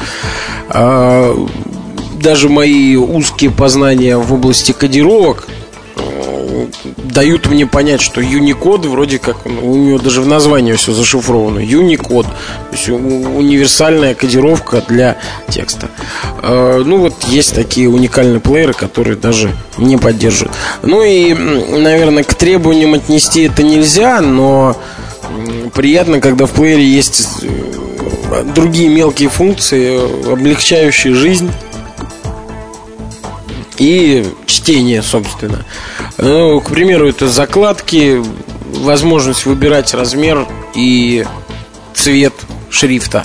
э, 0.69 1.47
даже 2.21 2.49
мои 2.49 2.95
узкие 2.95 3.49
познания 3.49 4.17
в 4.17 4.33
области 4.33 4.71
кодировок 4.71 5.47
дают 6.97 7.47
мне 7.47 7.65
понять, 7.65 8.01
что 8.01 8.21
Unicode 8.21 8.87
вроде 8.87 9.19
как 9.19 9.45
у 9.45 9.75
него 9.75 9.99
даже 9.99 10.21
в 10.21 10.27
названии 10.27 10.73
все 10.73 10.93
зашифровано. 10.93 11.59
Unicode, 11.59 12.23
то 12.25 12.71
есть 12.71 12.89
универсальная 12.89 14.15
кодировка 14.15 14.83
для 14.87 15.17
текста. 15.49 15.89
Э, 16.41 16.81
ну 16.85 16.97
вот 16.97 17.13
есть 17.27 17.55
такие 17.55 17.89
уникальные 17.89 18.39
плееры, 18.39 18.73
которые 18.73 19.17
даже 19.17 19.51
не 19.77 19.97
поддерживают. 19.97 20.55
Ну 20.83 21.03
и, 21.03 21.33
наверное, 21.33 22.23
к 22.23 22.33
требованиям 22.33 22.93
отнести 22.93 23.43
это 23.43 23.63
нельзя, 23.63 24.21
но 24.21 24.77
приятно, 25.73 26.19
когда 26.19 26.45
в 26.45 26.51
плеере 26.51 26.85
есть 26.85 27.27
э, 27.41 28.43
другие 28.55 28.89
мелкие 28.89 29.29
функции, 29.29 30.31
облегчающие 30.31 31.13
жизнь 31.13 31.49
и 33.77 34.25
чтение, 34.45 35.01
собственно. 35.01 35.65
Ну, 36.17 36.59
к 36.61 36.69
примеру, 36.69 37.07
это 37.07 37.27
закладки, 37.27 38.21
возможность 38.73 39.45
выбирать 39.45 39.93
размер 39.93 40.47
и 40.75 41.25
цвет 41.93 42.33
шрифта. 42.69 43.23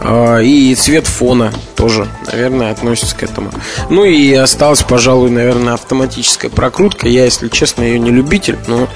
А, 0.00 0.38
и 0.38 0.74
цвет 0.74 1.06
фона 1.06 1.52
тоже, 1.76 2.08
наверное, 2.32 2.70
относится 2.70 3.14
к 3.14 3.22
этому. 3.22 3.50
Ну 3.90 4.04
и 4.04 4.32
осталась, 4.34 4.82
пожалуй, 4.82 5.30
наверное, 5.30 5.74
автоматическая 5.74 6.50
прокрутка. 6.50 7.08
Я, 7.08 7.24
если 7.24 7.48
честно, 7.48 7.82
ее 7.82 7.98
не 7.98 8.10
любитель, 8.10 8.58
но 8.66 8.88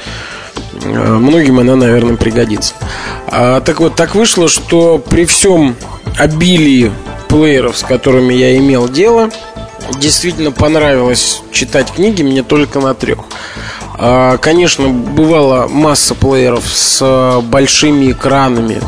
а, 0.84 1.18
многим 1.18 1.58
она, 1.58 1.76
наверное, 1.76 2.16
пригодится. 2.16 2.74
А, 3.28 3.60
так 3.60 3.80
вот, 3.80 3.96
так 3.96 4.14
вышло, 4.14 4.48
что 4.48 4.98
при 4.98 5.24
всем 5.26 5.76
обилии 6.18 6.90
плееров, 7.28 7.76
с 7.76 7.82
которыми 7.82 8.32
я 8.32 8.56
имел 8.56 8.88
дело, 8.88 9.30
действительно 9.98 10.52
понравилось 10.52 11.42
читать 11.52 11.92
книги 11.92 12.22
мне 12.22 12.42
только 12.42 12.80
на 12.80 12.94
трех. 12.94 13.18
А, 13.96 14.38
конечно, 14.38 14.88
бывала 14.88 15.68
масса 15.68 16.14
плееров 16.14 16.64
с 16.66 17.40
большими 17.42 18.12
экранами, 18.12 18.80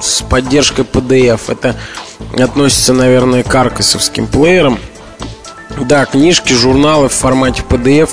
с 0.00 0.22
поддержкой 0.22 0.84
PDF. 0.84 1.40
Это 1.48 1.76
относится, 2.38 2.92
наверное, 2.92 3.42
к 3.42 3.54
аркасовским 3.54 4.26
плеерам. 4.26 4.78
Да, 5.80 6.04
книжки, 6.06 6.52
журналы 6.52 7.08
в 7.08 7.12
формате 7.12 7.62
PDF, 7.68 8.10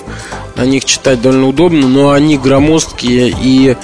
на 0.55 0.65
них 0.65 0.85
читать 0.85 1.21
довольно 1.21 1.47
удобно, 1.47 1.87
но 1.87 2.11
они 2.11 2.37
громоздкие 2.37 3.33
и 3.41 3.75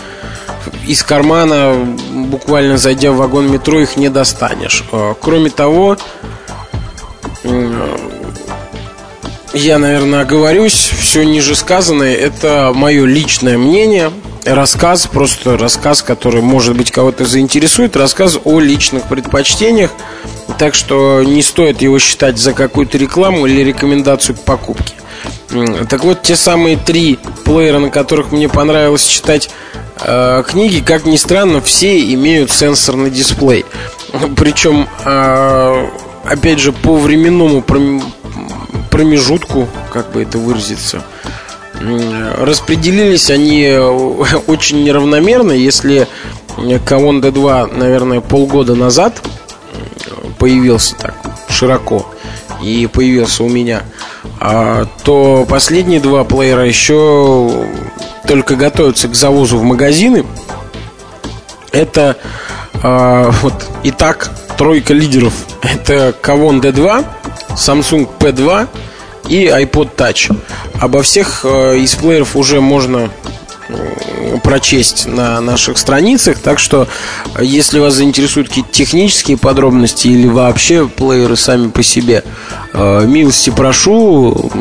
из 0.85 1.03
кармана, 1.03 1.73
буквально 2.11 2.77
зайдя 2.77 3.11
в 3.11 3.17
вагон 3.17 3.51
метро, 3.51 3.79
их 3.79 3.97
не 3.97 4.09
достанешь. 4.09 4.83
А, 4.91 5.15
кроме 5.19 5.49
того, 5.49 5.97
я, 9.53 9.77
наверное, 9.79 10.21
оговорюсь. 10.21 10.91
Все 10.99 11.23
ниже 11.23 11.55
сказанное– 11.55 12.15
это 12.15 12.71
мое 12.73 13.05
личное 13.05 13.57
мнение. 13.57 14.11
Рассказ, 14.45 15.07
просто 15.07 15.57
рассказ, 15.57 16.01
который, 16.01 16.41
может 16.41 16.75
быть, 16.75 16.91
кого-то 16.91 17.25
заинтересует. 17.25 17.95
Рассказ 17.95 18.39
о 18.43 18.59
личных 18.59 19.03
предпочтениях. 19.03 19.91
Так 20.57 20.73
что 20.73 21.23
не 21.23 21.43
стоит 21.43 21.81
его 21.81 21.99
считать 21.99 22.37
за 22.37 22.53
какую-то 22.53 22.97
рекламу 22.97 23.45
или 23.45 23.61
рекомендацию 23.61 24.35
к 24.35 24.41
покупке. 24.41 24.93
Так 25.89 26.03
вот, 26.03 26.21
те 26.21 26.35
самые 26.35 26.77
три 26.77 27.19
плеера, 27.43 27.79
на 27.79 27.89
которых 27.89 28.31
мне 28.31 28.47
понравилось 28.47 29.05
читать 29.05 29.49
э, 29.99 30.43
книги, 30.47 30.81
как 30.81 31.05
ни 31.05 31.17
странно, 31.17 31.61
все 31.61 31.99
имеют 32.13 32.51
сенсорный 32.51 33.11
дисплей. 33.11 33.65
Причем, 34.37 34.87
э, 35.05 35.87
опять 36.23 36.59
же, 36.59 36.71
по 36.71 36.95
временному 36.95 37.61
промежутку, 39.01 39.67
как 39.91 40.11
бы 40.11 40.21
это 40.21 40.37
выразиться. 40.37 41.01
Распределились 42.37 43.31
они 43.31 43.63
э, 43.63 43.79
очень 44.47 44.83
неравномерно. 44.83 45.53
Если 45.53 46.07
Кавон 46.85 47.19
D2, 47.19 47.75
наверное, 47.75 48.21
полгода 48.21 48.75
назад 48.75 49.19
появился 50.37 50.95
так 50.95 51.15
широко 51.49 52.05
и 52.61 52.85
появился 52.85 53.43
у 53.43 53.49
меня, 53.49 53.81
а, 54.39 54.85
то 55.03 55.47
последние 55.49 55.99
два 55.99 56.23
плеера 56.23 56.63
еще 56.63 57.65
только 58.27 58.55
готовятся 58.55 59.07
к 59.07 59.15
завозу 59.15 59.57
в 59.57 59.63
магазины. 59.63 60.25
Это 61.71 62.17
вот 62.83 63.53
итак 63.83 64.31
тройка 64.57 64.93
лидеров. 64.93 65.33
Это 65.61 66.13
Кавон 66.19 66.61
D2, 66.61 67.05
Samsung 67.55 68.07
P2 68.19 68.67
и 69.27 69.45
iPod 69.45 69.95
Touch. 69.95 70.35
Обо 70.79 71.01
всех 71.01 71.45
э, 71.45 71.77
из 71.77 71.95
плееров 71.95 72.35
уже 72.35 72.61
можно 72.61 73.09
э, 73.69 74.37
прочесть 74.43 75.05
на 75.05 75.39
наших 75.41 75.77
страницах. 75.77 76.39
Так 76.39 76.59
что, 76.59 76.87
если 77.39 77.79
вас 77.79 77.95
заинтересуют 77.95 78.49
какие-то 78.49 78.71
технические 78.71 79.37
подробности 79.37 80.07
или 80.07 80.27
вообще 80.27 80.87
плееры 80.87 81.35
сами 81.35 81.69
по 81.69 81.83
себе, 81.83 82.23
э, 82.73 83.05
милости 83.05 83.49
прошу 83.49 84.51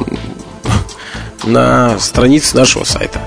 на 1.44 1.98
странице 1.98 2.56
нашего 2.56 2.84
сайта. 2.84 3.20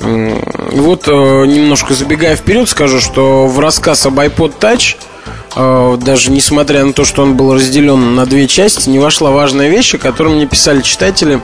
Вот 0.00 1.06
немножко 1.06 1.94
забегая 1.94 2.34
вперед, 2.34 2.68
скажу, 2.68 2.98
что 3.00 3.46
в 3.46 3.60
рассказ 3.60 4.04
об 4.06 4.18
iPod 4.18 4.54
Touch– 4.58 4.96
Э, 5.06 5.11
даже 5.54 6.30
несмотря 6.30 6.84
на 6.84 6.92
то, 6.92 7.04
что 7.04 7.22
он 7.22 7.36
был 7.36 7.54
разделен 7.54 8.14
на 8.14 8.26
две 8.26 8.48
части, 8.48 8.88
не 8.88 8.98
вошла 8.98 9.30
важная 9.30 9.68
вещь, 9.68 9.94
о 9.94 9.98
которой 9.98 10.34
мне 10.34 10.46
писали 10.46 10.80
читатели. 10.80 11.40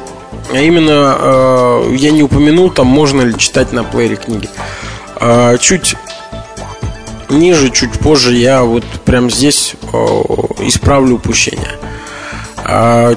А 0.53 0.59
именно, 0.59 1.17
э, 1.19 1.95
я 1.97 2.11
не 2.11 2.23
упомянул, 2.23 2.71
там 2.71 2.87
можно 2.87 3.23
ли 3.23 3.37
читать 3.37 3.73
на 3.73 3.85
плеере 3.85 4.17
книги. 4.17 4.49
Э, 5.21 5.57
чуть 5.61 5.97
ниже, 7.29 7.71
чуть 7.71 7.93
позже 7.93 8.35
я 8.35 8.63
вот 8.63 8.85
прямо 9.05 9.31
здесь 9.31 9.75
исправлю 10.61 11.17
упущение. 11.17 11.69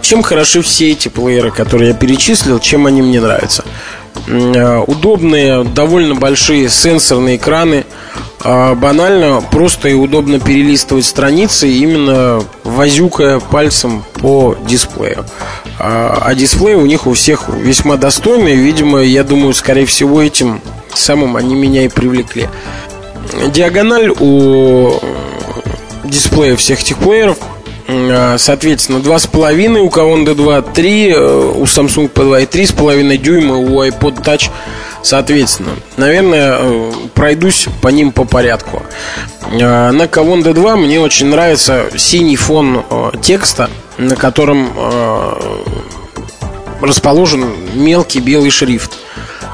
Чем 0.02 0.24
хороши 0.24 0.62
все 0.62 0.92
эти 0.92 1.08
плееры, 1.08 1.52
которые 1.52 1.89
я 1.89 1.94
перечислил, 1.94 2.60
чем 2.60 2.86
они 2.86 3.02
мне 3.02 3.20
нравятся? 3.20 3.66
Удобные, 4.88 5.64
довольно 5.64 6.16
большие 6.16 6.70
сенсорные 6.70 7.38
экраны– 7.38 7.86
а, 7.96 8.01
банально, 8.44 9.44
просто 9.52 9.89
и 9.89 9.94
удобно 9.94 10.39
перелистывать 10.39 11.06
страницы, 11.06 11.70
именно 11.70 12.44
возюкая 12.64 13.39
пальцем 13.39 14.04
по 14.14 14.56
дисплею. 14.68 15.26
А, 15.80 16.20
а 16.22 16.36
дисплей 16.36 16.76
у 16.76 16.86
них 16.86 17.08
у 17.08 17.14
всех 17.14 17.50
весьма 17.50 17.98
достойный. 17.98 18.56
Видимо, 18.56 19.00
я 19.00 19.24
думаю, 19.24 19.54
скорее 19.54 19.86
всего, 19.86 20.22
этим 20.22 20.62
самым 20.94 21.36
они 21.36 21.56
меня 21.56 21.86
и 21.86 21.88
привлекли. 21.88 22.50
Диагональ 23.48 24.12
у 24.20 25.00
дисплея 26.04 26.56
всех 26.56 26.82
этих 26.82 26.98
плееров 26.98 27.38
а, 27.88 28.38
Соответственно, 28.38 28.98
2,5 28.98 29.80
у 29.80 29.89
Kaon 29.89 30.26
D2, 30.26 30.74
3 30.74 31.16
у 31.16 31.64
Samsung 31.64 32.12
P2 32.12 32.44
и 32.44 32.46
3,5 32.46 33.18
дюйма 33.18 33.58
у 33.58 33.84
iPod 33.84 34.24
Touch 34.24 34.50
Соответственно, 35.04 35.72
наверное, 35.97 36.58
э, 36.60 36.91
пройдусь 37.16 37.68
по 37.82 37.88
ним 37.88 38.12
по 38.12 38.24
порядку. 38.24 38.84
Э, 39.52 39.91
на 39.91 40.04
Kavon 40.04 40.43
D2 40.43 40.76
мне 40.78 40.99
очень 40.99 41.28
нравится 41.28 41.86
синий 41.97 42.36
фон 42.36 42.86
э, 42.89 43.12
текста, 43.22 43.70
на 43.97 44.16
котором 44.16 44.70
расположен 46.82 47.54
мелкий 47.76 48.20
белый 48.20 48.49
шрифт. 48.49 48.93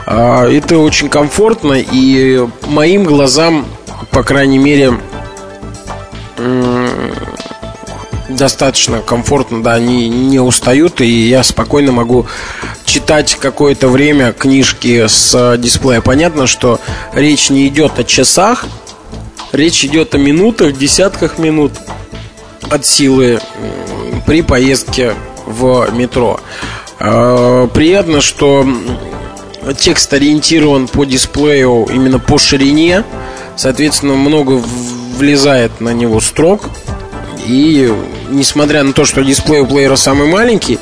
Это 0.06 0.78
очень 0.78 1.10
комфортно 1.10 1.74
и 1.74 2.48
моим 2.68 3.04
глазам, 3.04 3.66
по 4.12 4.24
крайней 4.24 4.58
мере, 4.58 4.98
достаточно 8.30 9.02
комфортно, 9.02 9.64
да, 9.64 9.74
они 9.74 10.10
не 10.10 10.40
устают, 10.40 11.02
и 11.02 11.28
я 11.28 11.44
спокойно 11.44 11.92
могу 11.92 12.26
читать 12.86 13.36
какое-то 13.36 13.88
время 13.88 14.34
книжки 14.34 15.08
с 15.08 15.58
дисплея. 15.58 16.02
Понятно, 16.02 16.48
что 16.48 16.80
речь 17.14 17.50
не 17.50 17.68
идет 17.68 18.00
о 18.00 18.04
часах, 18.04 18.66
речь 19.52 19.84
идет 19.84 20.16
о 20.16 20.18
минутах, 20.18 20.78
десятках 20.78 21.38
минут 21.38 21.74
от 22.70 22.86
силы 22.86 23.40
при 24.26 24.42
поездке 24.42 25.14
в 25.46 25.90
метро. 25.94 26.40
А, 27.00 27.68
приятно, 27.68 28.22
что 28.22 28.66
текст 29.78 30.12
ориентирован 30.14 30.88
по 30.88 31.06
дисплею 31.06 31.88
именно 31.92 32.20
по 32.20 32.38
ширине. 32.38 33.04
Соответственно, 33.56 34.14
много 34.14 34.62
влезает 35.18 35.82
на 35.82 35.94
него 35.94 36.20
строк. 36.20 36.70
И 37.46 37.94
несмотря 38.30 38.84
на 38.84 38.94
то, 38.94 39.06
что 39.06 39.24
дисплей 39.24 39.62
у 39.62 39.66
плеера 39.66 39.96
самый 39.96 40.28
маленький, 40.28 40.80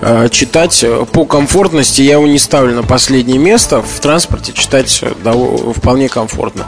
а, 0.00 0.28
читать 0.28 0.84
по 1.12 1.24
комфортности 1.24 2.02
я 2.02 2.14
его 2.14 2.26
не 2.26 2.38
ставлю 2.38 2.74
на 2.74 2.82
последнее 2.82 3.38
место. 3.38 3.82
В 3.82 4.00
транспорте 4.00 4.52
читать 4.52 5.02
вполне 5.76 6.08
комфортно. 6.08 6.66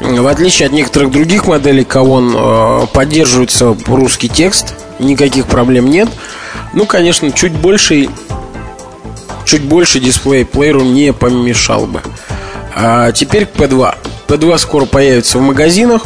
В 0.00 0.26
отличие 0.26 0.66
от 0.66 0.72
некоторых 0.72 1.10
других 1.10 1.46
моделей 1.46 1.84
Кавон 1.84 2.86
поддерживается 2.92 3.76
русский 3.86 4.28
текст, 4.28 4.74
никаких 4.98 5.46
проблем 5.46 5.90
нет. 5.90 6.08
Ну, 6.72 6.86
конечно, 6.86 7.30
чуть 7.32 7.52
больше 7.52 8.08
чуть 9.48 9.62
больше 9.62 9.98
дисплей 9.98 10.44
плееру 10.44 10.82
не 10.82 11.12
помешал 11.12 11.86
бы. 11.86 12.02
А 12.74 13.12
теперь 13.12 13.46
к 13.46 13.56
P2. 13.56 13.94
P2 14.28 14.58
скоро 14.58 14.84
появится 14.84 15.38
в 15.38 15.40
магазинах. 15.40 16.02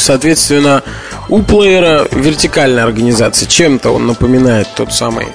Соответственно, 0.00 0.82
у 1.28 1.42
плеера 1.42 2.08
вертикальная 2.10 2.84
организация. 2.84 3.46
Чем-то 3.46 3.90
он 3.90 4.06
напоминает 4.06 4.68
тот 4.74 4.92
самый 4.92 5.28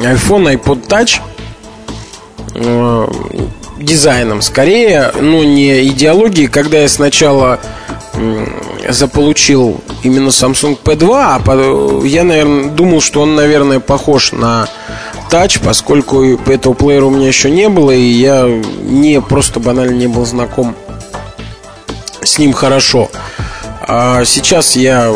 iPhone, 0.00 0.52
iPod 0.60 0.88
Touch 0.88 1.20
э, 2.54 3.06
дизайном 3.78 4.42
скорее, 4.42 5.12
но 5.20 5.44
не 5.44 5.86
идеологией. 5.86 6.48
Когда 6.48 6.78
я 6.78 6.88
сначала 6.88 7.60
заполучил 8.88 9.80
именно 10.02 10.28
Samsung 10.28 10.76
P2, 10.82 11.08
а 11.14 12.04
я, 12.04 12.24
наверное, 12.24 12.70
думал, 12.70 13.00
что 13.00 13.22
он, 13.22 13.36
наверное, 13.36 13.78
похож 13.80 14.32
на 14.32 14.68
Touch, 15.30 15.60
поскольку 15.64 16.22
этого 16.24 16.74
плеера 16.74 17.06
у 17.06 17.10
меня 17.10 17.28
еще 17.28 17.50
не 17.50 17.68
было, 17.68 17.92
и 17.92 18.02
я 18.02 18.46
не 18.82 19.20
просто 19.20 19.60
банально 19.60 19.94
не 19.94 20.08
был 20.08 20.26
знаком 20.26 20.74
с 22.24 22.38
ним 22.38 22.52
хорошо. 22.52 23.10
А 23.86 24.24
сейчас 24.24 24.76
я, 24.76 25.12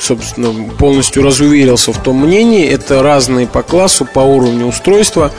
собственно, 0.00 0.68
полностью 0.74 1.22
разуверился 1.22 1.92
в 1.92 2.02
том 2.02 2.26
мнении. 2.26 2.68
Это 2.68 3.02
разные 3.02 3.46
по 3.46 3.62
классу, 3.62 4.04
по 4.04 4.20
уровню 4.20 4.66
устройства. 4.66 5.32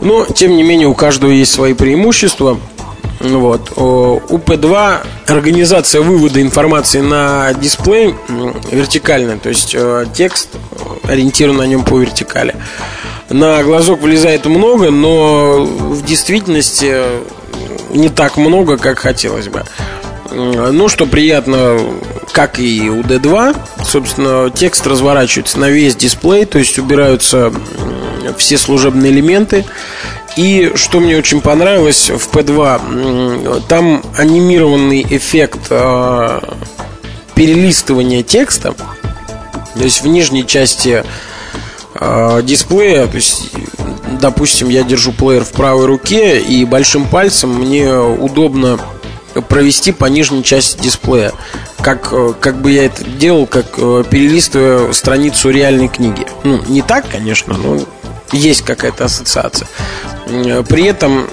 Но, 0.00 0.26
тем 0.26 0.56
не 0.56 0.62
менее, 0.62 0.88
у 0.88 0.94
каждого 0.94 1.30
есть 1.30 1.52
свои 1.52 1.74
преимущества. 1.74 2.58
Вот. 3.20 3.72
У 3.76 4.36
P2 4.36 4.98
организация 5.26 6.02
вывода 6.02 6.40
информации 6.42 7.00
на 7.00 7.52
дисплей 7.54 8.14
вертикальная, 8.70 9.38
то 9.38 9.48
есть 9.48 9.74
э, 9.74 10.06
текст 10.14 10.48
ориентирован 11.04 11.58
на 11.58 11.66
нем 11.66 11.82
по 11.82 11.98
вертикали. 11.98 12.54
На 13.30 13.62
глазок 13.64 14.02
влезает 14.02 14.44
много, 14.44 14.90
но 14.90 15.64
в 15.64 16.04
действительности 16.04 17.02
не 17.90 18.08
так 18.08 18.36
много, 18.36 18.76
как 18.76 18.98
хотелось 18.98 19.48
бы. 19.48 19.64
Ну, 20.32 20.88
что 20.88 21.06
приятно, 21.06 21.78
как 22.32 22.58
и 22.58 22.88
у 22.90 23.02
D2, 23.02 23.56
собственно, 23.84 24.50
текст 24.50 24.86
разворачивается 24.86 25.58
на 25.58 25.68
весь 25.70 25.96
дисплей, 25.96 26.44
то 26.44 26.58
есть 26.58 26.78
убираются 26.78 27.52
все 28.36 28.58
служебные 28.58 29.12
элементы. 29.12 29.64
И 30.36 30.72
что 30.74 31.00
мне 31.00 31.16
очень 31.16 31.40
понравилось 31.40 32.10
в 32.10 32.28
P2, 32.30 33.66
там 33.68 34.02
анимированный 34.18 35.06
эффект 35.08 35.68
э, 35.70 36.40
перелистывания 37.34 38.22
текста. 38.22 38.74
То 39.74 39.82
есть 39.82 40.02
в 40.02 40.06
нижней 40.06 40.46
части 40.46 41.04
э, 41.94 42.42
дисплея, 42.42 43.06
то 43.06 43.16
есть, 43.16 43.50
допустим, 44.20 44.68
я 44.68 44.82
держу 44.82 45.12
плеер 45.12 45.42
в 45.42 45.52
правой 45.52 45.86
руке 45.86 46.38
и 46.38 46.66
большим 46.66 47.06
пальцем 47.06 47.54
мне 47.54 47.90
удобно 47.96 48.78
провести 49.42 49.92
по 49.92 50.06
нижней 50.06 50.42
части 50.42 50.80
дисплея. 50.80 51.32
Как, 51.80 52.08
э, 52.12 52.34
как 52.40 52.60
бы 52.60 52.72
я 52.72 52.86
это 52.86 53.04
делал, 53.04 53.46
как 53.46 53.66
э, 53.78 54.04
перелистывая 54.08 54.92
страницу 54.92 55.50
реальной 55.50 55.88
книги. 55.88 56.26
Ну, 56.44 56.60
не 56.66 56.82
так, 56.82 57.08
конечно, 57.08 57.56
но 57.56 57.80
есть 58.32 58.62
какая-то 58.62 59.04
ассоциация. 59.04 59.68
При 60.26 60.84
этом 60.84 61.28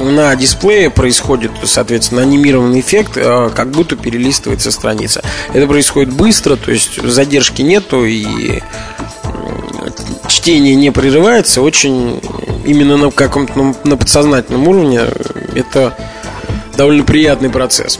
на 0.00 0.34
дисплее 0.34 0.90
происходит, 0.90 1.52
соответственно, 1.64 2.22
анимированный 2.22 2.80
эффект, 2.80 3.12
э, 3.16 3.50
как 3.54 3.70
будто 3.70 3.96
перелистывается 3.96 4.70
страница. 4.70 5.22
Это 5.52 5.66
происходит 5.66 6.12
быстро, 6.12 6.56
то 6.56 6.72
есть 6.72 7.02
задержки 7.02 7.62
нету 7.62 8.04
и 8.04 8.60
чтение 10.28 10.74
не 10.74 10.90
прерывается. 10.90 11.60
Очень 11.60 12.20
именно 12.64 12.96
на 12.96 13.10
каком-то 13.10 13.74
на 13.84 13.96
подсознательном 13.96 14.66
уровне 14.68 15.02
это 15.54 15.96
довольно 16.76 17.04
приятный 17.04 17.50
процесс. 17.50 17.98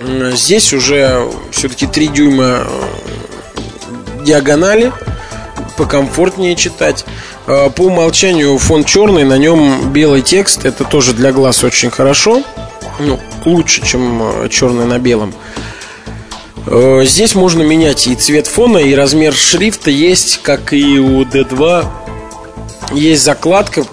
Здесь 0.00 0.72
уже 0.72 1.28
все-таки 1.50 1.86
3 1.86 2.08
дюйма 2.08 2.64
э, 2.64 4.24
диагонали 4.24 4.92
покомфортнее 5.76 6.54
читать. 6.54 7.04
Э, 7.46 7.68
по 7.74 7.82
умолчанию 7.82 8.56
фон 8.58 8.84
черный, 8.84 9.24
на 9.24 9.38
нем 9.38 9.92
белый 9.92 10.22
текст. 10.22 10.64
Это 10.64 10.84
тоже 10.84 11.14
для 11.14 11.32
глаз 11.32 11.64
очень 11.64 11.90
хорошо. 11.90 12.42
Ну, 13.00 13.18
лучше, 13.44 13.84
чем 13.84 14.22
э, 14.22 14.48
черный 14.48 14.86
на 14.86 14.98
белом. 14.98 15.34
Здесь 16.66 17.34
можно 17.34 17.62
менять 17.62 18.06
и 18.08 18.14
цвет 18.14 18.46
фона, 18.46 18.76
и 18.76 18.94
размер 18.94 19.32
шрифта 19.32 19.90
есть, 19.90 20.40
как 20.42 20.74
и 20.74 20.98
у 20.98 21.22
D2. 21.22 21.86
Есть 22.92 23.24
закладка, 23.24 23.84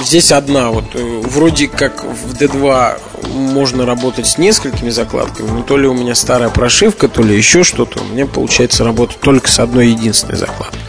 здесь 0.00 0.30
одна. 0.30 0.70
Вот 0.70 0.84
вроде 0.94 1.66
как 1.68 2.04
в 2.04 2.34
D2 2.34 3.00
можно 3.32 3.84
работать 3.84 4.26
с 4.26 4.38
несколькими 4.38 4.90
закладками, 4.90 5.48
но 5.50 5.62
то 5.62 5.76
ли 5.76 5.88
у 5.88 5.94
меня 5.94 6.14
старая 6.14 6.50
прошивка, 6.50 7.08
то 7.08 7.22
ли 7.22 7.36
еще 7.36 7.64
что-то. 7.64 8.00
У 8.00 8.04
меня 8.04 8.26
получается 8.26 8.84
работать 8.84 9.18
только 9.20 9.50
с 9.50 9.58
одной 9.58 9.88
единственной 9.88 10.36
закладкой. 10.36 10.80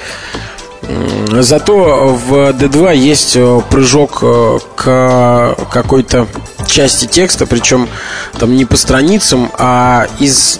Зато 1.41 2.15
в 2.27 2.51
D2 2.51 2.95
есть 2.95 3.35
э, 3.35 3.61
прыжок 3.71 4.19
э, 4.21 4.59
к 4.75 5.57
какой-то 5.71 6.27
части 6.67 7.05
текста, 7.05 7.47
причем 7.47 7.89
там 8.37 8.55
не 8.55 8.65
по 8.65 8.77
страницам, 8.77 9.49
а 9.57 10.07
из 10.19 10.59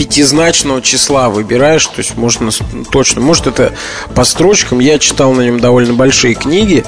пятизначного 0.00 0.80
числа 0.80 1.28
выбираешь, 1.28 1.84
то 1.84 1.98
есть 1.98 2.16
можно 2.16 2.50
точно, 2.90 3.20
может 3.20 3.46
это 3.46 3.74
по 4.14 4.24
строчкам. 4.24 4.80
Я 4.80 4.98
читал 4.98 5.34
на 5.34 5.42
нем 5.42 5.60
довольно 5.60 5.92
большие 5.92 6.34
книги, 6.34 6.86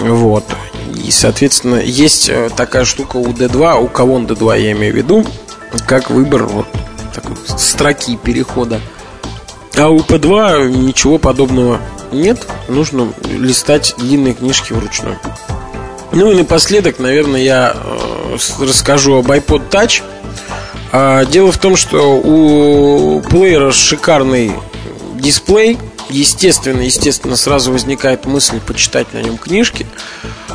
вот. 0.00 0.44
И, 0.94 1.10
соответственно, 1.10 1.74
есть 1.74 2.28
э, 2.28 2.50
такая 2.56 2.84
штука 2.84 3.16
у 3.16 3.26
D2, 3.26 3.82
у 3.82 3.88
кого 3.88 4.14
он 4.14 4.26
D2 4.26 4.60
я 4.60 4.70
имею 4.70 4.94
в 4.94 4.96
виду, 4.96 5.26
как 5.88 6.08
выбор 6.08 6.44
вот 6.44 6.68
такой 7.12 7.34
строки 7.58 8.16
перехода 8.16 8.80
а 9.76 9.88
у 9.88 9.98
P2 9.98 10.68
ничего 10.68 11.18
подобного 11.18 11.80
нет. 12.12 12.46
Нужно 12.68 13.12
листать 13.28 13.96
длинные 13.98 14.34
книжки 14.34 14.72
вручную. 14.72 15.18
Ну 16.12 16.30
и 16.30 16.36
напоследок, 16.36 17.00
наверное, 17.00 17.40
я 17.40 17.74
э, 17.74 18.36
расскажу 18.60 19.16
об 19.16 19.32
iPod 19.32 19.68
Touch. 19.68 20.04
А, 20.96 21.24
дело 21.24 21.50
в 21.50 21.58
том, 21.58 21.74
что 21.74 22.16
у 22.22 23.20
плеера 23.20 23.72
шикарный 23.72 24.52
дисплей. 25.16 25.76
Естественно, 26.08 26.82
естественно, 26.82 27.34
сразу 27.34 27.72
возникает 27.72 28.26
мысль 28.26 28.60
почитать 28.60 29.12
на 29.12 29.18
нем 29.18 29.36
книжки. 29.36 29.88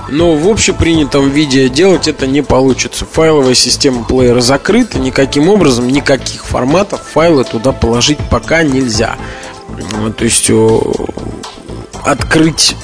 Но 0.07 0.35
в 0.35 0.47
общепринятом 0.47 1.29
виде 1.29 1.67
делать 1.67 2.07
это 2.07 2.25
не 2.25 2.41
получится. 2.41 3.05
Файловая 3.05 3.53
система 3.53 4.05
плеера 4.05 4.39
закрыта, 4.39 4.97
никаким 4.97 5.49
образом, 5.49 5.89
никаких 5.89 6.45
форматов 6.45 7.01
файлы 7.01 7.43
туда 7.43 7.73
положить 7.73 8.19
пока 8.31 8.63
нельзя. 8.63 9.17
То 10.17 10.23
есть 10.23 10.49
открыть 12.05 12.77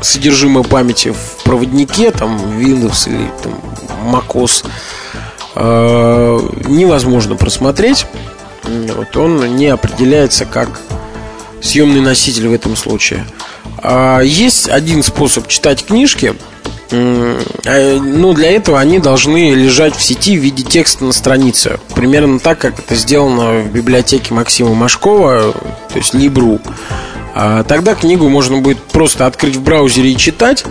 содержимое 0.00 0.64
памяти 0.64 1.12
в 1.12 1.44
проводнике, 1.44 2.10
там 2.10 2.36
Windows 2.58 3.08
или 3.08 3.30
там 3.40 3.52
macOS, 4.12 4.64
невозможно 5.56 7.36
просмотреть. 7.36 8.06
Вот 8.64 9.16
он 9.16 9.56
не 9.56 9.68
определяется 9.68 10.46
как 10.46 10.80
съемный 11.60 12.00
носитель 12.00 12.48
в 12.48 12.52
этом 12.52 12.76
случае. 12.76 13.26
А, 13.78 14.20
есть 14.20 14.68
один 14.68 15.02
способ 15.02 15.48
читать 15.48 15.84
книжки. 15.84 16.34
А, 16.90 17.98
ну, 17.98 18.32
для 18.34 18.52
этого 18.52 18.78
они 18.78 18.98
должны 18.98 19.52
лежать 19.54 19.96
в 19.96 20.02
сети 20.02 20.38
в 20.38 20.42
виде 20.42 20.62
текста 20.62 21.04
на 21.04 21.12
странице. 21.12 21.78
Примерно 21.94 22.38
так, 22.38 22.58
как 22.58 22.78
это 22.78 22.94
сделано 22.94 23.60
в 23.60 23.72
библиотеке 23.72 24.32
Максима 24.34 24.74
Машкова, 24.74 25.52
то 25.52 25.96
есть 25.96 26.14
Либру. 26.14 26.60
А 27.34 27.64
тогда 27.64 27.94
книгу 27.94 28.28
можно 28.28 28.58
будет 28.58 28.78
просто 28.78 29.26
открыть 29.26 29.56
в 29.56 29.62
браузере 29.62 30.12
и 30.12 30.16
читать. 30.16 30.64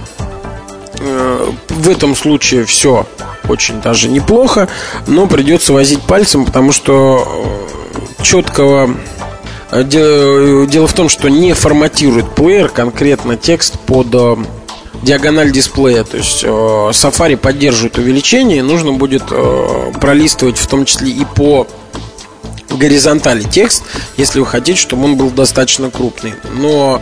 Э, 1.04 1.52
в 1.70 1.90
этом 1.90 2.16
случае 2.16 2.64
все 2.66 3.06
очень 3.50 3.82
даже 3.82 4.08
неплохо, 4.08 4.70
но 5.06 5.28
придется 5.28 5.74
возить 5.74 6.02
пальцем, 6.02 6.46
потому 6.46 6.72
что 6.72 7.68
э, 8.20 8.24
четкого 8.24 8.96
э, 9.72 9.84
Дело 9.84 10.88
в 10.88 10.94
том, 10.94 11.10
что 11.10 11.30
не 11.30 11.54
форматирует 11.54 12.30
плеер 12.36 12.70
конкретно 12.70 13.36
текст 13.36 13.80
под 13.80 14.08
диагональ 15.02 15.52
дисплея. 15.52 16.04
То 16.04 16.18
есть 16.18 16.44
Safari 16.44 17.36
поддерживает 17.36 17.98
увеличение, 17.98 18.64
нужно 18.64 18.94
будет 18.94 19.24
пролистывать 20.00 20.58
в 20.58 20.68
том 20.68 20.86
числе 20.86 21.10
и 21.10 21.26
по 21.26 21.68
горизонтали 22.78 23.44
текст, 23.44 23.84
если 24.18 24.40
вы 24.40 24.46
хотите, 24.46 24.80
чтобы 24.80 25.06
он 25.06 25.18
был 25.18 25.30
достаточно 25.30 25.90
крупный. 25.90 26.36
Но 26.54 27.02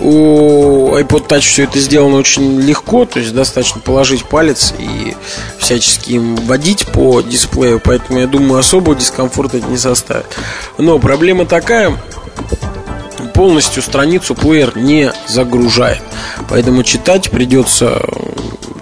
у 0.00 0.96
iPod 0.96 1.28
Touch 1.28 1.40
все 1.40 1.64
это 1.64 1.78
сделано 1.78 2.16
очень 2.16 2.60
легко, 2.60 3.04
то 3.04 3.18
есть 3.18 3.34
достаточно 3.34 3.80
положить 3.80 4.24
палец 4.24 4.74
и 4.78 5.16
всячески 5.58 6.12
им 6.12 6.36
водить 6.36 6.86
по 6.86 7.20
дисплею, 7.22 7.80
поэтому 7.82 8.20
я 8.20 8.26
думаю, 8.26 8.60
особого 8.60 8.94
дискомфорта 8.94 9.58
это 9.58 9.66
не 9.66 9.78
составит. 9.78 10.26
Но 10.78 10.98
проблема 10.98 11.46
такая, 11.46 11.96
полностью 13.34 13.82
страницу 13.82 14.34
плеер 14.34 14.76
не 14.76 15.12
загружает. 15.28 16.02
Поэтому 16.48 16.82
читать 16.82 17.30
придется 17.30 18.02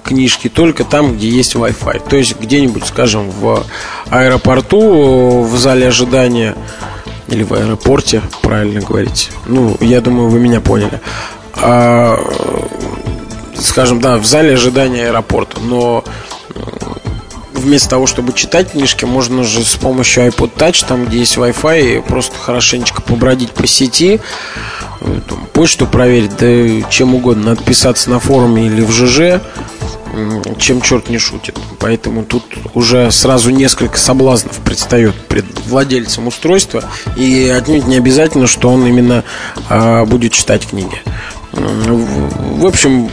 книжки 0.02 0.48
только 0.48 0.84
там, 0.84 1.16
где 1.16 1.28
есть 1.28 1.54
Wi-Fi. 1.54 2.08
То 2.08 2.16
есть 2.16 2.38
где-нибудь, 2.38 2.86
скажем, 2.86 3.30
в 3.30 3.64
аэропорту, 4.10 5.42
в 5.42 5.56
зале 5.58 5.88
ожидания 5.88 6.54
или 7.28 7.42
в 7.42 7.52
аэропорте, 7.52 8.22
правильно 8.42 8.80
говорить. 8.80 9.30
Ну, 9.46 9.76
я 9.80 10.00
думаю, 10.00 10.28
вы 10.28 10.38
меня 10.38 10.60
поняли. 10.60 11.00
А, 11.56 12.18
скажем, 13.58 14.00
да, 14.00 14.18
в 14.18 14.26
зале 14.26 14.54
ожидания 14.54 15.08
аэропорта. 15.08 15.60
Но 15.60 16.04
вместо 17.64 17.90
того, 17.90 18.06
чтобы 18.06 18.32
читать 18.32 18.72
книжки, 18.72 19.04
можно 19.04 19.42
же 19.42 19.64
с 19.64 19.74
помощью 19.74 20.26
iPod 20.26 20.52
Touch, 20.56 20.84
там, 20.86 21.06
где 21.06 21.18
есть 21.18 21.36
Wi-Fi, 21.36 22.02
просто 22.02 22.36
хорошенечко 22.36 23.02
побродить 23.02 23.50
по 23.50 23.66
сети, 23.66 24.20
э, 25.00 25.20
там, 25.28 25.46
почту 25.52 25.86
проверить, 25.86 26.36
да 26.36 26.88
чем 26.88 27.14
угодно, 27.14 27.52
отписаться 27.52 28.10
на 28.10 28.20
форуме 28.20 28.66
или 28.66 28.82
в 28.82 28.92
ЖЖ, 28.92 29.40
чем 30.58 30.80
черт 30.80 31.08
не 31.08 31.18
шутит. 31.18 31.58
Поэтому 31.78 32.24
тут 32.24 32.44
уже 32.74 33.10
сразу 33.10 33.50
несколько 33.50 33.98
соблазнов 33.98 34.58
предстает 34.60 35.14
пред 35.14 35.44
владельцем 35.66 36.28
устройства. 36.28 36.84
И 37.16 37.48
отнюдь 37.48 37.86
не 37.86 37.96
обязательно, 37.96 38.46
что 38.46 38.70
он 38.70 38.86
именно 38.86 39.24
а, 39.68 40.04
будет 40.04 40.32
читать 40.32 40.66
книги. 40.66 41.02
В 41.52 42.66
общем, 42.66 43.10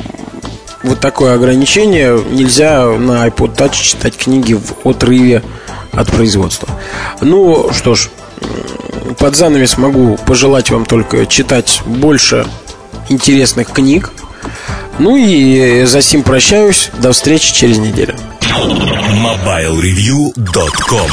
вот 0.83 0.99
такое 0.99 1.33
ограничение. 1.35 2.21
Нельзя 2.29 2.85
на 2.85 3.25
iPod 3.27 3.55
Touch 3.55 3.81
читать 3.81 4.17
книги 4.17 4.53
в 4.53 4.87
отрыве 4.87 5.41
от 5.91 6.09
производства. 6.09 6.69
Ну 7.21 7.71
что 7.73 7.95
ж, 7.95 8.09
под 9.17 9.35
занавес 9.35 9.77
могу 9.77 10.17
пожелать 10.25 10.71
вам 10.71 10.85
только 10.85 11.25
читать 11.25 11.81
больше 11.85 12.45
интересных 13.09 13.71
книг, 13.71 14.11
ну 14.99 15.17
и 15.17 15.83
за 15.85 16.01
сим 16.01 16.23
прощаюсь. 16.23 16.89
До 16.99 17.11
встречи 17.11 17.53
через 17.53 17.77
неделю. 17.77 18.15
MobileReview.com 18.41 21.11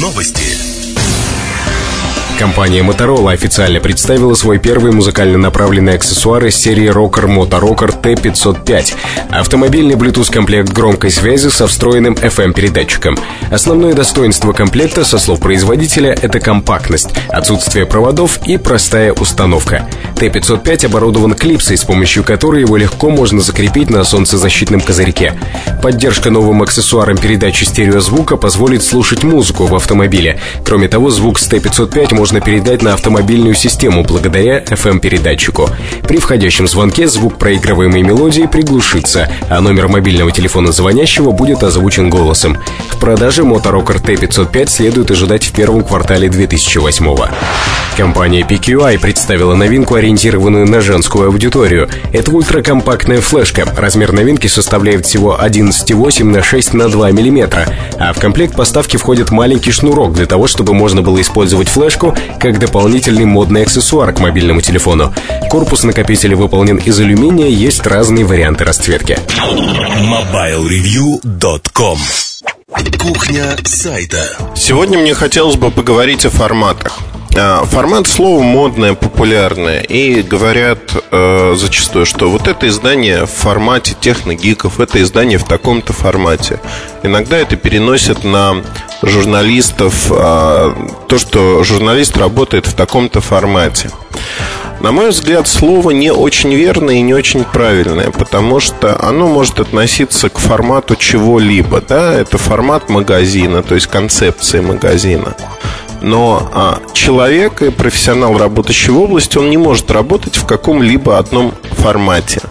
Новости. 0.00 0.71
Компания 2.38 2.82
Motorola 2.82 3.32
официально 3.32 3.78
представила 3.78 4.34
свой 4.34 4.58
первый 4.58 4.90
музыкально 4.90 5.38
направленный 5.38 5.94
аксессуар 5.94 6.44
из 6.46 6.56
серии 6.56 6.90
Rocker 6.90 7.26
Moto 7.26 7.60
Rocker 7.60 7.94
T505– 8.02 8.94
автомобильный 9.30 9.94
Bluetooth-комплект 9.94 10.72
громкой 10.72 11.10
связи 11.10 11.48
со 11.48 11.66
встроенным 11.66 12.14
FM-передатчиком. 12.14 13.16
Основное 13.50 13.94
достоинство 13.94 14.52
комплекта, 14.52 15.04
со 15.04 15.18
слов 15.18 15.40
производителя, 15.40 16.16
это 16.20 16.40
компактность, 16.40 17.10
отсутствие 17.28 17.86
проводов 17.86 18.40
и 18.46 18.56
простая 18.56 19.12
установка. 19.12 19.86
T505 20.16 20.86
оборудован 20.86 21.34
клипсой, 21.34 21.76
с 21.76 21.84
помощью 21.84 22.24
которой 22.24 22.62
его 22.62 22.76
легко 22.76 23.10
можно 23.10 23.40
закрепить 23.40 23.90
на 23.90 24.02
солнцезащитном 24.04 24.80
козырьке. 24.80 25.34
Поддержка 25.82 26.30
новым 26.30 26.62
аксессуаром 26.62 27.18
передачи 27.18 27.64
стереозвука 27.64 28.36
позволит 28.36 28.82
слушать 28.82 29.22
музыку 29.22 29.66
в 29.66 29.74
автомобиле. 29.74 30.40
Кроме 30.64 30.88
того, 30.88 31.10
звук 31.10 31.38
с 31.38 31.48
T505 31.48 32.14
можно 32.14 32.21
можно 32.22 32.40
передать 32.40 32.82
на 32.82 32.94
автомобильную 32.94 33.56
систему 33.56 34.04
благодаря 34.04 34.60
FM-передатчику. 34.62 35.68
При 36.06 36.18
входящем 36.18 36.68
звонке 36.68 37.08
звук 37.08 37.36
проигрываемой 37.36 38.02
мелодии 38.02 38.46
приглушится, 38.46 39.28
а 39.50 39.60
номер 39.60 39.88
мобильного 39.88 40.30
телефона 40.30 40.70
звонящего 40.70 41.32
будет 41.32 41.64
озвучен 41.64 42.10
голосом. 42.10 42.58
В 42.90 43.00
продаже 43.00 43.42
Motorocker 43.42 44.00
T505 44.00 44.68
следует 44.68 45.10
ожидать 45.10 45.42
в 45.42 45.50
первом 45.50 45.82
квартале 45.82 46.28
2008 46.28 47.06
-го. 47.06 47.28
Компания 47.96 48.42
PQI 48.42 49.00
представила 49.00 49.56
новинку, 49.56 49.96
ориентированную 49.96 50.66
на 50.66 50.80
женскую 50.80 51.26
аудиторию. 51.26 51.88
Это 52.12 52.30
ультракомпактная 52.30 53.20
флешка. 53.20 53.66
Размер 53.76 54.12
новинки 54.12 54.46
составляет 54.46 55.06
всего 55.06 55.36
11,8 55.38 56.24
на 56.24 56.42
6 56.42 56.74
на 56.74 56.88
2 56.88 57.10
мм, 57.10 57.68
а 57.98 58.12
в 58.12 58.20
комплект 58.20 58.54
поставки 58.54 58.96
входит 58.96 59.30
маленький 59.30 59.72
шнурок 59.72 60.14
для 60.14 60.26
того, 60.26 60.46
чтобы 60.46 60.72
можно 60.72 61.02
было 61.02 61.20
использовать 61.20 61.68
флешку 61.68 62.11
как 62.38 62.58
дополнительный 62.58 63.24
модный 63.24 63.62
аксессуар 63.62 64.12
к 64.12 64.20
мобильному 64.20 64.60
телефону. 64.60 65.14
Корпус 65.50 65.84
накопителя 65.84 66.36
выполнен 66.36 66.76
из 66.76 66.98
алюминия, 67.00 67.48
есть 67.48 67.86
разные 67.86 68.24
варианты 68.24 68.64
расцветки. 68.64 69.18
MobileReview.com 70.00 71.98
Кухня 72.98 73.56
сайта. 73.64 74.24
Сегодня 74.54 74.98
мне 74.98 75.14
хотелось 75.14 75.56
бы 75.56 75.70
поговорить 75.70 76.24
о 76.24 76.30
форматах. 76.30 76.98
А, 77.34 77.64
формат 77.64 78.06
слова 78.06 78.42
модное, 78.42 78.94
популярное. 78.94 79.80
И 79.80 80.22
говорят 80.22 80.78
э, 81.10 81.54
зачастую, 81.56 82.04
что 82.04 82.30
вот 82.30 82.46
это 82.46 82.68
издание 82.68 83.24
в 83.24 83.30
формате 83.30 83.96
техногиков, 83.98 84.80
это 84.80 85.00
издание 85.02 85.38
в 85.38 85.44
таком-то 85.44 85.92
формате. 85.92 86.60
Иногда 87.02 87.38
это 87.38 87.56
переносят 87.56 88.24
на 88.24 88.62
журналистов, 89.02 90.10
э, 90.10 90.74
то, 91.08 91.18
что 91.18 91.64
журналист 91.64 92.18
работает 92.18 92.66
в 92.66 92.74
таком-то 92.74 93.20
формате. 93.20 93.90
На 94.80 94.90
мой 94.90 95.10
взгляд, 95.10 95.46
слово 95.48 95.92
не 95.92 96.10
очень 96.10 96.52
верное 96.52 96.96
и 96.96 97.02
не 97.02 97.14
очень 97.14 97.44
правильное, 97.44 98.10
потому 98.10 98.58
что 98.58 99.00
оно 99.00 99.28
может 99.28 99.60
относиться 99.60 100.28
к 100.28 100.38
формату 100.38 100.96
чего-либо. 100.96 101.80
Да? 101.80 102.12
Это 102.12 102.36
формат 102.36 102.90
магазина, 102.90 103.62
то 103.62 103.74
есть 103.74 103.86
концепция 103.86 104.60
магазина. 104.60 105.34
Но 106.02 106.50
а, 106.52 106.82
человек 106.92 107.62
и 107.62 107.70
профессионал, 107.70 108.36
работающий 108.36 108.92
в 108.92 109.00
области, 109.00 109.38
он 109.38 109.50
не 109.50 109.56
может 109.56 109.90
работать 109.90 110.36
в 110.36 110.46
каком-либо 110.46 111.16
одном 111.16 111.54
формате 111.70 112.42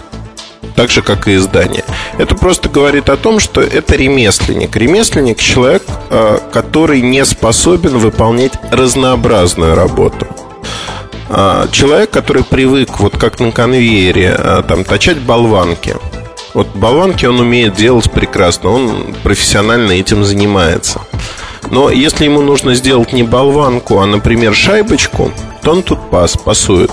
так 0.76 0.90
же, 0.90 1.02
как 1.02 1.28
и 1.28 1.36
издание. 1.36 1.84
Это 2.18 2.34
просто 2.34 2.70
говорит 2.70 3.10
о 3.10 3.18
том, 3.18 3.40
что 3.40 3.62
это 3.62 3.96
ремесленник. 3.96 4.76
Ремесленник– 4.76 5.38
человек, 5.40 5.84
а, 6.10 6.40
который 6.52 7.02
не 7.02 7.24
способен 7.26 7.98
выполнять 7.98 8.54
разнообразную 8.72 9.76
работу. 9.76 10.28
А, 11.30 11.68
человек, 11.72 12.10
который 12.10 12.44
привык, 12.44 13.00
вот 13.00 13.18
как 13.18 13.40
на 13.40 13.52
конвейере, 13.52 14.34
а, 14.38 14.64
там, 14.64 14.84
точать 14.84 15.20
болванки. 15.20 15.96
Вот 16.54 16.68
болванки 16.76 17.26
он 17.26 17.40
умеет 17.40 17.76
делать 17.76 18.12
прекрасно, 18.12 18.72
он 18.72 19.16
профессионально 19.24 19.92
этим 19.92 20.24
занимается. 20.24 21.02
Но 21.70 21.90
если 21.90 22.26
ему 22.26 22.42
нужно 22.42 22.74
сделать 22.76 23.14
не 23.14 23.24
болванку, 23.24 24.00
а, 24.00 24.06
например, 24.06 24.54
шайбочку, 24.54 25.32
то 25.62 25.72
он 25.72 25.84
тут 25.84 26.00
пас, 26.10 26.38
пасует. 26.38 26.92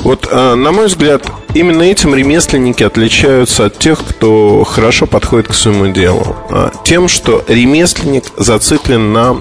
Вот, 0.00 0.28
а, 0.30 0.54
на 0.54 0.72
мой 0.72 0.86
взгляд, 0.86 1.22
именно 1.54 1.82
этим 1.82 2.14
ремесленники 2.14 2.82
отличаются 2.82 3.66
от 3.66 3.78
тех, 3.78 4.04
кто 4.04 4.64
хорошо 4.64 5.06
подходит 5.06 5.48
к 5.48 5.54
своему 5.54 5.88
делу. 5.88 6.36
Тем, 6.84 7.08
что 7.08 7.42
ремесленник 7.48 8.24
зациклен 8.36 9.12
на 9.12 9.36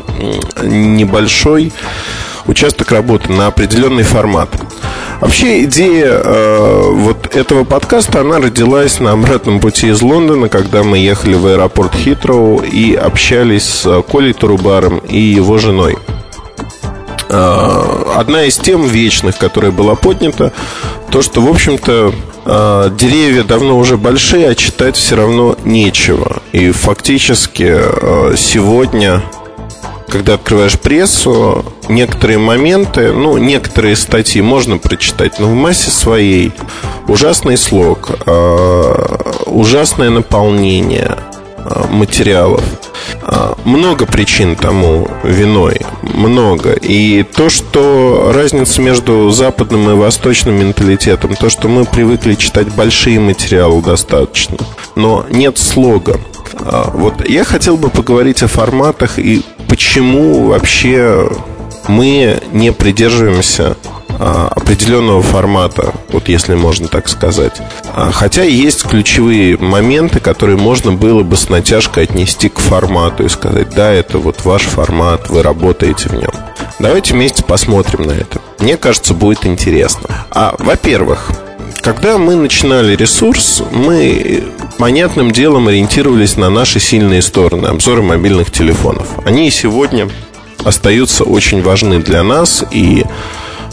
небольшой 0.63 1.73
участок 2.47 2.91
работы, 2.91 3.31
на 3.31 3.47
определенный 3.47 4.03
формат. 4.03 4.49
Вообще 5.21 5.63
идея 5.63 6.21
э, 6.23 6.89
вот 6.91 7.35
этого 7.35 7.63
подкаста, 7.63 8.21
она 8.21 8.39
родилась 8.39 8.99
на 8.99 9.11
обратном 9.11 9.59
пути 9.59 9.87
из 9.87 10.01
Лондона, 10.01 10.49
когда 10.49 10.83
мы 10.83 10.97
ехали 10.97 11.35
в 11.35 11.45
аэропорт 11.47 11.93
Хитроу 11.95 12.59
и 12.59 12.93
общались 12.93 13.63
с 13.63 14.01
Колей 14.03 14.33
Турубаром 14.33 14.97
и 14.99 15.17
его 15.17 15.57
женой. 15.57 15.97
Э, 17.29 18.03
одна 18.15 18.43
из 18.43 18.57
тем 18.57 18.85
вечных, 18.85 19.37
которая 19.37 19.71
была 19.71 19.95
поднята, 19.95 20.51
то, 21.09 21.21
что, 21.21 21.41
в 21.41 21.49
общем-то, 21.49 22.13
э, 22.45 22.89
деревья 22.97 23.43
давно 23.43 23.77
уже 23.77 23.97
большие, 23.97 24.49
а 24.49 24.55
читать 24.55 24.95
все 24.95 25.15
равно 25.15 25.55
нечего. 25.63 26.41
И 26.51 26.71
фактически 26.71 27.75
э, 27.77 28.35
сегодня, 28.37 29.23
когда 30.07 30.35
открываешь 30.35 30.79
прессу, 30.79 31.65
некоторые 31.89 32.37
моменты, 32.37 33.11
ну, 33.11 33.37
некоторые 33.37 33.95
статьи 33.95 34.41
можно 34.41 34.77
прочитать, 34.77 35.39
но 35.39 35.47
в 35.47 35.53
массе 35.53 35.91
своей 35.91 36.51
ужасный 37.07 37.57
слог, 37.57 38.11
ужасное 39.45 40.09
наполнение 40.09 41.17
материалов– 41.89 42.63
а, 43.21 43.57
много 43.65 44.05
причин 44.05 44.55
тому 44.55 45.07
виной, 45.23 45.81
много. 46.03 46.73
И 46.73 47.23
то, 47.23 47.49
что 47.49 48.31
разница 48.33 48.81
между 48.81 49.31
западным 49.31 49.89
и 49.89 49.93
восточным 49.93 50.59
менталитетом, 50.59 51.35
то, 51.35 51.49
что 51.49 51.67
мы 51.67 51.85
привыкли 51.85 52.35
читать 52.35 52.67
большие 52.75 53.19
материалы 53.19 53.81
достаточно, 53.81 54.57
но 54.95 55.25
нет 55.29 55.57
слога. 55.57 56.19
А, 56.59 56.91
вот 56.93 57.27
я 57.27 57.43
хотел 57.43 57.77
бы 57.77 57.89
поговорить 57.89 58.43
о 58.43 58.47
форматах 58.47 59.17
и 59.17 59.43
почему 59.67 60.47
вообще 60.47 61.29
мы 61.87 62.41
не 62.51 62.71
придерживаемся 62.71 63.75
а, 64.17 64.47
определенного 64.55 65.21
формата, 65.21 65.93
вот 66.09 66.29
если 66.29 66.55
можно 66.55 66.87
так 66.87 67.07
сказать. 67.09 67.61
А, 67.93 68.11
хотя 68.11 68.43
есть 68.43 68.83
ключевые 68.83 69.57
моменты, 69.57 70.19
которые 70.19 70.57
можно 70.57 70.93
было 70.93 71.23
бы 71.23 71.35
с 71.35 71.49
натяжкой 71.49 72.03
отнести 72.03 72.49
к 72.49 72.59
формату 72.59 73.25
и 73.25 73.29
сказать, 73.29 73.71
да, 73.71 73.91
это 73.91 74.17
вот 74.19 74.45
ваш 74.45 74.63
формат, 74.63 75.29
вы 75.29 75.43
работаете 75.43 76.09
в 76.09 76.13
нем. 76.13 76.31
Давайте 76.79 77.13
вместе 77.13 77.43
посмотрим 77.43 78.03
на 78.03 78.11
это. 78.11 78.39
Мне 78.59 78.77
кажется, 78.77 79.13
будет 79.13 79.45
интересно. 79.45 80.25
А, 80.31 80.55
во-первых, 80.59 81.29
когда 81.85 82.17
мы 82.17 82.35
начинали 82.35 82.95
ресурс, 82.95 83.61
мы 83.69 84.43
понятным 84.79 85.29
делом 85.29 85.67
ориентировались 85.67 86.35
на 86.35 86.49
наши 86.49 86.79
сильные 86.79 87.21
стороны, 87.21 87.67
обзоры 87.67 88.01
мобильных 88.01 88.49
телефонов. 88.49 89.07
Они 89.23 89.51
сегодня 89.51 90.09
остаются 90.63 91.23
очень 91.23 91.61
важны 91.61 91.99
для 91.99 92.23
нас, 92.23 92.65
и 92.71 93.05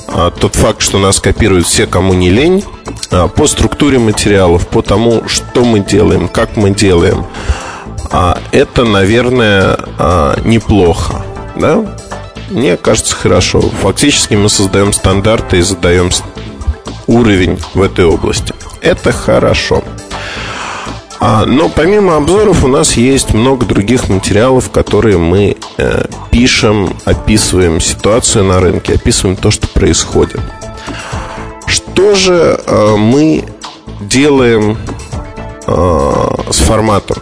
а, 0.09 0.31
тот 0.31 0.57
факт, 0.57 0.83
что 0.83 0.99
нас 0.99 1.21
копируют 1.21 1.67
все, 1.67 1.87
кому 1.87 2.13
не 2.13 2.29
лень, 2.29 2.63
а, 3.11 3.29
по 3.29 3.47
структуре 3.47 3.99
материалов, 3.99 4.69
по 4.69 4.83
тому, 4.83 5.27
что 5.27 5.65
мы 5.65 5.81
делаем, 5.81 6.29
как 6.29 6.59
мы 6.59 6.69
делаем, 6.69 7.25
а, 8.11 8.39
это, 8.51 8.85
наверное, 8.85 9.79
неплохо. 10.45 11.25
Да? 11.57 11.97
Мне 12.51 12.77
кажется, 12.77 13.15
хорошо. 13.17 13.63
Фактически 13.63 14.35
мы 14.35 14.51
создаем 14.51 14.93
стандарты 14.93 15.61
и 15.61 15.63
задаем 15.63 16.11
уровень 17.07 17.59
в 17.75 17.83
этой 17.83 18.05
области. 18.05 18.55
Это 18.81 19.13
хорошо. 19.13 19.83
А, 21.25 21.47
но 21.47 21.69
помимо 21.69 22.17
обзоров 22.17 22.65
у 22.65 22.69
нас 22.69 22.95
есть 22.95 23.33
много 23.33 23.65
других 23.65 24.09
материалов, 24.09 24.71
которые 24.71 25.19
мы 25.19 25.57
э, 25.79 26.05
пишем, 26.33 26.97
описываем 27.05 27.81
ситуацию 27.81 28.45
на 28.45 28.59
рынке, 28.59 28.95
описываем 28.95 29.37
то, 29.37 29.53
что 29.53 29.69
происходит. 29.69 30.41
Что 31.67 32.17
же 32.17 32.61
э, 32.67 32.97
мы 32.97 33.45
делаем 34.01 34.77
э, 35.67 36.35
с 36.51 36.57
форматом? 36.57 37.19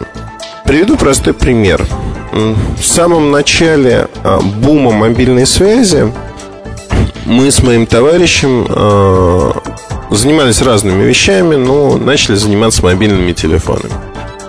Приведу 0.64 0.96
простой 0.96 1.34
пример. 1.34 1.84
В 2.32 2.82
самом 2.82 3.30
начале 3.30 4.08
э, 4.24 4.40
бума 4.62 4.92
мобильной 4.92 5.46
связи 5.46 6.10
мы 7.30 7.52
с 7.52 7.62
моим 7.62 7.86
товарищем 7.86 8.66
э, 8.68 9.52
занимались 10.10 10.62
разными 10.62 11.04
вещами, 11.04 11.54
но 11.54 11.96
начали 11.96 12.34
заниматься 12.34 12.82
мобильными 12.82 13.32
телефонами. 13.32 13.92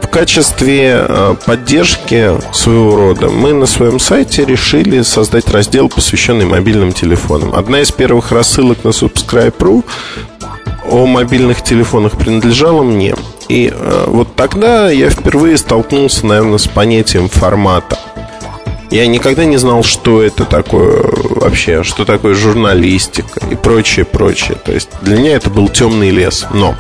В 0.02 0.08
качестве 0.08 1.06
э, 1.08 1.36
поддержки 1.46 2.32
своего 2.52 2.96
рода 2.96 3.30
мы 3.30 3.54
на 3.54 3.68
своем 3.68 4.00
сайте 4.00 4.46
решили 4.46 5.04
создать 5.04 5.48
раздел, 5.50 5.90
посвященный 5.90 6.46
мобильным 6.46 6.92
телефонам. 6.92 7.54
Одна 7.54 7.82
из 7.82 7.92
первых 7.92 8.32
рассылок 8.32 8.84
на 8.84 8.90
Subscribe.ru 8.90 9.86
о 10.90 11.06
мобильных 11.06 11.62
телефонах 11.62 12.18
принадлежала 12.18 12.82
мне. 12.82 13.14
И 13.48 13.72
э, 13.72 14.06
вот 14.08 14.36
тогда 14.36 14.90
я 14.90 15.12
впервые 15.12 15.58
столкнулся, 15.58 16.26
наверное, 16.26 16.58
с 16.58 16.68
понятием 16.68 17.30
формата– 17.30 18.00
я 18.92 19.08
никогда 19.08 19.46
не 19.46 19.58
знал, 19.58 19.84
что 19.84 20.22
это 20.22 20.44
такое 20.44 21.02
вообще, 21.30 21.82
что 21.84 22.04
такое 22.04 22.36
журналистика 22.36 23.40
и 23.50 23.56
прочее, 23.56 24.06
прочее. 24.06 24.58
То 24.64 24.74
есть 24.74 24.90
для 25.02 25.18
меня 25.18 25.36
это 25.36 25.50
был 25.50 25.70
темный 25.70 26.10
лес. 26.10 26.46
Но 26.54 26.76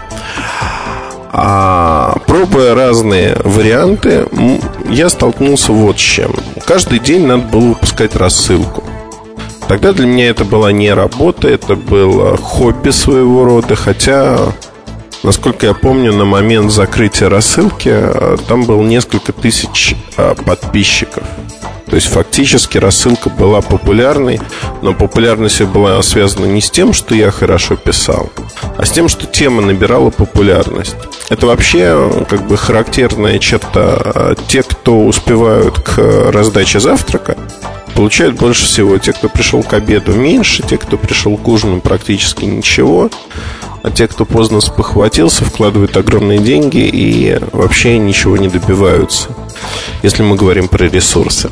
а, 1.31 2.17
пробуя 2.27 2.75
разные 2.75 3.37
варианты, 3.45 4.27
я 4.89 5.07
столкнулся 5.07 5.71
вот 5.71 5.97
с 5.97 6.01
чем. 6.01 6.35
Каждый 6.65 6.99
день 6.99 7.25
надо 7.25 7.43
было 7.43 7.69
выпускать 7.69 8.15
рассылку. 8.17 8.83
Тогда 9.69 9.93
для 9.93 10.05
меня 10.05 10.27
это 10.27 10.43
была 10.43 10.73
не 10.73 10.93
работа, 10.93 11.47
это 11.47 11.75
было 11.77 12.35
хобби 12.35 12.89
своего 12.89 13.45
рода, 13.45 13.77
хотя, 13.77 14.37
насколько 15.23 15.65
я 15.65 15.73
помню, 15.73 16.11
на 16.11 16.25
момент 16.25 16.73
закрытия 16.73 17.29
рассылки 17.29 17.89
а, 17.89 18.35
там 18.49 18.65
было 18.65 18.81
несколько 18.81 19.31
тысяч 19.31 19.95
а, 20.17 20.35
подписчиков. 20.35 21.23
То 21.91 21.95
есть 21.95 22.07
фактически 22.07 22.77
рассылка 22.77 23.29
была 23.29 23.59
популярной, 23.59 24.39
но 24.81 24.93
популярность 24.93 25.61
была 25.63 26.01
связана 26.01 26.45
не 26.45 26.61
с 26.61 26.71
тем, 26.71 26.93
что 26.93 27.13
я 27.13 27.31
хорошо 27.31 27.75
писал, 27.75 28.29
а 28.77 28.85
с 28.85 28.91
тем, 28.91 29.09
что 29.09 29.25
тема 29.25 29.61
набирала 29.61 30.09
популярность. 30.09 30.95
Это 31.29 31.47
вообще 31.47 32.25
как 32.29 32.47
бы 32.47 32.55
характерная 32.55 33.39
черта. 33.39 34.35
Те, 34.47 34.63
кто 34.63 35.03
успевают 35.03 35.81
к 35.81 36.31
раздаче 36.31 36.79
завтрака, 36.79 37.35
получают 37.93 38.37
больше 38.37 38.65
всего. 38.65 38.97
Те, 38.97 39.11
кто 39.11 39.27
пришел 39.27 39.61
к 39.61 39.73
обеду, 39.73 40.13
меньше. 40.13 40.63
Те, 40.63 40.77
кто 40.77 40.97
пришел 40.97 41.35
к 41.35 41.45
ужину, 41.45 41.81
практически 41.81 42.45
ничего. 42.45 43.09
А 43.83 43.91
те, 43.91 44.07
кто 44.07 44.25
поздно 44.25 44.61
спохватился, 44.61 45.43
вкладывают 45.43 45.97
огромные 45.97 46.39
деньги 46.39 46.87
и 46.87 47.37
вообще 47.51 47.97
ничего 47.97 48.37
не 48.37 48.47
добиваются. 48.47 49.27
Если 50.03 50.23
мы 50.23 50.35
говорим 50.35 50.67
про 50.67 50.85
ресурсы. 50.85 51.51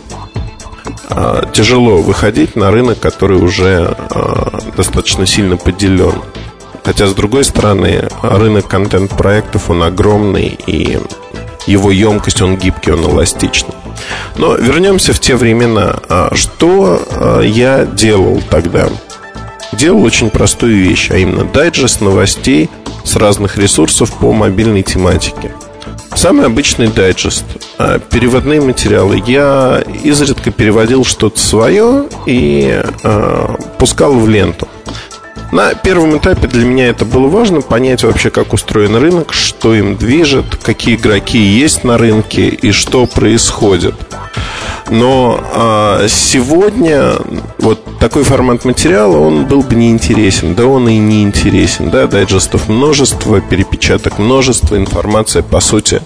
А, 1.09 1.45
тяжело 1.51 2.01
выходить 2.01 2.55
на 2.55 2.71
рынок, 2.71 2.99
который 2.99 3.37
уже 3.37 3.95
а, 3.97 4.59
достаточно 4.75 5.25
сильно 5.25 5.57
поделен. 5.57 6.21
Хотя, 6.83 7.07
с 7.07 7.13
другой 7.13 7.43
стороны, 7.43 8.07
рынок 8.21 8.67
контент-проектов, 8.67 9.69
он 9.69 9.83
огромный, 9.83 10.57
и 10.65 10.97
его 11.67 11.91
емкость, 11.91 12.41
он 12.41 12.57
гибкий, 12.57 12.91
он 12.91 13.03
эластичный. 13.05 13.75
Но 14.37 14.55
вернемся 14.55 15.13
в 15.13 15.19
те 15.19 15.35
времена. 15.35 15.99
А, 16.09 16.33
что 16.35 17.41
я 17.43 17.85
делал 17.85 18.41
тогда? 18.49 18.89
Делал 19.73 20.03
очень 20.03 20.29
простую 20.29 20.77
вещь, 20.81 21.11
а 21.11 21.17
именно 21.17 21.43
дайджест 21.43 22.01
новостей 22.01 22.69
с 23.03 23.15
разных 23.15 23.57
ресурсов 23.57 24.11
по 24.13 24.31
мобильной 24.31 24.83
тематике– 24.83 25.53
Самый 26.19 26.47
обычный 26.47 26.87
дайджест. 26.89 27.45
А, 27.77 27.97
переводные 27.97 28.59
материалы. 28.59 29.23
Я 29.25 29.81
изредка 30.03 30.51
переводил 30.51 31.05
что-то 31.05 31.39
свое 31.39 32.09
и 32.25 32.83
э, 33.03 33.55
пускал 33.77 34.15
в 34.15 34.27
ленту. 34.27 34.67
На 35.53 35.73
первом 35.75 36.17
этапе 36.17 36.47
для 36.47 36.65
меня 36.65 36.87
это 36.87 37.05
было 37.05 37.29
важно 37.29 37.61
понять 37.61 38.03
вообще, 38.03 38.31
как 38.31 38.51
устроен 38.51 38.97
рынок, 38.97 39.31
что 39.31 39.73
им 39.73 39.95
движет, 39.95 40.57
какие 40.61 40.97
игроки 40.97 41.39
есть 41.39 41.85
на 41.85 41.97
рынке 41.97 42.49
и 42.49 42.73
что 42.73 43.05
происходит. 43.05 43.95
Но 44.89 45.39
а, 45.53 46.07
сегодня 46.07 47.13
вот 47.59 47.99
такой 47.99 48.23
формат 48.23 48.65
материала, 48.65 49.17
он 49.17 49.45
был 49.45 49.61
бы 49.61 49.75
неинтересен. 49.75 50.55
Да 50.55 50.65
он 50.65 50.87
и 50.87 50.97
не 50.97 51.23
интересен. 51.23 51.89
Да, 51.89 52.07
дайджестов 52.07 52.69
множество, 52.69 53.41
перепечаток 53.41 54.17
множество, 54.17 54.77
информация, 54.77 55.43
по 55.43 55.59
сути, 55.59 56.01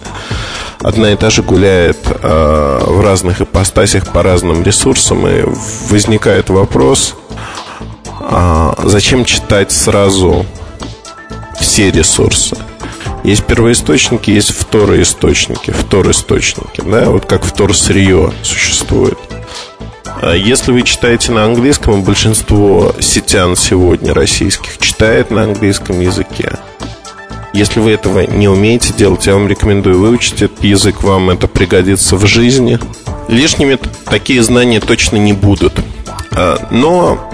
одна 0.79 1.13
и 1.13 1.15
та 1.15 1.29
же 1.29 1.43
гуляет 1.43 1.99
а, 2.05 2.83
в 2.85 3.01
разных 3.01 3.41
ипостасях 3.41 4.07
по 4.07 4.23
разным 4.23 4.63
ресурсам. 4.63 5.27
И 5.27 5.43
возникает 5.89 6.49
вопрос, 6.49 7.15
а, 8.19 8.75
зачем 8.83 9.25
читать 9.25 9.71
сразу 9.71 10.45
все 11.59 11.91
ресурсы? 11.91 12.57
Есть 13.23 13.45
первоисточники, 13.45 14.31
есть 14.31 14.51
второисточники, 14.51 15.71
второисточники, 15.71 16.81
да, 16.85 17.09
вот 17.09 17.25
как 17.25 17.45
вторсырье 17.45 18.33
существует. 18.41 19.17
А 20.21 20.33
если 20.35 20.71
вы 20.71 20.83
читаете 20.83 21.31
на 21.31 21.45
английском, 21.45 22.03
большинство 22.03 22.93
сетян 22.99 23.55
сегодня 23.55 24.13
российских 24.13 24.77
читает 24.77 25.31
на 25.31 25.43
английском 25.43 25.99
языке. 26.01 26.53
Если 27.53 27.79
вы 27.79 27.91
этого 27.91 28.21
не 28.25 28.49
умеете 28.49 28.93
делать, 28.93 29.25
я 29.27 29.33
вам 29.35 29.47
рекомендую 29.47 29.99
выучить 29.99 30.41
этот 30.41 30.63
язык, 30.63 31.03
вам 31.03 31.29
это 31.29 31.47
пригодится 31.47 32.17
в 32.17 32.25
жизни. 32.25 32.79
Лишними 33.27 33.77
такие 34.05 34.41
знания 34.43 34.79
точно 34.79 35.17
не 35.17 35.33
будут. 35.33 35.73
А, 36.31 36.67
но 36.71 37.29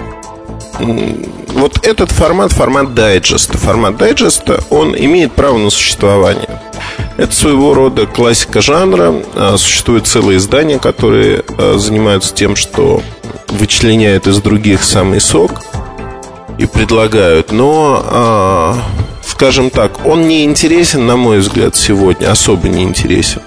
вот 0.78 1.86
этот 1.86 2.10
формат, 2.10 2.52
формат 2.52 2.94
дайджеста. 2.94 3.58
Формат 3.58 3.96
дайджеста, 3.96 4.62
он 4.70 4.96
имеет 4.96 5.32
право 5.32 5.58
на 5.58 5.70
существование. 5.70 6.60
Это 7.16 7.34
своего 7.34 7.74
рода 7.74 8.06
классика 8.06 8.60
жанра. 8.60 9.14
А, 9.34 9.56
существуют 9.58 10.06
целые 10.06 10.38
издания, 10.38 10.78
которые 10.78 11.44
а, 11.58 11.76
занимаются 11.78 12.34
тем, 12.34 12.56
что 12.56 13.02
вычленяют 13.48 14.26
из 14.26 14.40
других 14.40 14.82
самый 14.84 15.20
сок 15.20 15.60
и 16.58 16.66
предлагают. 16.66 17.52
Но, 17.52 18.02
а, 18.04 18.78
скажем 19.26 19.70
так, 19.70 20.06
он 20.06 20.28
не 20.28 20.44
интересен, 20.44 21.06
на 21.06 21.16
мой 21.16 21.40
взгляд, 21.40 21.76
сегодня, 21.76 22.30
особо 22.30 22.68
не 22.68 22.84
интересен. 22.84 23.42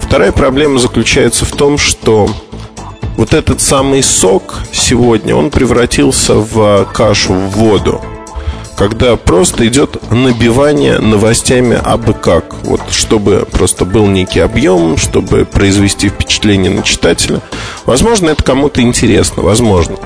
Вторая 0.00 0.32
проблема 0.32 0.78
заключается 0.78 1.44
в 1.44 1.52
том, 1.52 1.78
что 1.78 2.28
вот 3.16 3.34
этот 3.34 3.60
самый 3.60 4.02
сок 4.02 4.60
сегодня, 4.72 5.34
он 5.34 5.50
превратился 5.50 6.34
в 6.34 6.84
кашу, 6.92 7.34
в 7.34 7.50
воду 7.50 8.00
когда 8.76 9.16
просто 9.16 9.66
идет 9.66 10.10
набивание 10.10 10.98
новостями 10.98 11.80
абы 11.82 12.12
как. 12.12 12.54
Вот, 12.64 12.80
чтобы 12.90 13.46
просто 13.50 13.84
был 13.84 14.06
некий 14.06 14.40
объем, 14.40 14.96
чтобы 14.96 15.44
произвести 15.44 16.08
впечатление 16.08 16.70
на 16.70 16.82
читателя. 16.82 17.40
Возможно, 17.86 18.30
это 18.30 18.42
кому-то 18.42 18.82
интересно, 18.82 19.42
возможно. 19.42 19.96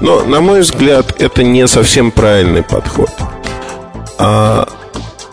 Но, 0.00 0.22
на 0.24 0.40
мой 0.40 0.60
взгляд, 0.60 1.20
это 1.20 1.42
не 1.42 1.66
совсем 1.66 2.10
правильный 2.10 2.62
подход. 2.62 3.10
А, 4.18 4.68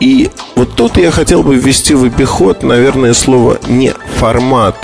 и 0.00 0.30
вот 0.54 0.74
тут 0.74 0.96
я 0.96 1.10
хотел 1.10 1.42
бы 1.42 1.56
ввести 1.56 1.94
в 1.94 2.04
обиход, 2.04 2.62
наверное, 2.62 3.14
слово 3.14 3.58
не 3.66 3.94
формат 4.16 4.76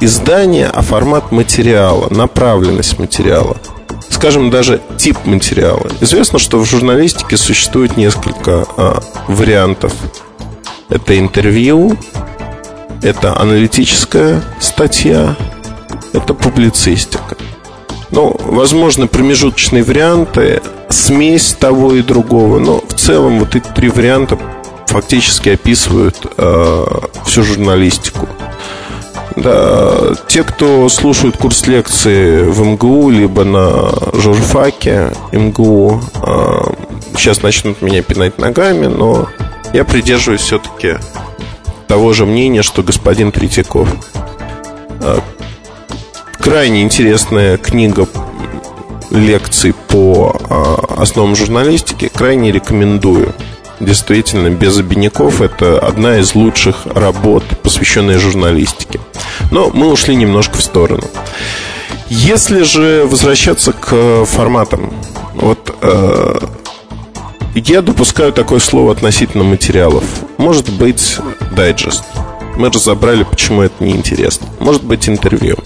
издания, 0.00 0.70
а 0.72 0.82
формат 0.82 1.32
материала, 1.32 2.08
направленность 2.10 2.98
материала. 2.98 3.56
Скажем, 4.08 4.50
даже 4.50 4.80
тип 4.96 5.18
материала. 5.24 5.86
Известно, 6.00 6.38
что 6.38 6.58
в 6.58 6.64
журналистике 6.64 7.36
существует 7.36 7.96
несколько 7.96 8.66
а, 8.76 9.00
вариантов. 9.28 9.92
Это 10.88 11.18
интервью, 11.18 11.96
это 13.02 13.38
аналитическая 13.38 14.42
статья, 14.58 15.36
это 16.12 16.34
публицистика. 16.34 17.36
Ну, 18.10 18.36
возможно, 18.40 19.06
промежуточные 19.06 19.84
варианты, 19.84 20.60
смесь 20.88 21.52
того 21.52 21.94
и 21.94 22.02
другого, 22.02 22.58
но 22.58 22.80
в 22.80 22.94
целом 22.94 23.38
вот 23.38 23.54
эти 23.54 23.68
три 23.68 23.88
варианта 23.88 24.36
фактически 24.86 25.50
описывают 25.50 26.16
э, 26.36 26.86
всю 27.24 27.44
журналистику. 27.44 28.28
Да, 29.42 30.14
те, 30.28 30.44
кто 30.44 30.88
слушают 30.90 31.38
курс 31.38 31.66
лекции 31.66 32.42
в 32.42 32.60
МГУ, 32.60 33.08
либо 33.08 33.44
на 33.44 33.90
журфаке 34.12 35.12
МГУ, 35.32 36.00
а, 36.22 36.74
сейчас 37.16 37.42
начнут 37.42 37.80
меня 37.80 38.02
пинать 38.02 38.38
ногами, 38.38 38.86
но 38.86 39.28
я 39.72 39.84
придерживаюсь 39.84 40.42
все-таки 40.42 40.98
того 41.88 42.12
же 42.12 42.26
мнения, 42.26 42.62
что 42.62 42.82
господин 42.82 43.32
Третьяков. 43.32 43.88
А, 45.02 45.20
крайне 46.38 46.82
интересная 46.82 47.56
книга 47.56 48.06
лекций 49.10 49.72
по 49.88 50.38
а, 50.50 51.02
основам 51.02 51.34
журналистики, 51.34 52.08
крайне 52.12 52.52
рекомендую. 52.52 53.32
Действительно, 53.80 54.50
без 54.50 54.78
обиняков 54.78 55.40
это 55.40 55.78
одна 55.78 56.18
из 56.18 56.34
лучших 56.34 56.86
работ, 56.86 57.44
посвященная 57.62 58.18
журналистике. 58.18 59.00
Но 59.50 59.70
мы 59.72 59.90
ушли 59.90 60.14
немножко 60.14 60.58
в 60.58 60.62
сторону. 60.62 61.04
Если 62.08 62.62
же 62.62 63.06
возвращаться 63.06 63.72
к 63.72 64.24
форматам, 64.26 64.92
вот 65.34 65.74
э, 65.80 66.40
я 67.54 67.82
допускаю 67.82 68.32
такое 68.32 68.58
слово 68.58 68.92
относительно 68.92 69.44
материалов. 69.44 70.04
Может 70.36 70.70
быть, 70.70 71.18
дайджест. 71.52 72.04
Мы 72.56 72.68
разобрали, 72.70 73.22
почему 73.22 73.62
это 73.62 73.82
неинтересно. 73.82 74.46
Может 74.58 74.84
быть, 74.84 75.08
интервью. 75.08 75.56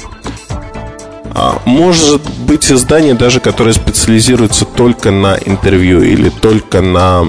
А 1.34 1.60
может 1.64 2.22
быть 2.46 2.70
издание 2.70 3.14
даже, 3.14 3.40
которое 3.40 3.72
специализируется 3.72 4.64
только 4.64 5.10
на 5.10 5.36
интервью 5.36 6.00
или 6.00 6.28
только 6.28 6.80
на 6.80 7.26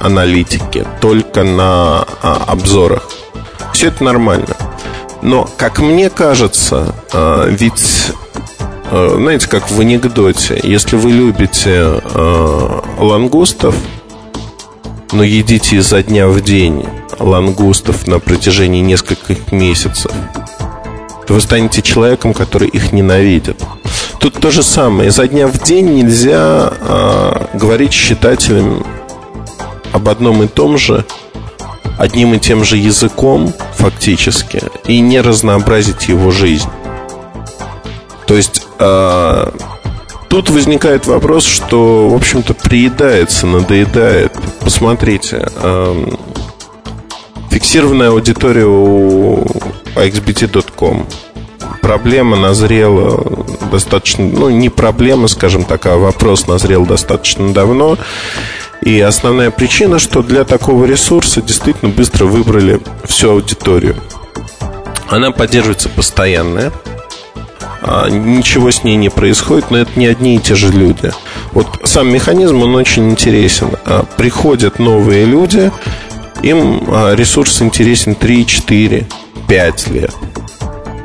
аналитике, 0.00 0.86
только 1.02 1.44
на 1.44 2.06
а, 2.22 2.44
обзорах. 2.46 3.06
Все 3.74 3.88
это 3.88 4.02
нормально. 4.02 4.56
Но, 5.20 5.48
как 5.58 5.80
мне 5.80 6.08
кажется, 6.08 6.94
а, 7.12 7.46
ведь 7.46 8.12
а, 8.90 9.14
знаете, 9.16 9.46
как 9.46 9.70
в 9.70 9.78
анекдоте, 9.78 10.58
если 10.62 10.96
вы 10.96 11.10
любите 11.10 12.00
лангустов, 12.98 13.74
но 15.12 15.22
едите 15.22 15.76
изо 15.76 16.02
дня 16.02 16.28
в 16.28 16.40
день 16.40 16.86
лангустов 17.18 18.06
на 18.06 18.18
протяжении 18.20 18.80
нескольких 18.80 19.52
месяцев, 19.52 20.12
вы 21.32 21.40
станете 21.40 21.82
человеком, 21.82 22.34
который 22.34 22.68
их 22.68 22.92
ненавидит. 22.92 23.62
Тут 24.18 24.34
то 24.34 24.50
же 24.50 24.62
самое. 24.62 25.08
Изо 25.08 25.26
дня 25.26 25.46
в 25.46 25.62
день 25.62 25.94
нельзя 25.94 26.72
э, 26.80 27.46
говорить 27.54 27.92
с 27.92 27.96
об 29.92 30.08
одном 30.08 30.42
и 30.42 30.48
том 30.48 30.76
же, 30.76 31.04
одним 31.98 32.34
и 32.34 32.38
тем 32.38 32.64
же 32.64 32.76
языком 32.76 33.52
фактически, 33.74 34.62
и 34.86 35.00
не 35.00 35.20
разнообразить 35.20 36.08
его 36.08 36.30
жизнь. 36.30 36.68
То 38.26 38.34
есть 38.34 38.66
э, 38.78 39.50
тут 40.28 40.50
возникает 40.50 41.06
вопрос, 41.06 41.44
что, 41.44 42.08
в 42.08 42.14
общем-то, 42.14 42.54
приедается, 42.54 43.46
надоедает. 43.46 44.32
Посмотрите, 44.60 45.48
э, 45.54 46.06
фиксированная 47.54 48.08
аудитория 48.08 48.66
у 48.66 49.44
xbt.com 49.94 51.06
проблема 51.80 52.36
назрела 52.36 53.46
достаточно, 53.70 54.24
ну, 54.24 54.50
не 54.50 54.70
проблема, 54.70 55.28
скажем 55.28 55.62
так, 55.62 55.86
а 55.86 55.96
вопрос 55.96 56.48
назрел 56.48 56.84
достаточно 56.84 57.52
давно. 57.52 57.96
И 58.82 59.00
основная 59.00 59.52
причина, 59.52 60.00
что 60.00 60.22
для 60.22 60.42
такого 60.42 60.84
ресурса 60.84 61.42
действительно 61.42 61.92
быстро 61.92 62.24
выбрали 62.24 62.80
всю 63.04 63.30
аудиторию. 63.30 63.94
Она 65.08 65.30
поддерживается 65.30 65.88
постоянно. 65.88 66.72
А, 67.82 68.08
ничего 68.08 68.72
с 68.72 68.82
ней 68.82 68.96
не 68.96 69.10
происходит, 69.10 69.70
но 69.70 69.78
это 69.78 69.92
не 69.94 70.06
одни 70.06 70.34
и 70.34 70.40
те 70.40 70.56
же 70.56 70.72
люди. 70.72 71.12
Вот 71.52 71.68
сам 71.84 72.12
механизм, 72.12 72.62
он 72.62 72.74
очень 72.74 73.10
интересен. 73.10 73.68
А, 73.84 74.04
приходят 74.16 74.80
новые 74.80 75.24
люди, 75.24 75.70
им 76.44 76.84
а, 76.88 77.14
ресурс 77.14 77.62
интересен 77.62 78.14
3, 78.14 78.46
4, 78.46 79.06
5 79.48 79.88
лет. 79.88 80.14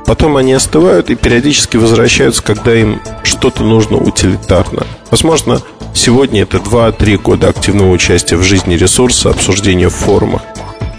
Потом 0.05 0.37
они 0.37 0.53
остывают 0.53 1.09
и 1.09 1.15
периодически 1.15 1.77
возвращаются, 1.77 2.41
когда 2.41 2.73
им 2.73 2.99
что-то 3.23 3.63
нужно 3.63 3.97
утилитарно. 3.97 4.85
Возможно, 5.11 5.61
сегодня 5.93 6.41
это 6.41 6.57
2-3 6.57 7.17
года 7.17 7.47
активного 7.49 7.91
участия 7.91 8.35
в 8.35 8.43
жизни 8.43 8.75
ресурса, 8.75 9.29
обсуждения 9.29 9.89
в 9.89 9.95
форумах. 9.95 10.41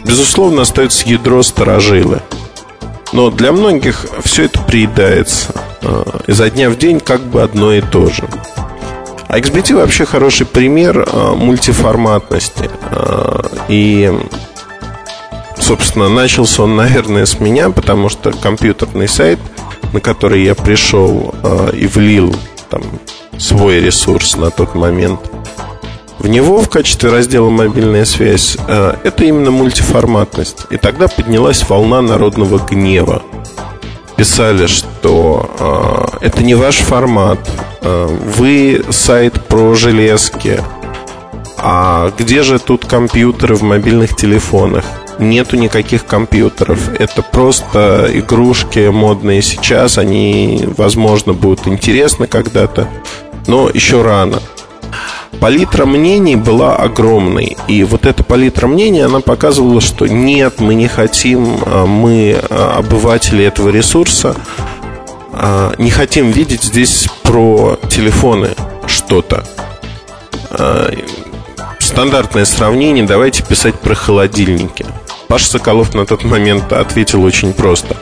Безусловно, 0.04 0.62
остается 0.62 1.08
ядро 1.08 1.42
сторожилы. 1.42 2.22
Но 3.12 3.30
для 3.30 3.52
многих 3.52 4.06
все 4.24 4.44
это 4.44 4.60
приедается. 4.60 5.54
А, 5.82 6.20
изо 6.26 6.48
дня 6.48 6.70
в 6.70 6.78
день 6.78 7.00
как 7.00 7.20
бы 7.22 7.42
одно 7.42 7.72
и 7.72 7.80
то 7.80 8.08
же. 8.08 8.28
А 9.30 9.38
XBT 9.38 9.76
вообще 9.76 10.04
хороший 10.04 10.44
пример 10.44 11.06
а, 11.06 11.34
мультиформатности. 11.36 12.68
А, 12.90 13.48
и 13.68 14.12
собственно, 15.56 16.08
начался 16.08 16.64
он, 16.64 16.74
наверное, 16.74 17.26
с 17.26 17.38
меня, 17.38 17.70
потому 17.70 18.08
что 18.08 18.32
компьютерный 18.32 19.06
сайт, 19.06 19.38
на 19.92 20.00
который 20.00 20.42
я 20.42 20.56
пришел 20.56 21.32
э, 21.44 21.76
и 21.76 21.86
влил 21.86 22.34
там 22.70 22.82
свой 23.38 23.80
ресурс 23.80 24.36
на 24.36 24.50
тот 24.50 24.74
момент, 24.74 25.20
в 26.18 26.26
него 26.26 26.60
в 26.60 26.68
качестве 26.68 27.10
раздела 27.10 27.50
«Мобильная 27.50 28.04
связь» 28.04 28.56
э, 28.66 28.94
это 29.04 29.24
именно 29.24 29.52
мультиформатность. 29.52 30.66
И 30.70 30.76
тогда 30.76 31.06
поднялась 31.06 31.68
волна 31.68 32.02
народного 32.02 32.58
гнева. 32.58 33.22
Писали, 34.20 34.66
что 34.66 36.18
э, 36.20 36.26
это 36.26 36.42
не 36.42 36.54
ваш 36.54 36.76
формат, 36.76 37.38
э, 37.80 38.06
вы 38.36 38.84
сайт 38.90 39.46
про 39.46 39.74
железки, 39.74 40.62
а 41.56 42.12
где 42.18 42.42
же 42.42 42.58
тут 42.58 42.84
компьютеры 42.84 43.54
в 43.54 43.62
мобильных 43.62 44.14
телефонах? 44.14 44.84
нету 45.18 45.56
никаких 45.56 46.04
компьютеров. 46.04 46.90
Это 46.98 47.22
просто 47.22 48.10
игрушки 48.12 48.90
модные 48.90 49.40
сейчас. 49.40 49.96
Они, 49.96 50.66
возможно, 50.76 51.32
будут 51.32 51.66
интересны 51.66 52.26
когда-то, 52.26 52.88
но 53.46 53.70
еще 53.72 54.02
рано. 54.02 54.42
Палитра 55.40 55.86
мнений 55.86 56.36
была 56.36 56.76
огромной. 56.76 57.56
И 57.68 57.82
вот 57.84 58.06
эта 58.06 58.22
палитра 58.22 58.66
мнений, 58.66 59.00
она 59.00 59.20
показывала, 59.20 59.80
что 59.80 60.06
нет, 60.06 60.60
мы 60.60 60.74
не 60.74 60.88
хотим, 60.88 61.58
а 61.64 61.86
мы, 61.86 62.38
а, 62.50 62.76
обыватели 62.78 63.44
этого 63.44 63.70
ресурса, 63.70 64.36
а, 65.32 65.74
не 65.78 65.90
хотим 65.90 66.30
видеть 66.30 66.64
здесь 66.64 67.08
про 67.22 67.78
телефоны 67.88 68.50
что-то. 68.86 69.44
стандартное 71.78 72.44
сравнение, 72.44 73.04
давайте 73.04 73.42
писать 73.44 73.78
про 73.78 73.94
холодильники. 73.94 74.86
Паш 75.30 75.44
Соколов 75.44 75.94
на 75.94 76.06
тот 76.06 76.24
момент 76.24 76.72
ответил 76.72 77.22
очень 77.22 77.52
просто. 77.52 77.96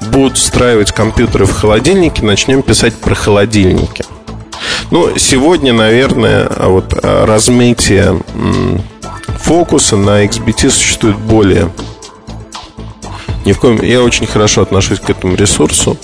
Будут 0.00 0.38
встраивать 0.38 0.90
компьютеры 0.90 1.46
в 1.46 1.52
холодильники, 1.52 2.20
начнем 2.20 2.62
писать 2.62 2.94
про 2.96 3.14
холодильники. 3.14 4.04
Ну, 4.90 5.16
сегодня, 5.18 5.72
наверное, 5.72 6.48
вот 6.58 6.94
размытие 7.02 8.22
фокуса 9.40 9.96
на 9.96 10.24
XBT 10.24 10.70
существует 10.70 11.16
более 11.16 11.70
ни 13.44 13.52
в 13.52 13.60
коем... 13.60 13.80
Я 13.82 14.02
очень 14.02 14.26
хорошо 14.26 14.62
отношусь 14.62 15.00
к 15.00 15.10
этому 15.10 15.36
ресурсу. 15.36 15.96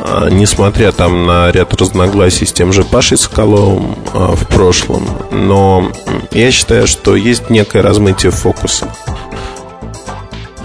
А, 0.00 0.28
несмотря 0.30 0.92
там 0.92 1.26
на 1.26 1.50
ряд 1.50 1.74
разногласий 1.74 2.46
с 2.46 2.52
тем 2.52 2.72
же 2.72 2.84
Пашей 2.84 3.18
Соколовым 3.18 3.96
а, 4.14 4.34
в 4.34 4.46
прошлом. 4.48 5.06
Но 5.30 5.92
я 6.30 6.50
считаю, 6.50 6.86
что 6.86 7.16
есть 7.16 7.50
некое 7.50 7.82
размытие 7.82 8.32
фокуса. 8.32 8.88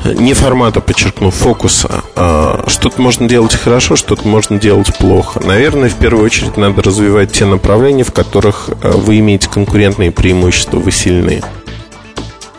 Не 0.06 0.34
формата, 0.34 0.82
подчеркну, 0.82 1.32
фокуса. 1.32 2.04
А, 2.16 2.64
что-то 2.68 3.02
можно 3.02 3.28
делать 3.28 3.56
хорошо, 3.56 3.96
что-то 3.96 4.28
можно 4.28 4.60
делать 4.60 4.96
плохо. 4.98 5.40
Наверное, 5.44 5.90
в 5.90 5.96
первую 5.96 6.26
очередь 6.26 6.58
надо 6.58 6.82
развивать 6.82 7.32
те 7.32 7.46
направления, 7.46 8.04
в 8.04 8.12
которых 8.12 8.70
вы 8.84 9.20
имеете 9.20 9.50
конкурентные 9.50 10.12
преимущества, 10.12 10.78
вы 10.78 10.92
сильные. 10.92 11.42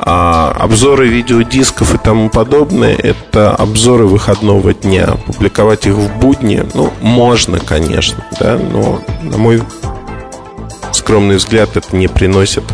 А 0.07 0.55
обзоры 0.59 1.09
видеодисков 1.09 1.95
и 1.95 1.99
тому 1.99 2.29
подобное– 2.29 2.95
это 3.03 3.55
обзоры 3.55 4.07
выходного 4.07 4.75
дня. 4.75 5.17
Публиковать 5.27 5.87
их 5.87 5.95
в 5.95 6.19
будни, 6.19 6.63
ну, 6.75 6.93
можно, 7.01 7.59
конечно, 7.59 8.23
да, 8.39 8.59
но, 8.59 9.01
на 9.23 9.39
мой 9.39 9.63
скромный 10.93 11.37
взгляд, 11.37 11.77
это 11.77 11.97
не 11.97 12.09
приносит 12.09 12.65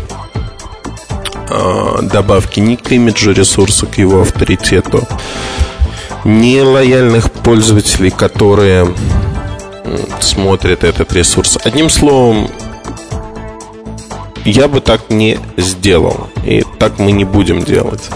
добавки 2.01 2.59
ни 2.59 2.75
к 2.75 2.91
имиджу 2.91 3.31
ресурса, 3.31 3.85
к 3.85 3.97
его 3.97 4.21
авторитету, 4.21 5.07
ни 6.23 6.59
лояльных 6.59 7.31
пользователей, 7.31 8.11
которые 8.11 8.87
смотрят 10.19 10.83
этот 10.83 11.13
ресурс. 11.13 11.57
Одним 11.63 11.89
словом, 11.89 12.49
я 14.45 14.67
бы 14.67 14.81
так 14.81 15.09
не 15.09 15.39
сделал. 15.57 16.29
И 16.45 16.63
так 16.79 16.99
мы 16.99 17.11
не 17.11 17.25
будем 17.25 17.63
делать. 17.63 18.09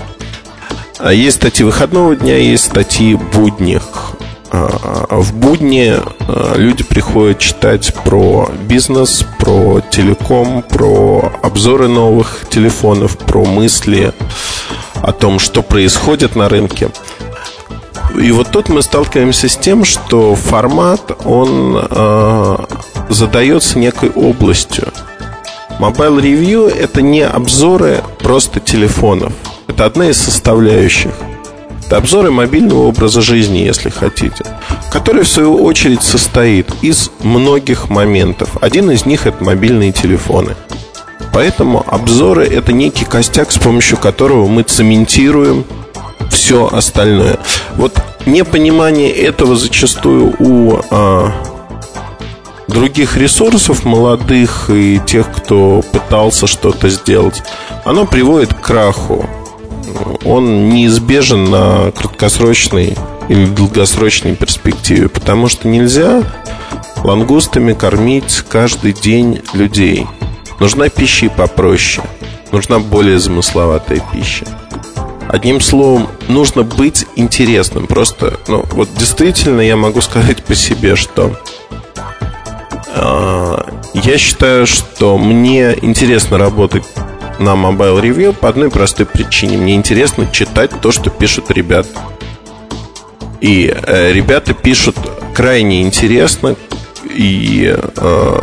А 0.98 1.14
есть 1.14 1.38
статьи 1.38 1.66
выходного 1.66 2.16
дня, 2.16 2.38
есть 2.38 2.66
статьи 2.66 3.16
будних. 3.16 4.15
А, 4.56 5.18
в 5.19 5.34
будни 5.34 5.94
а, 5.95 6.56
люди 6.56 6.84
приходят 6.84 7.40
читать 7.40 7.94
про 8.03 8.49
бизнес, 8.68 9.26
про 9.40 9.82
телеком, 9.90 10.61
про 10.61 11.32
обзоры 11.44 11.88
новых 11.88 12.45
телефонов, 12.49 13.18
про 13.18 13.44
мысли 13.44 14.14
о 15.02 15.11
том, 15.11 15.40
что 15.40 15.61
происходит 15.61 16.36
на 16.36 16.48
рынке. 16.49 16.90
И 18.19 18.32
вот 18.32 18.49
тут 18.52 18.69
мы 18.69 18.82
сталкиваемся 18.82 19.49
с 19.49 19.57
тем, 19.57 19.84
что 19.84 20.36
формат, 20.36 21.11
он 21.26 21.77
э, 21.90 22.57
задается 23.10 23.77
некой 23.77 24.10
областью. 24.10 24.88
Mobile 25.80 26.22
Review– 26.22 26.73
это 26.80 27.02
не 27.02 27.22
обзоры 27.22 28.02
просто 28.19 28.61
телефонов. 28.61 29.34
Это 29.68 29.86
одна 29.86 30.10
из 30.10 30.18
составляющих. 30.18 31.11
Обзоры 31.90 32.32
мобильного 32.32 32.88
образа 32.88 33.22
жизни, 33.22 33.60
если 33.60 33.90
хотите, 33.90 34.44
который, 34.91 35.24
в 35.24 35.28
свою 35.28 35.64
очередь, 35.64 36.03
состоит 36.03 36.68
из 36.82 37.12
многих 37.22 37.90
моментов. 37.90 38.57
Один 38.62 38.91
из 38.91 39.06
них– 39.06 39.28
это 39.28 39.44
мобильные 39.44 39.91
телефоны. 39.91 40.56
Поэтому 41.32 41.84
обзоры– 41.86 42.45
это 42.52 42.74
некий 42.74 43.06
костяк, 43.06 43.52
с 43.52 43.57
помощью 43.57 43.98
которого 43.98 44.48
мы 44.48 44.64
цементируем 44.64 45.66
все 46.30 46.68
остальное. 46.68 47.40
Вот 47.76 48.02
непонимание 48.26 49.12
этого 49.12 49.56
зачастую 49.56 50.36
у 50.40 50.80
а, 50.90 51.32
других 52.68 53.18
ресурсов 53.18 53.86
молодых 53.86 54.70
и 54.70 54.99
тех, 55.06 55.32
кто 55.32 55.82
пытался 55.91 56.48
что-то 56.48 56.90
сделать, 56.90 57.44
оно 57.84 58.06
приводит 58.06 58.53
к 58.53 58.62
краху. 58.62 59.30
Он 60.24 60.70
неизбежен 60.70 61.46
на 61.46 61.92
краткосрочной 61.92 62.96
или 63.30 63.46
долгосрочной 63.46 64.36
перспективе, 64.36 65.10
потому 65.10 65.48
что 65.48 65.68
нельзя 65.68 66.24
лангустами 67.04 67.74
кормить 67.74 68.44
каждый 68.50 68.94
день 68.94 69.42
людей. 69.54 70.08
Нужна 70.60 70.90
пища 70.90 71.28
и 71.28 71.30
попроще. 71.30 72.06
Нужна 72.52 72.80
более 72.80 73.20
замысловатая 73.20 74.02
пища. 74.14 74.46
Одним 75.28 75.60
словом, 75.60 76.08
нужно 76.28 76.64
быть 76.64 77.06
интересным. 77.16 77.88
Просто, 77.88 78.40
ну, 78.48 78.64
вот 78.72 78.90
действительно 78.98 79.62
я 79.62 79.76
могу 79.76 80.02
сказать 80.02 80.44
по 80.44 80.56
себе, 80.56 80.96
что 80.96 81.36
а, 82.96 83.68
я 83.94 84.18
считаю, 84.18 84.66
что 84.66 85.18
мне 85.18 85.76
интересно 85.82 86.38
работать 86.38 86.84
на 87.40 87.52
Mobile 87.52 88.02
Review 88.02 88.34
по 88.34 88.49
одной 88.49 88.70
простой 88.70 89.06
причине. 89.06 89.57
Мне 89.57 89.76
интересно 89.76 90.28
читать 90.32 90.72
то, 90.82 90.91
что 90.91 91.10
пишут 91.10 91.52
ребята. 91.52 91.99
И 93.41 93.74
э, 93.76 94.12
ребята 94.14 94.53
пишут 94.53 94.95
крайне 95.34 95.82
интересно, 95.82 96.56
и 97.03 97.76
э, 97.78 98.40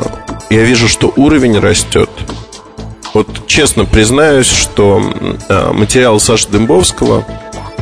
я 0.50 0.62
вижу, 0.62 0.88
что 0.88 1.12
уровень 1.16 1.58
растет. 1.58 2.10
Вот 3.14 3.46
честно 3.46 3.84
признаюсь, 3.84 4.50
что 4.50 5.02
э, 5.48 5.72
материалы 5.72 6.20
Саши 6.20 6.48
Дымбовского 6.48 7.26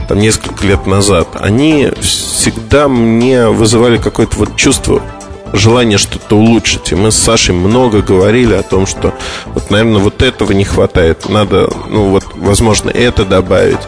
там 0.09 0.19
несколько 0.19 0.67
лет 0.67 0.87
назад, 0.87 1.29
они 1.35 1.89
всегда 2.01 2.89
мне 2.89 3.49
вызывали 3.49 3.97
какое-то 3.97 4.37
вот 4.39 4.57
чувство 4.57 5.03
желание 5.53 5.99
что-то 5.99 6.37
улучшить. 6.37 6.93
И 6.93 6.95
мы 6.95 7.11
с 7.11 7.17
Сашей 7.17 7.55
много 7.55 8.03
говорили 8.03 8.55
о 8.55 8.63
том, 8.63 8.87
что 8.87 9.15
вот, 9.47 9.71
наверное, 9.71 10.01
вот 10.01 10.23
этого 10.23 10.53
не 10.53 10.65
хватает. 10.65 11.29
Надо, 11.29 11.71
ну 11.89 12.11
вот, 12.11 12.25
возможно, 12.35 12.91
это 12.91 13.25
добавить. 13.25 13.81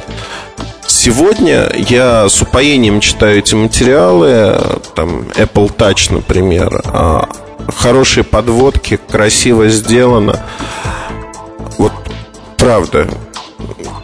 Сегодня 0.86 1.70
я 1.74 2.28
с 2.28 2.42
упоением 2.42 3.00
читаю 3.00 3.38
эти 3.38 3.54
материалы, 3.54 4.60
там 4.94 5.22
Apple 5.36 5.74
Touch, 5.74 6.12
например, 6.12 6.82
а, 6.84 7.28
хорошие 7.74 8.24
подводки, 8.24 8.98
красиво 9.10 9.68
сделано. 9.68 10.44
Вот 11.78 11.92
правда, 12.56 13.08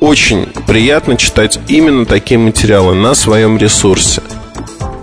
очень 0.00 0.46
приятно 0.66 1.16
читать 1.16 1.58
именно 1.68 2.06
такие 2.06 2.38
материалы 2.38 2.94
на 2.94 3.14
своем 3.14 3.58
ресурсе. 3.58 4.22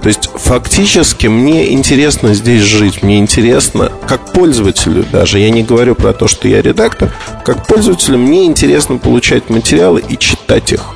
То 0.06 0.10
есть 0.10 0.30
фактически 0.36 1.26
мне 1.26 1.74
интересно 1.74 2.36
здесь 2.36 2.62
жить, 2.62 3.02
мне 3.02 3.18
интересно, 3.18 3.92
как 4.08 4.34
пользователю 4.34 5.04
даже, 5.12 5.40
я 5.40 5.50
не 5.50 5.64
говорю 5.64 5.96
про 5.96 6.14
то, 6.14 6.28
что 6.28 6.48
я 6.48 6.62
редактор, 6.62 7.12
как 7.44 7.66
пользователю 7.66 8.20
мне 8.20 8.46
интересно 8.46 9.00
получать 9.00 9.50
материалы 9.50 10.04
и 10.08 10.16
читать 10.16 10.74
их. 10.74 10.96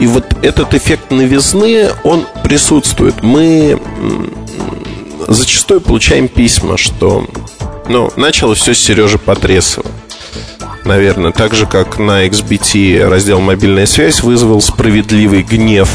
И 0.00 0.06
вот 0.06 0.26
этот 0.42 0.74
эффект 0.74 1.10
новизны, 1.10 1.88
он 2.04 2.26
присутствует. 2.44 3.22
Мы 3.22 3.80
зачастую 5.26 5.80
получаем 5.80 6.28
письма, 6.28 6.76
что 6.76 7.26
ну, 7.88 8.10
началось 8.16 8.58
все 8.58 8.74
с 8.74 8.80
Сережи 8.80 9.16
Потресова. 9.16 9.86
Наверное, 10.84 11.32
так 11.32 11.54
же, 11.54 11.64
как 11.64 11.98
на 11.98 12.26
XBT 12.26 13.08
раздел 13.08 13.40
«Мобильная 13.40 13.86
связь» 13.86 14.22
вызвал 14.22 14.60
справедливый 14.60 15.42
гнев 15.42 15.88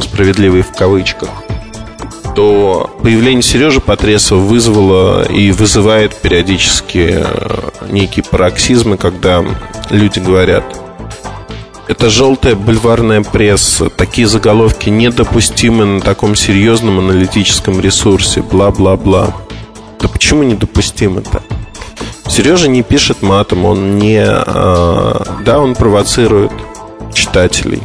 справедливый 0.00 0.62
в 0.62 0.72
кавычках, 0.72 1.28
то 2.34 2.90
появление 3.02 3.42
Сережи 3.42 3.80
Потресова 3.80 4.38
вызвало 4.38 5.24
и 5.24 5.52
вызывает 5.52 6.16
периодически 6.16 7.18
э, 7.18 7.70
некие 7.90 8.24
пароксизмы, 8.24 8.96
когда 8.96 9.44
люди 9.90 10.18
говорят, 10.18 10.64
это 11.88 12.08
желтая 12.08 12.54
бульварная 12.54 13.22
пресса, 13.22 13.90
такие 13.90 14.26
заголовки 14.26 14.88
недопустимы 14.88 15.84
на 15.84 16.00
таком 16.00 16.34
серьезном 16.36 16.98
аналитическом 16.98 17.80
ресурсе, 17.80 18.40
бла-бла-бла. 18.40 19.34
Да 20.00 20.08
почему 20.08 20.42
недопустимы-то? 20.42 21.42
Сережа 22.28 22.68
не 22.68 22.82
пишет 22.82 23.20
матом, 23.20 23.66
он 23.66 23.98
не... 23.98 24.24
Э, 24.24 25.24
да, 25.44 25.58
он 25.58 25.74
провоцирует 25.74 26.52
читателей 27.12 27.82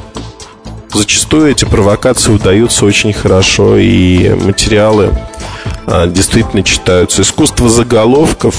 зачастую 0.97 1.51
эти 1.51 1.65
провокации 1.65 2.33
удаются 2.33 2.85
очень 2.85 3.13
хорошо, 3.13 3.77
и 3.77 4.29
материалы 4.33 5.17
а, 5.85 6.07
действительно 6.07 6.63
читаются. 6.63 7.21
Искусство 7.21 7.69
заголовков 7.69 8.55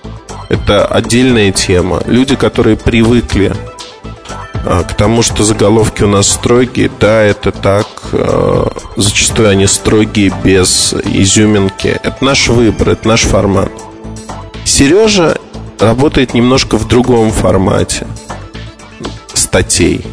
–это 0.48 0.84
отдельная 0.84 1.52
тема. 1.52 2.02
Люди, 2.06 2.36
которые 2.36 2.76
привыкли 2.76 3.54
а, 4.64 4.82
к 4.82 4.94
тому, 4.96 5.22
что 5.22 5.44
заголовки 5.44 6.02
у 6.02 6.08
нас 6.08 6.28
строгие, 6.28 6.90
да, 7.00 7.22
это 7.22 7.52
так. 7.52 7.86
А, 8.12 8.70
зачастую 8.96 9.48
они 9.48 9.66
строгие, 9.66 10.32
без 10.44 10.92
изюминки. 10.92 11.88
Это 12.02 12.16
наш 12.20 12.48
выбор, 12.48 12.90
это 12.90 13.08
наш 13.08 13.22
формат. 13.22 13.70
Сережа 14.64 15.38
работает 15.78 16.34
немножко 16.34 16.76
в 16.76 16.88
другом 16.88 17.30
формате 17.30 18.06
статей. 19.34 20.04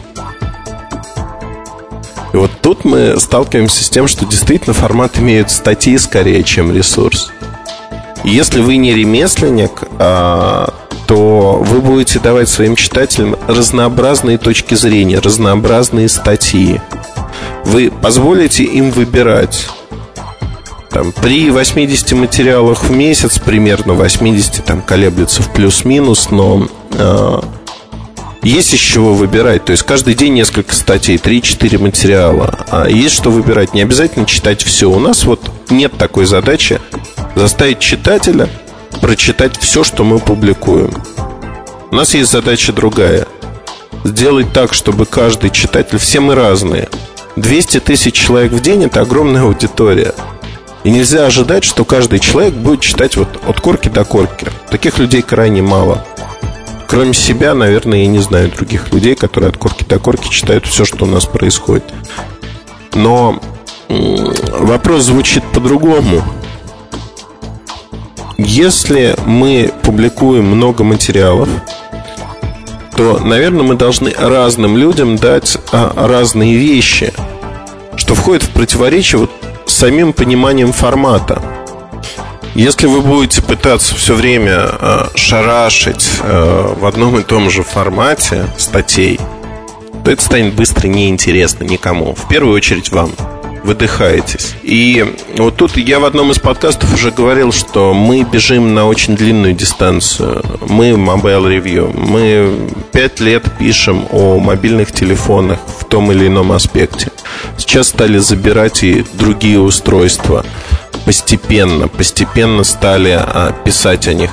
И 2.33 2.37
вот 2.37 2.51
тут 2.61 2.83
мы 2.83 3.19
сталкиваемся 3.19 3.83
с 3.83 3.89
тем, 3.89 4.07
что 4.07 4.25
действительно 4.25 4.73
формат 4.73 5.19
имеет 5.19 5.51
статьи 5.51 5.97
скорее, 5.97 6.43
чем 6.43 6.75
ресурс. 6.75 7.31
И 8.23 8.31
если 8.31 8.59
вы 8.59 8.77
не 8.77 8.93
ремесленник, 8.93 9.83
а, 9.99 10.73
то 11.05 11.61
вы 11.61 11.79
будете 11.81 12.19
давать 12.19 12.49
своим 12.49 12.75
читателям 12.75 13.35
разнообразные 13.47 14.37
точки 14.39 14.73
зрения, 14.73 15.19
разнообразные 15.19 16.09
статьи. 16.09 16.81
Вы 17.65 17.91
позволите 17.91 18.63
им 18.63 18.91
выбирать. 18.91 19.67
Там, 20.89 21.11
при 21.11 21.49
80 21.49 22.13
материалах 22.13 22.83
в 22.83 22.91
месяц, 22.91 23.39
примерно 23.39 23.93
80 23.93 24.63
там 24.63 24.81
колеблется 24.81 25.41
в 25.41 25.51
плюс-минус, 25.51 26.29
но 26.29 26.67
э, 26.91 27.41
есть 28.43 28.73
из 28.73 28.79
чего 28.79 29.13
выбирать. 29.13 29.65
То 29.65 29.71
есть 29.71 29.83
каждый 29.83 30.13
день 30.13 30.33
несколько 30.33 30.75
статей, 30.75 31.15
3-4 31.15 31.77
материала. 31.79 32.65
А 32.69 32.87
есть 32.87 33.15
что 33.15 33.31
выбирать. 33.31 33.73
Не 33.73 33.81
обязательно 33.81 34.25
читать 34.25 34.61
все. 34.61 34.89
У 34.89 34.99
нас 34.99 35.23
вот 35.23 35.41
нет 35.69 35.93
такой 35.97 36.25
задачи 36.25 36.79
заставить 37.35 37.79
читателя 37.79 38.49
прочитать 39.01 39.57
все, 39.57 39.83
что 39.83 40.03
мы 40.03 40.19
публикуем. 40.19 40.93
У 41.91 41.95
нас 41.95 42.13
есть 42.13 42.31
задача 42.31 42.73
другая. 42.73 43.27
Сделать 44.03 44.51
так, 44.51 44.73
чтобы 44.73 45.05
каждый 45.05 45.49
читатель, 45.49 45.97
все 45.97 46.19
мы 46.19 46.35
разные. 46.35 46.89
200 47.35 47.79
тысяч 47.79 48.13
человек 48.13 48.51
в 48.51 48.61
день– 48.61 48.83
это 48.85 49.01
огромная 49.01 49.43
аудитория. 49.43 50.13
И 50.83 50.91
нельзя 50.91 51.25
ожидать, 51.25 51.63
что 51.63 51.85
каждый 51.85 52.19
человек 52.19 52.53
будет 52.53 52.81
читать 52.81 53.15
вот 53.15 53.29
от 53.47 53.61
корки 53.61 53.87
до 53.87 54.03
корки. 54.03 54.47
Таких 54.69 54.99
людей 54.99 55.21
крайне 55.21 55.61
мало. 55.61 56.05
Кроме 56.93 57.15
себя, 57.15 57.55
наверное, 57.55 58.01
я 58.01 58.05
не 58.07 58.19
знаю 58.19 58.51
других 58.51 58.93
людей, 58.93 59.15
которые 59.15 59.49
от 59.49 59.57
корки 59.57 59.83
до 59.83 59.97
корки 59.97 60.29
читают 60.29 60.67
все, 60.67 60.85
что 60.85 61.05
у 61.05 61.07
нас 61.07 61.25
происходит. 61.25 61.85
Но 62.93 63.39
вопрос 63.89 65.05
звучит 65.05 65.43
по-другому. 65.55 66.21
Если 68.37 69.15
мы 69.25 69.73
публикуем 69.81 70.45
много 70.45 70.83
материалов, 70.83 71.49
то, 72.95 73.17
наверное, 73.17 73.63
мы 73.63 73.73
должны 73.73 74.11
разным 74.15 74.77
людям 74.77 75.15
дать 75.15 75.57
а, 75.71 76.07
разные 76.07 76.57
вещи, 76.57 77.11
что 77.95 78.13
входит 78.13 78.43
в 78.43 78.49
противоречие 78.51 79.17
вот 79.21 79.31
самим 79.65 80.13
пониманием 80.13 80.71
формата. 80.71 81.41
Если 82.55 82.85
вы 82.85 83.01
будете 83.01 83.41
пытаться 83.41 83.95
все 83.95 84.13
время 84.13 84.69
э, 84.79 85.05
шарашить 85.15 86.07
э, 86.21 86.73
в 86.77 86.85
одном 86.85 87.17
и 87.17 87.23
том 87.23 87.49
же 87.49 87.63
формате 87.63 88.45
статей, 88.57 89.19
то 90.05 90.11
это 90.11 90.21
станет 90.21 90.53
быстро 90.53 90.87
неинтересно 90.87 91.63
никому. 91.63 92.13
В 92.13 92.27
первую 92.27 92.55
очередь 92.55 92.91
вам 92.91 93.11
выдыхаетесь. 93.63 94.55
И 94.61 95.15
вот 95.37 95.55
тут 95.55 95.77
я 95.77 95.99
в 95.99 96.05
одном 96.05 96.31
из 96.31 96.39
подкастов 96.39 96.93
уже 96.93 97.11
говорил, 97.11 97.51
что 97.51 97.93
мы 97.93 98.23
бежим 98.23 98.73
на 98.73 98.85
очень 98.85 99.15
длинную 99.15 99.53
дистанцию. 99.53 100.43
Мы 100.67 100.91
Mobile 100.91 101.47
Review. 101.47 101.97
Мы 101.97 102.69
пять 102.91 103.19
лет 103.19 103.43
пишем 103.57 104.05
о 104.11 104.39
мобильных 104.39 104.91
телефонах 104.91 105.59
в 105.79 105.85
том 105.85 106.11
или 106.11 106.27
ином 106.27 106.51
аспекте. 106.51 107.11
Сейчас 107.57 107.87
стали 107.89 108.17
забирать 108.17 108.83
и 108.83 109.05
другие 109.13 109.59
устройства 109.59 110.45
постепенно, 111.05 111.87
постепенно 111.87 112.63
стали 112.63 113.11
а, 113.11 113.51
писать 113.63 114.07
о 114.07 114.13
них. 114.13 114.31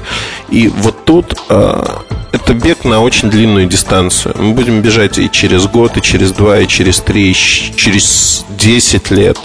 И 0.50 0.68
вот 0.68 1.04
тут 1.04 1.36
а, 1.48 2.02
это 2.32 2.54
бег 2.54 2.84
на 2.84 3.00
очень 3.00 3.30
длинную 3.30 3.66
дистанцию. 3.66 4.34
Мы 4.38 4.52
будем 4.52 4.82
бежать 4.82 5.18
и 5.18 5.30
через 5.30 5.66
год, 5.66 5.96
и 5.96 6.02
через 6.02 6.32
два, 6.32 6.58
и 6.58 6.66
через 6.66 7.00
три, 7.00 7.30
и 7.30 7.34
через 7.34 8.44
десять 8.50 9.10
лет. 9.10 9.38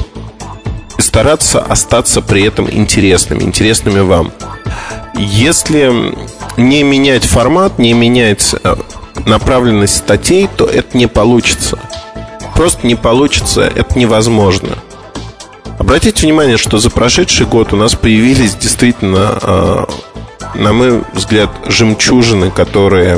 И 0.98 1.02
стараться 1.02 1.61
остаться 1.61 2.22
при 2.22 2.44
этом 2.44 2.69
интересными, 2.69 3.44
интересными 3.44 3.99
вам. 3.99 4.32
Если 5.18 6.14
не 6.57 6.84
менять 6.84 7.23
формат, 7.23 7.80
не 7.80 7.94
менять 7.94 8.56
э, 8.64 8.76
направленность 9.26 9.98
статей, 9.98 10.49
то 10.56 10.65
это 10.65 10.98
не 10.98 11.07
получится. 11.07 11.80
Просто 12.56 12.88
не 12.88 12.95
получится, 12.95 13.61
это 13.61 13.98
невозможно. 13.98 14.77
Обратите 15.77 16.26
внимание, 16.26 16.57
что 16.57 16.77
за 16.77 16.90
прошедший 16.90 17.45
год 17.45 17.73
у 17.73 17.76
нас 17.76 17.95
появились 17.95 18.56
действительно 18.56 19.38
э, 19.41 19.86
на 20.56 20.73
мой 20.73 21.03
взгляд, 21.14 21.49
жемчужины, 21.68 22.52
которые 22.52 23.18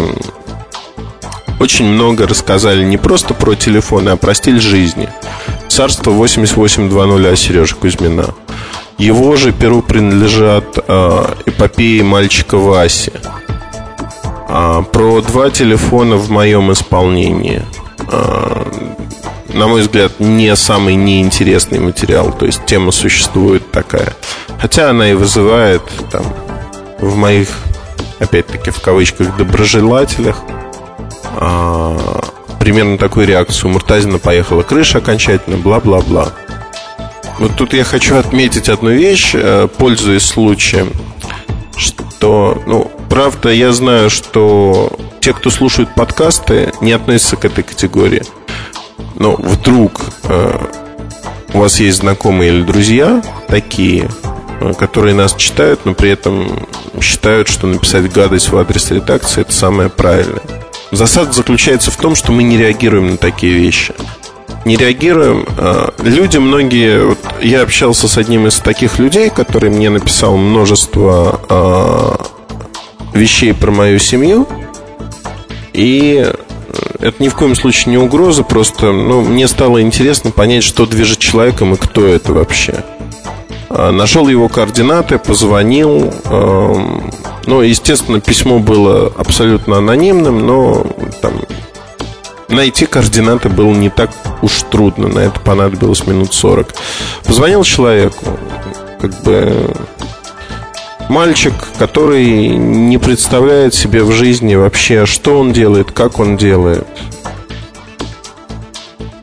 очень 1.60 1.86
много 1.86 2.28
рассказали 2.28 2.84
не 2.84 2.98
просто 2.98 3.34
про 3.34 3.56
телефоны, 3.56 4.10
а 4.10 4.18
про 4.18 4.34
стиль 4.34 4.60
жизни. 4.60 5.10
Царство 5.68 6.12
8820 6.12 7.40
Сережи 7.40 7.76
Кузьмина. 7.76 8.34
Его 8.98 9.36
же 9.36 9.52
перу 9.52 9.82
принадлежат 9.82 10.80
э, 10.88 11.26
эпопеи 11.46 12.02
мальчика 12.02 12.58
Васи. 12.58 13.12
А, 14.50 14.82
про 14.82 15.22
два 15.22 15.50
телефона 15.50 16.16
в 16.16 16.30
моем 16.32 16.72
исполнении. 16.72 17.62
А, 18.12 18.68
на 19.54 19.68
мой 19.68 19.82
взгляд, 19.82 20.20
не 20.20 20.56
самый 20.56 20.96
неинтересный 20.96 21.80
материал. 21.80 22.32
То 22.32 22.46
есть 22.46 22.66
тема 22.66 22.92
существует 22.92 23.70
такая. 23.72 24.14
Хотя 24.60 24.90
она 24.90 25.12
и 25.12 25.14
вызывает 25.14 25.84
там 26.12 26.26
в 27.00 27.16
моих, 27.16 27.50
опять-таки, 28.20 28.72
в 28.72 28.80
кавычках, 28.82 29.36
доброжелателях 29.38 30.42
а, 31.36 32.22
примерно 32.60 32.98
такую 32.98 33.28
реакцию. 33.28 33.72
Муртазина 33.72 34.18
поехала 34.18 34.64
крыша 34.64 34.98
окончательно, 34.98 35.58
бла-бла-бла. 35.58 36.34
Вот 37.40 37.56
тут 37.56 37.74
я 37.74 37.84
хочу 37.84 38.16
отметить 38.18 38.68
одну 38.68 38.90
вещь, 38.90 39.32
э, 39.36 39.68
пользуясь 39.78 40.24
случаем, 40.24 40.92
что, 41.78 42.62
ну, 42.66 42.92
правда, 43.10 43.50
я 43.50 43.72
знаю, 43.72 44.10
что 44.10 44.92
те, 45.20 45.34
кто 45.34 45.52
слушают 45.52 45.94
подкасты, 45.94 46.74
не 46.82 46.94
относятся 46.94 47.36
к 47.36 47.46
этой 47.46 47.64
категории. 47.64 48.24
Но 49.16 49.36
вдруг 49.36 50.02
э, 50.24 50.60
у 51.54 51.60
вас 51.60 51.80
есть 51.80 52.00
знакомые 52.00 52.52
или 52.52 52.64
друзья 52.64 53.22
такие, 53.48 54.10
которые 54.78 55.14
нас 55.14 55.36
читают, 55.36 55.86
но 55.86 55.94
при 55.94 56.10
этом 56.10 56.68
считают, 57.02 57.48
что 57.48 57.68
написать 57.68 58.12
гадость 58.12 58.50
в 58.50 58.58
адрес 58.58 58.92
редакции 58.92 59.42
это 59.42 59.54
самое 59.54 59.90
правильное. 59.90 60.42
Засада 60.92 61.34
заключается 61.34 61.92
в 61.92 61.98
том, 61.98 62.16
что 62.16 62.32
мы 62.32 62.44
не 62.44 62.58
реагируем 62.58 63.12
на 63.12 63.18
такие 63.18 63.54
вещи. 63.54 63.94
Не 64.66 64.78
реагируем. 64.78 65.46
Э, 65.58 65.90
люди 66.00 66.38
многие... 66.38 67.06
Вот 67.06 67.20
я 67.42 67.62
общался 67.62 68.08
с 68.08 68.18
одним 68.18 68.48
из 68.48 68.56
таких 68.56 69.00
людей, 69.00 69.30
который 69.30 69.70
мне 69.70 69.90
написал 69.90 70.38
множество 70.38 71.40
э, 73.14 73.18
вещей 73.18 73.54
про 73.54 73.72
мою 73.72 74.00
семью. 74.00 74.48
И 75.74 76.26
это 77.00 77.22
ни 77.22 77.30
в 77.30 77.36
коем 77.36 77.56
случае 77.56 77.92
не 77.92 77.98
угроза, 77.98 78.44
просто 78.44 78.92
ну, 78.92 79.22
мне 79.22 79.48
стало 79.48 79.82
интересно 79.82 80.32
понять, 80.32 80.64
что 80.64 80.86
движет 80.86 81.20
человеком 81.20 81.74
и 81.74 81.78
кто 81.78 82.06
это 82.06 82.34
вообще. 82.34 82.84
А, 83.70 83.92
нашел 83.92 84.28
его 84.28 84.48
координаты, 84.50 85.18
позвонил. 85.18 86.14
Эм, 86.26 87.12
ну, 87.46 87.62
естественно, 87.62 88.20
письмо 88.20 88.60
было 88.60 89.12
абсолютно 89.18 89.78
анонимным, 89.78 90.46
но 90.46 90.86
там 91.22 91.34
найти 92.50 92.86
координаты 92.86 93.50
было 93.50 93.74
не 93.74 93.90
так 93.90 94.12
уж 94.42 94.64
трудно. 94.64 95.08
На 95.08 95.20
это 95.20 95.40
понадобилось 95.40 96.06
минут 96.08 96.34
40. 96.34 96.74
Позвонил 97.26 97.64
человеку, 97.64 98.38
как 99.02 99.22
бы 99.24 99.74
мальчик, 101.10 101.54
который 101.78 102.48
не 102.50 102.98
представляет 102.98 103.74
себе 103.74 104.04
в 104.04 104.12
жизни 104.12 104.56
вообще, 104.56 105.06
что 105.06 105.40
он 105.40 105.52
делает, 105.52 105.92
как 105.92 106.20
он 106.20 106.38
делает. 106.38 106.88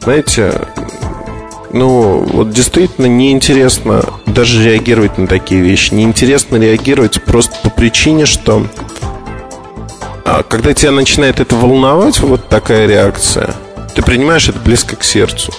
Знаете, 0.01 0.61
ну, 1.75 2.21
вот 2.21 2.51
действительно 2.51 3.07
неинтересно 3.07 4.05
даже 4.27 4.63
реагировать 4.63 5.19
на 5.19 5.27
такие 5.27 5.61
вещи. 5.61 5.93
Неинтересно 5.93 6.55
реагировать 6.57 7.21
просто 7.25 7.57
по 7.65 7.69
причине, 7.69 8.27
что 8.27 8.65
а, 10.25 10.45
когда 10.45 10.73
тебя 10.73 10.93
начинает 10.93 11.41
это 11.41 11.57
волновать, 11.57 12.21
вот 12.21 12.49
такая 12.49 12.87
реакция, 12.87 13.55
ты 13.93 14.03
принимаешь 14.03 14.49
это 14.49 14.61
близко 14.61 14.95
к 14.95 15.03
сердцу. 15.03 15.53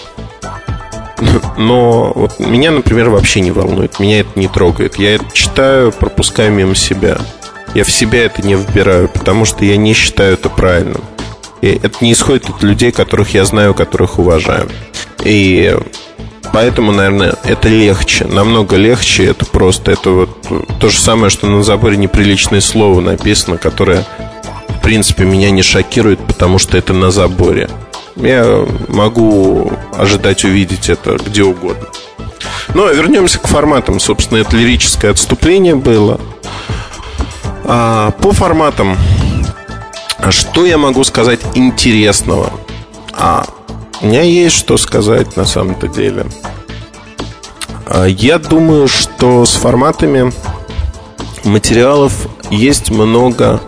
Но 1.57 2.13
вот 2.15 2.39
меня, 2.39 2.71
например, 2.71 3.09
вообще 3.09 3.41
не 3.41 3.51
волнует, 3.51 3.99
меня 3.99 4.21
это 4.21 4.39
не 4.39 4.47
трогает. 4.47 4.95
Я 4.97 5.15
это 5.15 5.25
читаю, 5.33 5.91
пропускаю 5.91 6.49
мимо 6.53 6.75
себя. 6.75 7.17
Я 7.73 7.83
в 7.83 7.91
себя 7.91 8.23
это 8.23 8.41
не 8.41 8.55
вбираю, 8.55 9.09
потому 9.09 9.43
что 9.43 9.65
я 9.65 9.75
не 9.75 9.91
считаю 9.91 10.35
это 10.35 10.49
правильным. 10.49 11.03
И 11.61 11.80
это 11.82 12.03
не 12.03 12.14
исходит 12.14 12.49
от 12.49 12.64
людей, 12.64 12.91
которых 12.91 13.34
я 13.34 13.45
знаю, 13.45 13.73
которых 13.73 14.19
уважаю. 14.19 14.69
И 15.23 15.76
Поэтому, 16.53 16.94
наверное, 16.94 17.36
это 17.44 17.68
легче, 17.68 18.23
намного 18.26 18.77
легче. 18.77 19.26
Это 19.26 19.45
просто 19.45 19.91
это 19.91 20.10
вот 20.11 20.48
то 20.80 20.88
же 20.88 20.98
самое, 20.98 21.30
что 21.30 21.48
на 21.48 21.64
заборе 21.64 21.98
неприличное 21.98 22.61
слово 22.61 23.02
написано, 23.02 23.57
которое, 23.57 24.06
в 24.69 24.82
принципе, 24.82 25.26
меня 25.26 25.52
не 25.52 25.64
шокирует, 25.64 26.19
потому 26.26 26.57
что 26.57 26.77
это 26.77 26.94
на 26.94 27.11
заборе. 27.11 27.69
Я 28.15 28.65
могу 28.88 29.73
ожидать 29.98 30.45
увидеть 30.45 30.90
это 30.90 31.18
где 31.18 31.44
угодно. 31.44 31.88
Но 32.73 32.90
вернемся 32.90 33.40
к 33.40 33.48
форматам. 33.48 33.99
Собственно, 33.99 34.38
это 34.40 34.56
лирическое 34.56 35.11
отступление 35.11 35.76
было. 35.76 36.22
А, 37.65 38.11
по 38.11 38.32
форматам, 38.32 38.98
что 40.31 40.65
я 40.65 40.77
могу 40.77 41.03
сказать 41.03 41.41
интересного? 41.55 42.51
А, 43.13 43.45
у 44.01 44.07
меня 44.07 44.21
есть 44.21 44.55
что 44.55 44.77
сказать 44.77 45.35
на 45.37 45.45
самом-то 45.45 45.87
деле. 45.87 46.25
А, 47.87 48.05
я 48.05 48.39
думаю, 48.39 48.87
что 48.87 49.45
с 49.45 49.53
форматами 49.53 50.31
материалов 51.43 52.27
есть 52.49 52.91
много 52.91 53.61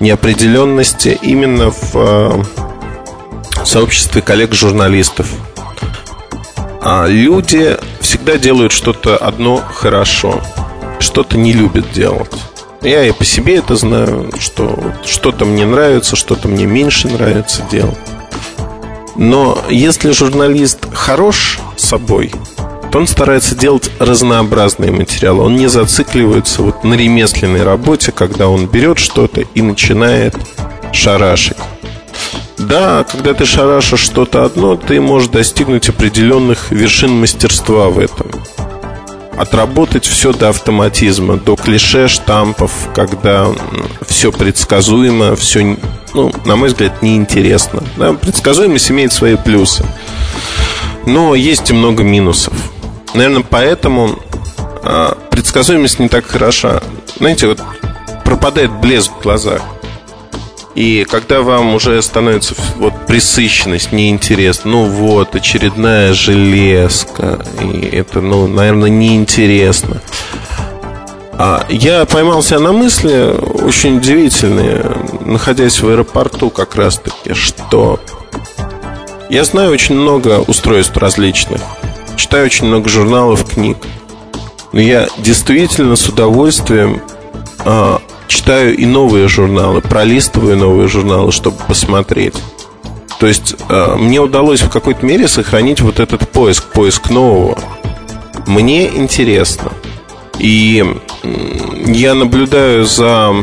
неопределенности 0.00 1.18
именно 1.22 1.70
в 1.70 1.94
а, 1.94 2.42
сообществе 3.64 4.22
коллег-журналистов. 4.22 5.30
А 6.80 7.06
люди 7.06 7.76
всегда 8.00 8.38
делают 8.38 8.72
что-то 8.72 9.16
одно 9.16 9.56
хорошо, 9.56 10.40
что-то 11.00 11.36
не 11.36 11.52
любят 11.52 11.92
делать. 11.92 12.32
Я 12.82 13.04
и 13.04 13.12
по 13.12 13.24
себе 13.24 13.56
это 13.56 13.74
знаю, 13.76 14.30
что 14.38 14.78
что-то 15.04 15.44
мне 15.44 15.66
нравится, 15.66 16.14
что-то 16.14 16.48
мне 16.48 16.64
меньше 16.64 17.08
нравится 17.08 17.62
делать. 17.70 17.98
Но 19.16 19.58
если 19.68 20.12
журналист 20.12 20.86
хорош 20.92 21.58
собой, 21.76 22.30
то 22.92 22.98
он 22.98 23.08
старается 23.08 23.56
делать 23.56 23.90
разнообразные 23.98 24.92
материалы. 24.92 25.44
Он 25.44 25.56
не 25.56 25.66
зацикливается 25.68 26.62
вот 26.62 26.84
на 26.84 26.94
ремесленной 26.94 27.64
работе, 27.64 28.12
когда 28.12 28.48
он 28.48 28.66
берет 28.66 28.98
что-то 28.98 29.42
и 29.54 29.60
начинает 29.60 30.36
шарашить. 30.92 31.56
Да, 32.58 33.04
когда 33.04 33.34
ты 33.34 33.44
шарашишь 33.44 34.00
что-то 34.00 34.44
одно, 34.44 34.76
ты 34.76 35.00
можешь 35.00 35.28
достигнуть 35.28 35.88
определенных 35.88 36.70
вершин 36.70 37.12
мастерства 37.12 37.88
в 37.88 37.98
этом. 37.98 38.30
Отработать 39.38 40.04
все 40.04 40.32
до 40.32 40.48
автоматизма, 40.48 41.36
до 41.36 41.54
клише, 41.54 42.08
штампов, 42.08 42.72
когда 42.94 43.46
все 44.06 44.32
предсказуемо, 44.32 45.36
все, 45.36 45.76
ну, 46.12 46.32
на 46.44 46.56
мой 46.56 46.68
взгляд, 46.68 47.02
неинтересно. 47.02 47.82
Да, 47.96 48.14
предсказуемость 48.14 48.90
имеет 48.90 49.12
свои 49.12 49.36
плюсы. 49.36 49.84
Но 51.06 51.34
есть 51.36 51.70
и 51.70 51.72
много 51.72 52.02
минусов. 52.02 52.52
Наверное, 53.14 53.44
поэтому 53.48 54.18
а, 54.82 55.16
предсказуемость 55.30 56.00
не 56.00 56.08
так 56.08 56.26
хороша. 56.26 56.82
Знаете, 57.18 57.46
вот 57.46 57.60
пропадает 58.24 58.72
блеск 58.72 59.12
в 59.12 59.22
глазах. 59.22 59.62
И 60.78 61.04
когда 61.10 61.42
вам 61.42 61.74
уже 61.74 62.00
становится 62.02 62.54
вот 62.76 62.94
присыщенность, 63.08 63.90
неинтересно, 63.90 64.70
ну 64.70 64.84
вот, 64.84 65.34
очередная 65.34 66.14
железка, 66.14 67.44
и 67.60 67.84
это, 67.84 68.20
ну, 68.20 68.46
наверное, 68.46 68.88
неинтересно. 68.88 70.00
А 71.32 71.66
я 71.68 72.04
поймал 72.04 72.44
себя 72.44 72.60
на 72.60 72.70
мысли 72.70 73.34
очень 73.64 73.96
удивительные, 73.96 74.84
находясь 75.22 75.82
в 75.82 75.88
аэропорту 75.88 76.48
как 76.48 76.76
раз-таки, 76.76 77.34
что 77.34 77.98
я 79.30 79.42
знаю 79.42 79.72
очень 79.72 79.96
много 79.96 80.44
устройств 80.46 80.96
различных, 80.96 81.60
читаю 82.14 82.46
очень 82.46 82.66
много 82.66 82.88
журналов, 82.88 83.52
книг, 83.52 83.78
но 84.72 84.80
я 84.80 85.08
действительно 85.18 85.96
с 85.96 86.08
удовольствием 86.08 87.02
а, 87.64 88.00
читаю 88.28 88.76
и 88.76 88.86
новые 88.86 89.26
журналы, 89.26 89.80
пролистываю 89.80 90.56
новые 90.56 90.88
журналы, 90.88 91.32
чтобы 91.32 91.56
посмотреть. 91.66 92.34
То 93.18 93.26
есть 93.26 93.56
э, 93.68 93.96
мне 93.96 94.20
удалось 94.20 94.60
в 94.60 94.70
какой-то 94.70 95.04
мере 95.04 95.26
сохранить 95.26 95.80
вот 95.80 95.98
этот 95.98 96.28
поиск, 96.28 96.64
поиск 96.66 97.10
нового. 97.10 97.58
Мне 98.46 98.86
интересно. 98.86 99.72
И 100.38 100.84
я 101.86 102.14
наблюдаю 102.14 102.84
за 102.84 103.34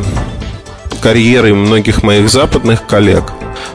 карьерой 1.01 1.53
многих 1.53 2.03
моих 2.03 2.29
западных 2.29 2.87
коллег. 2.87 3.33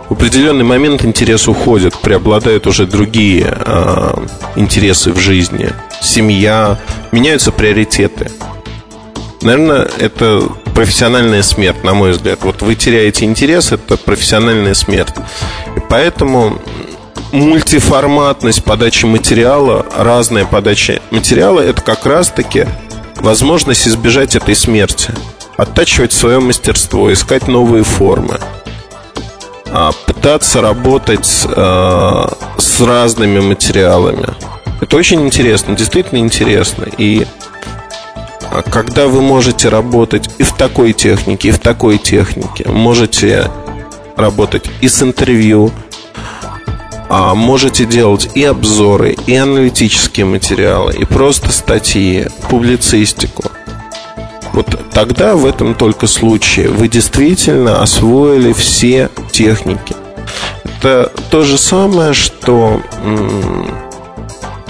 В 0.08 0.14
определенный 0.14 0.64
момент 0.64 1.04
интерес 1.04 1.48
уходит, 1.48 1.96
преобладают 1.98 2.66
уже 2.66 2.86
другие 2.86 3.46
э, 3.54 4.24
интересы 4.56 5.12
в 5.12 5.18
жизни. 5.18 5.70
Семья, 6.00 6.78
меняются 7.12 7.52
приоритеты. 7.52 8.30
Наверное, 9.42 9.88
это 9.98 10.42
профессиональная 10.80 11.42
смерть, 11.42 11.84
на 11.84 11.92
мой 11.92 12.12
взгляд. 12.12 12.38
Вот 12.40 12.62
вы 12.62 12.74
теряете 12.74 13.26
интерес, 13.26 13.70
это 13.70 13.98
профессиональная 13.98 14.72
смерть. 14.72 15.12
И 15.76 15.80
поэтому 15.90 16.58
мультиформатность 17.32 18.64
подачи 18.64 19.04
материала, 19.04 19.84
разная 19.94 20.46
подача 20.46 21.02
материала, 21.10 21.60
это 21.60 21.82
как 21.82 22.06
раз-таки 22.06 22.64
возможность 23.16 23.86
избежать 23.86 24.36
этой 24.36 24.56
смерти. 24.56 25.12
Оттачивать 25.58 26.14
свое 26.14 26.40
мастерство, 26.40 27.12
искать 27.12 27.46
новые 27.46 27.84
формы. 27.84 28.40
А, 29.66 29.92
пытаться 30.06 30.62
работать 30.62 31.46
э, 31.46 32.24
с 32.56 32.80
разными 32.80 33.40
материалами. 33.40 34.28
Это 34.80 34.96
очень 34.96 35.20
интересно, 35.26 35.76
действительно 35.76 36.20
интересно. 36.20 36.86
И 36.96 37.26
а 37.26 37.49
когда 38.70 39.06
вы 39.06 39.22
можете 39.22 39.68
работать 39.68 40.28
и 40.38 40.42
в 40.42 40.52
такой 40.52 40.92
технике, 40.92 41.48
и 41.48 41.52
в 41.52 41.58
такой 41.58 41.98
технике, 41.98 42.68
можете 42.68 43.50
работать 44.16 44.64
и 44.80 44.88
с 44.88 45.02
интервью, 45.02 45.70
а 47.08 47.34
можете 47.34 47.84
делать 47.86 48.30
и 48.34 48.44
обзоры, 48.44 49.16
и 49.26 49.34
аналитические 49.34 50.26
материалы, 50.26 50.94
и 50.94 51.04
просто 51.04 51.50
статьи, 51.50 52.28
публицистику. 52.48 53.44
Вот 54.52 54.66
тогда 54.92 55.36
в 55.36 55.46
этом 55.46 55.74
только 55.74 56.06
случае 56.06 56.68
вы 56.68 56.88
действительно 56.88 57.82
освоили 57.82 58.52
все 58.52 59.10
техники. 59.32 59.94
Это 60.64 61.12
то 61.30 61.42
же 61.42 61.56
самое, 61.56 62.14
что 62.14 62.80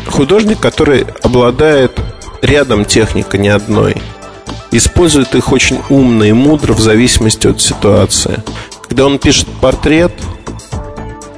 художник, 0.06 0.60
который 0.60 1.06
обладает 1.22 1.98
рядом 2.42 2.84
техника 2.84 3.38
не 3.38 3.48
одной. 3.48 3.96
Использует 4.72 5.34
их 5.34 5.52
очень 5.52 5.80
умно 5.88 6.24
и 6.24 6.32
мудро 6.32 6.72
в 6.74 6.80
зависимости 6.80 7.46
от 7.46 7.60
ситуации. 7.60 8.42
Когда 8.88 9.06
он 9.06 9.18
пишет 9.18 9.48
портрет, 9.60 10.12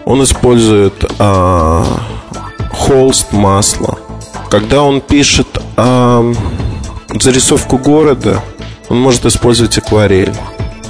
он 0.04 0.22
использует 0.22 1.04
а, 1.18 1.84
холст, 2.70 3.32
масло. 3.32 3.98
Когда 4.50 4.82
он 4.82 5.00
пишет 5.00 5.46
а, 5.76 6.32
зарисовку 7.08 7.78
города, 7.78 8.42
он 8.88 9.00
может 9.00 9.24
использовать 9.24 9.78
акварель. 9.78 10.34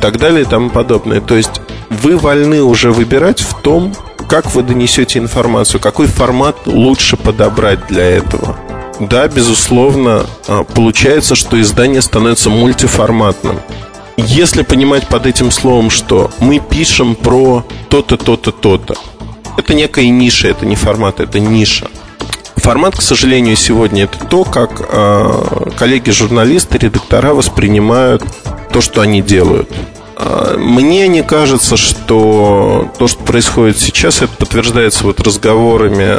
Так 0.01 0.19
далее 0.19 0.43
и 0.43 0.47
тому 0.47 0.71
подобное. 0.71 1.21
То 1.21 1.37
есть 1.37 1.61
вы 1.91 2.17
вольны 2.17 2.63
уже 2.63 2.91
выбирать 2.91 3.41
в 3.41 3.61
том, 3.61 3.95
как 4.29 4.53
вы 4.55 4.63
донесете 4.63 5.21
информацию, 5.21 5.81
какой 5.81 6.07
формат 6.07 6.57
лучше 6.67 7.17
подобрать 7.17 7.87
для 7.87 8.05
этого 8.05 8.57
да, 9.01 9.29
безусловно, 9.29 10.27
а, 10.49 10.65
получается, 10.65 11.35
что 11.35 11.61
издание 11.61 12.03
становится 12.03 12.51
мультиформатным. 12.51 13.61
Если 14.17 14.63
понимать 14.63 15.09
под 15.09 15.27
этим 15.27 15.51
словом, 15.51 15.91
что 15.91 16.31
мы 16.39 16.61
пишем 16.61 17.15
про 17.15 17.65
то-то, 17.89 18.17
то-то, 18.17 18.53
то-то, 18.53 18.95
это 19.57 19.75
некая 19.75 20.09
ниша, 20.09 20.49
это 20.49 20.67
не 20.67 20.77
формат, 20.77 21.21
это 21.21 21.41
ниша. 21.41 21.89
Формат, 22.57 22.97
к 22.97 23.03
сожалению, 23.03 23.57
сегодня 23.57 24.05
это 24.05 24.25
то, 24.27 24.45
как 24.45 24.83
э, 24.89 25.71
коллеги-журналисты, 25.77 26.79
редактора 26.79 27.35
воспринимают 27.35 28.23
то, 28.73 28.81
что 28.81 29.01
они 29.01 29.21
делают. 29.21 29.69
Мне 30.57 31.09
не 31.09 31.23
кажется, 31.23 31.77
что 31.77 32.89
то, 32.99 33.09
что 33.09 33.25
происходит 33.25 33.79
сейчас, 33.81 34.23
это 34.23 34.33
подтверждается 34.37 35.05
вот 35.05 35.19
разговорами, 35.21 36.19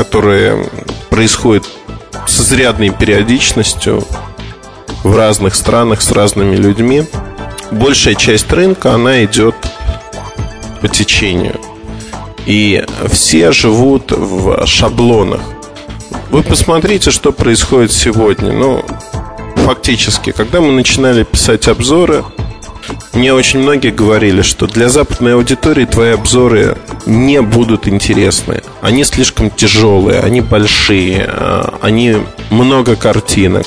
которые 0.00 0.64
происходит 1.10 1.68
с 2.26 2.40
изрядной 2.40 2.88
периодичностью 2.88 4.02
в 5.04 5.14
разных 5.14 5.54
странах 5.54 6.00
с 6.00 6.10
разными 6.10 6.56
людьми. 6.56 7.04
Большая 7.70 8.14
часть 8.14 8.50
рынка, 8.50 8.94
она 8.94 9.22
идет 9.26 9.54
по 10.80 10.88
течению. 10.88 11.60
И 12.46 12.82
все 13.12 13.52
живут 13.52 14.10
в 14.10 14.66
шаблонах. 14.66 15.42
Вы 16.30 16.44
посмотрите, 16.44 17.10
что 17.10 17.30
происходит 17.30 17.92
сегодня. 17.92 18.52
Ну, 18.52 18.82
фактически, 19.66 20.32
когда 20.32 20.62
мы 20.62 20.72
начинали 20.72 21.24
писать 21.24 21.68
обзоры, 21.68 22.24
Мне 23.12 23.34
очень 23.34 23.60
многие 23.60 23.90
говорили, 23.90 24.42
что 24.42 24.66
для 24.66 24.88
западной 24.88 25.34
аудитории 25.34 25.84
твои 25.84 26.12
обзоры 26.12 26.76
не 27.06 27.42
будут 27.42 27.88
интересны. 27.88 28.62
Они 28.80 29.04
слишком 29.04 29.50
тяжелые, 29.50 30.20
они 30.20 30.40
большие, 30.40 31.26
а, 31.28 31.78
они 31.82 32.16
много 32.50 32.96
картинок. 32.96 33.66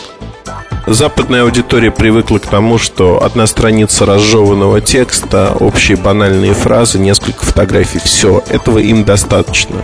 Западная 0.86 1.44
аудитория 1.44 1.92
привыкла 1.92 2.40
к 2.40 2.48
тому, 2.48 2.78
что 2.78 3.24
одна 3.24 3.48
страница 3.48 4.06
разжеванного 4.06 4.82
текста, 4.82 5.56
общие 5.60 5.96
банальные 5.96 6.54
фразы, 6.54 7.00
несколько 7.00 7.46
фотографий. 7.46 8.00
Все, 8.00 8.44
этого 8.50 8.80
им 8.80 9.06
достаточно. 9.06 9.78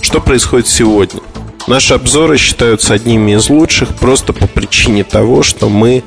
Что 0.00 0.20
происходит 0.20 0.68
сегодня? 0.68 1.20
Наши 1.66 1.94
обзоры 1.94 2.36
считаются 2.36 2.94
одними 2.94 3.32
из 3.32 3.50
лучших 3.50 3.96
просто 3.96 4.32
по 4.32 4.46
причине 4.46 5.02
того, 5.02 5.42
что 5.42 5.68
мы 5.68 6.04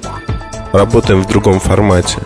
работаем 0.72 1.22
в 1.22 1.28
другом 1.28 1.60
формате. 1.60 2.20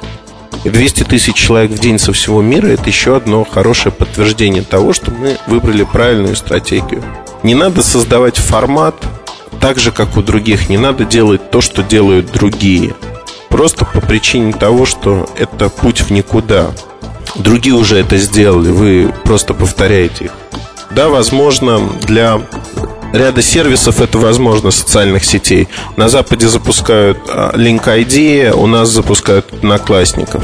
И 0.64 0.70
200 0.70 1.04
тысяч 1.04 1.36
человек 1.36 1.72
в 1.72 1.80
день 1.80 2.00
со 2.00 2.14
всего 2.14 2.42
мира– 2.42 2.68
это 2.70 2.86
еще 2.86 3.18
одно 3.18 3.44
хорошее 3.44 3.94
подтверждение 3.94 4.64
того, 4.64 4.94
что 4.94 5.12
мы 5.12 5.38
выбрали 5.48 5.84
правильную 5.84 6.36
стратегию. 6.36 7.04
Не 7.44 7.54
надо 7.54 7.84
создавать 7.84 8.38
формат 8.38 8.96
так 9.60 9.80
же, 9.80 9.92
как 9.92 10.16
у 10.18 10.22
других. 10.22 10.70
Не 10.70 10.78
надо 10.78 11.04
делать 11.04 11.52
то, 11.52 11.60
что 11.60 11.84
делают 11.84 12.32
другие. 12.32 12.96
Просто 13.50 13.86
по 13.86 14.00
причине 14.00 14.54
того, 14.54 14.86
что 14.86 15.30
это 15.38 15.70
путь 15.70 16.02
в 16.02 16.12
никуда. 16.12 16.72
Другие 17.36 17.76
уже 17.76 17.98
это 17.98 18.18
сделали, 18.18 18.70
вы 18.70 19.14
просто 19.24 19.54
повторяете 19.54 20.26
их. 20.26 20.32
Да, 20.92 21.10
возможно, 21.10 21.80
для 22.02 22.42
ряда 23.14 23.42
сервисов 23.42 24.02
это 24.02 24.18
возможно 24.18 24.72
социальных 24.72 25.24
сетей. 25.24 25.70
На 25.96 26.10
Западе 26.10 26.48
запускают 26.48 27.20
а, 27.30 27.56
Link 27.56 27.86
ID, 27.86 28.52
у 28.52 28.68
нас 28.68 28.90
запускают 28.90 29.54
одноклассников. 29.54 30.44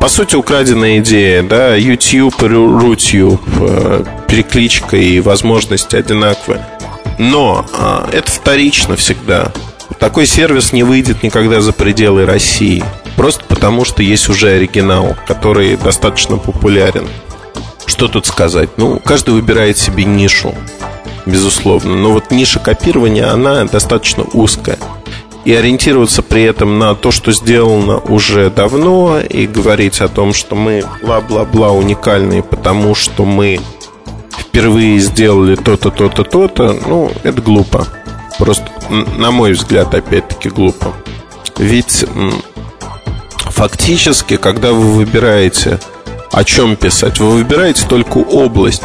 По 0.00 0.08
сути, 0.08 0.34
украденная 0.34 0.98
идея, 0.98 1.42
да, 1.42 1.74
YouTube 1.74 2.42
и 2.42 2.46
RuTube, 2.46 3.40
э, 3.60 4.04
перекличка 4.28 4.96
и 4.96 5.20
возможности 5.20 5.96
одинаковые. 5.96 6.66
Но 7.18 7.66
а, 7.72 8.08
это 8.12 8.30
вторично 8.30 8.96
всегда. 8.96 9.52
Такой 9.98 10.26
сервис 10.26 10.72
не 10.72 10.82
выйдет 10.82 11.22
никогда 11.22 11.60
за 11.60 11.72
пределы 11.72 12.26
России. 12.26 12.84
Просто 13.16 13.44
потому, 13.48 13.84
что 13.84 14.02
есть 14.02 14.28
уже 14.28 14.50
оригинал, 14.50 15.16
который 15.26 15.76
достаточно 15.76 16.36
популярен. 16.36 17.08
Что 17.86 18.08
тут 18.08 18.26
сказать? 18.26 18.70
Ну, 18.76 19.00
каждый 19.02 19.30
выбирает 19.30 19.78
себе 19.78 20.04
нишу, 20.04 20.54
безусловно. 21.26 21.94
Но 21.94 22.12
вот 22.12 22.30
ниша 22.30 22.58
копирования, 22.58 23.30
она 23.30 23.64
достаточно 23.64 24.24
узкая. 24.32 24.78
И 25.44 25.54
ориентироваться 25.54 26.22
при 26.22 26.42
этом 26.42 26.78
на 26.78 26.94
то, 26.94 27.10
что 27.10 27.30
сделано 27.32 27.98
уже 27.98 28.50
давно, 28.50 29.20
и 29.20 29.46
говорить 29.46 30.00
о 30.00 30.08
том, 30.08 30.32
что 30.32 30.56
мы 30.56 30.84
бла-бла-бла 31.02 31.70
уникальные, 31.70 32.42
потому 32.42 32.94
что 32.94 33.24
мы 33.24 33.60
впервые 34.38 34.98
сделали 34.98 35.54
то-то, 35.54 35.90
то-то, 35.90 36.24
то-то, 36.24 36.76
ну, 36.86 37.12
это 37.22 37.40
глупо. 37.42 37.86
Просто, 38.38 38.68
на 39.18 39.30
мой 39.30 39.52
взгляд, 39.52 39.94
опять-таки 39.94 40.48
глупо. 40.48 40.92
Ведь 41.58 42.04
фактически, 43.50 44.36
когда 44.36 44.72
вы 44.72 44.92
выбираете 44.92 45.78
о 46.36 46.44
чем 46.44 46.76
писать. 46.76 47.18
Вы 47.18 47.30
выбираете 47.30 47.86
только 47.88 48.18
область, 48.18 48.82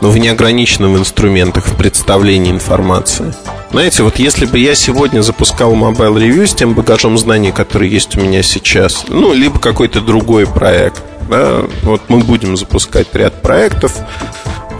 но 0.00 0.10
в 0.10 0.18
неограниченном 0.18 0.96
инструментах 0.96 1.66
в 1.66 1.76
представлении 1.76 2.50
информации. 2.50 3.34
Знаете, 3.70 4.02
вот 4.02 4.18
если 4.18 4.46
бы 4.46 4.58
я 4.58 4.74
сегодня 4.74 5.20
запускал 5.20 5.74
Mobile 5.74 6.16
Review 6.16 6.46
с 6.46 6.54
тем 6.54 6.74
багажом 6.74 7.16
знаний, 7.18 7.52
который 7.52 7.88
есть 7.88 8.16
у 8.16 8.20
меня 8.20 8.42
сейчас, 8.42 9.04
ну, 9.08 9.32
либо 9.32 9.58
какой-то 9.58 10.00
другой 10.00 10.46
проект, 10.46 11.02
да, 11.28 11.62
вот 11.82 12.02
мы 12.08 12.18
будем 12.18 12.56
запускать 12.56 13.14
ряд 13.14 13.40
проектов 13.42 13.94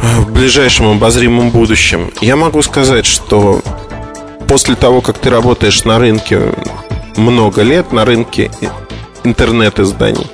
в 0.02 0.32
ближайшем 0.32 0.88
обозримом 0.88 1.50
будущем, 1.50 2.10
я 2.20 2.34
могу 2.34 2.62
сказать, 2.62 3.06
что 3.06 3.62
после 4.48 4.74
того, 4.74 5.00
как 5.00 5.18
ты 5.18 5.30
работаешь 5.30 5.84
на 5.84 5.98
рынке 5.98 6.52
много 7.16 7.62
лет, 7.62 7.92
на 7.92 8.04
рынке 8.04 8.50
интернет-изданий, 9.22 10.26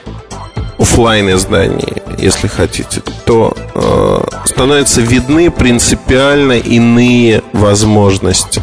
офлайн 0.79 1.31
изданий, 1.35 2.03
если 2.19 2.49
хотите, 2.49 3.03
то 3.25 3.57
э, 3.75 4.47
становятся 4.47 5.01
видны 5.01 5.51
принципиально 5.51 6.53
иные 6.53 7.43
возможности. 7.53 8.63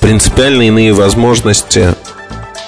Принципиально 0.00 0.62
иные 0.62 0.92
возможности 0.92 1.94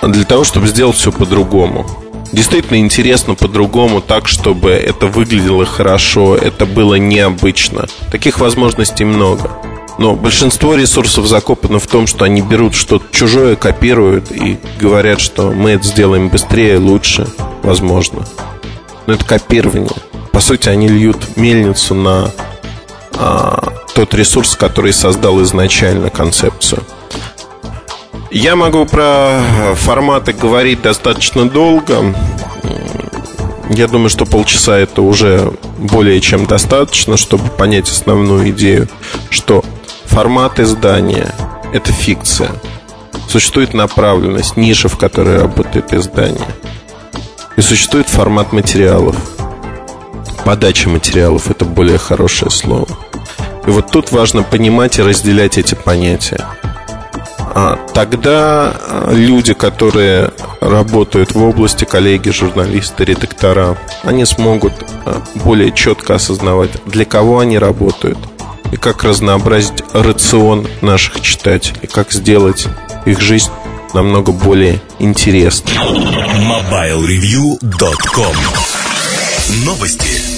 для 0.02 0.24
того, 0.24 0.44
чтобы 0.44 0.66
сделать 0.66 0.96
все 0.96 1.12
по-другому. 1.12 1.86
Действительно 2.32 2.78
интересно 2.78 3.34
по-другому, 3.34 4.00
так, 4.00 4.26
чтобы 4.26 4.70
это 4.70 5.06
выглядело 5.06 5.66
хорошо, 5.66 6.34
это 6.34 6.64
было 6.64 6.94
необычно. 6.94 7.86
Таких 8.10 8.38
возможностей 8.40 9.04
много. 9.04 9.50
Но 9.98 10.14
большинство 10.14 10.74
ресурсов 10.74 11.26
закопано 11.26 11.78
в 11.78 11.86
том, 11.86 12.06
что 12.06 12.24
они 12.24 12.40
берут 12.40 12.74
что-то 12.74 13.04
чужое, 13.12 13.56
копируют 13.56 14.32
и 14.32 14.58
говорят, 14.80 15.20
что 15.20 15.50
мы 15.50 15.72
это 15.72 15.86
сделаем 15.86 16.30
быстрее, 16.30 16.78
лучше, 16.78 17.26
возможно 17.62 18.26
но 19.06 19.14
это 19.14 19.24
копирование. 19.24 19.90
По 20.32 20.40
сути, 20.40 20.68
они 20.68 20.88
льют 20.88 21.36
мельницу 21.36 21.94
на 21.94 22.30
а, 23.14 23.72
тот 23.94 24.14
ресурс, 24.14 24.56
который 24.56 24.92
создал 24.92 25.42
изначально 25.42 26.10
концепцию. 26.10 26.82
Я 28.30 28.56
могу 28.56 28.86
про 28.86 29.42
форматы 29.74 30.32
говорить 30.32 30.80
достаточно 30.80 31.48
долго. 31.48 32.14
Я 33.68 33.88
думаю, 33.88 34.08
что 34.08 34.24
полчаса 34.24 34.78
это 34.78 35.02
уже 35.02 35.52
более 35.78 36.20
чем 36.20 36.46
достаточно, 36.46 37.16
чтобы 37.16 37.48
понять 37.50 37.90
основную 37.90 38.50
идею, 38.50 38.88
что 39.30 39.64
формат 40.06 40.60
издания– 40.60 41.34
это 41.72 41.92
фикция. 41.92 42.50
Существует 43.28 43.74
направленность, 43.74 44.56
ниша, 44.56 44.88
в 44.88 44.96
которой 44.96 45.38
работает 45.38 45.92
издание– 45.92 46.46
и 47.56 47.60
существует 47.60 48.08
формат 48.08 48.52
материалов. 48.52 49.16
Подача 50.44 50.88
материалов– 50.88 51.50
это 51.50 51.64
более 51.64 51.98
хорошее 51.98 52.50
слово. 52.50 52.88
И 53.66 53.70
вот 53.70 53.90
тут 53.90 54.10
важно 54.10 54.42
понимать 54.42 54.98
и 54.98 55.02
разделять 55.02 55.58
эти 55.58 55.74
понятия. 55.74 56.44
А 57.54 57.76
тогда 57.92 58.74
а, 58.74 59.12
люди, 59.12 59.52
которые 59.52 60.30
работают 60.60 61.34
в 61.34 61.42
области, 61.42 61.84
коллеги, 61.84 62.30
журналисты, 62.30 63.04
редактора, 63.04 63.76
они 64.04 64.24
смогут 64.24 64.72
а, 65.04 65.22
более 65.44 65.70
четко 65.70 66.14
осознавать, 66.14 66.70
для 66.86 67.04
кого 67.04 67.40
они 67.40 67.58
работают, 67.58 68.18
и 68.72 68.76
как 68.76 69.04
разнообразить 69.04 69.84
рацион 69.92 70.66
наших 70.80 71.20
читателей, 71.20 71.88
как 71.88 72.10
сделать 72.10 72.66
их 73.04 73.20
жизнь 73.20 73.50
намного 73.94 74.32
более 74.32 74.80
интересно. 74.98 75.70
MobileReview.com 75.70 78.36
Новости. 79.64 80.31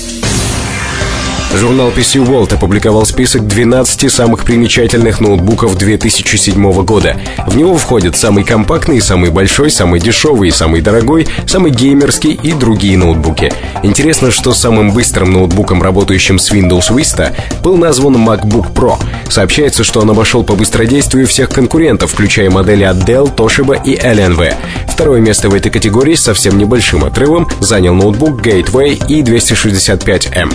Журнал 1.56 1.90
PC 1.90 2.26
World 2.26 2.54
опубликовал 2.54 3.06
список 3.06 3.46
12 3.46 4.12
самых 4.12 4.44
примечательных 4.44 5.20
ноутбуков 5.20 5.78
2007 5.78 6.84
года. 6.84 7.16
В 7.46 7.56
него 7.56 7.76
входят 7.76 8.16
самый 8.16 8.42
компактный, 8.42 9.00
самый 9.00 9.30
большой, 9.30 9.70
самый 9.70 10.00
дешевый, 10.00 10.50
самый 10.50 10.80
дорогой, 10.80 11.28
самый 11.46 11.70
геймерский 11.70 12.32
и 12.32 12.52
другие 12.52 12.98
ноутбуки. 12.98 13.52
Интересно, 13.84 14.32
что 14.32 14.52
самым 14.52 14.90
быстрым 14.90 15.32
ноутбуком, 15.32 15.80
работающим 15.80 16.40
с 16.40 16.50
Windows 16.50 16.90
Vista, 16.90 17.32
был 17.62 17.76
назван 17.76 18.16
MacBook 18.16 18.72
Pro. 18.72 18.98
Сообщается, 19.28 19.84
что 19.84 20.00
он 20.00 20.10
обошел 20.10 20.42
по 20.42 20.54
быстродействию 20.54 21.26
всех 21.26 21.50
конкурентов, 21.50 22.10
включая 22.12 22.50
модели 22.50 22.82
от 22.82 22.96
Dell, 22.96 23.34
Toshiba 23.34 23.80
и 23.84 23.94
Alienware. 23.94 24.56
Второе 24.88 25.20
место 25.20 25.48
в 25.48 25.54
этой 25.54 25.70
категории 25.70 26.14
с 26.16 26.22
совсем 26.22 26.58
небольшим 26.58 27.04
отрывом 27.04 27.48
занял 27.60 27.94
ноутбук 27.94 28.44
Gateway 28.44 28.98
i265M. 28.98 30.52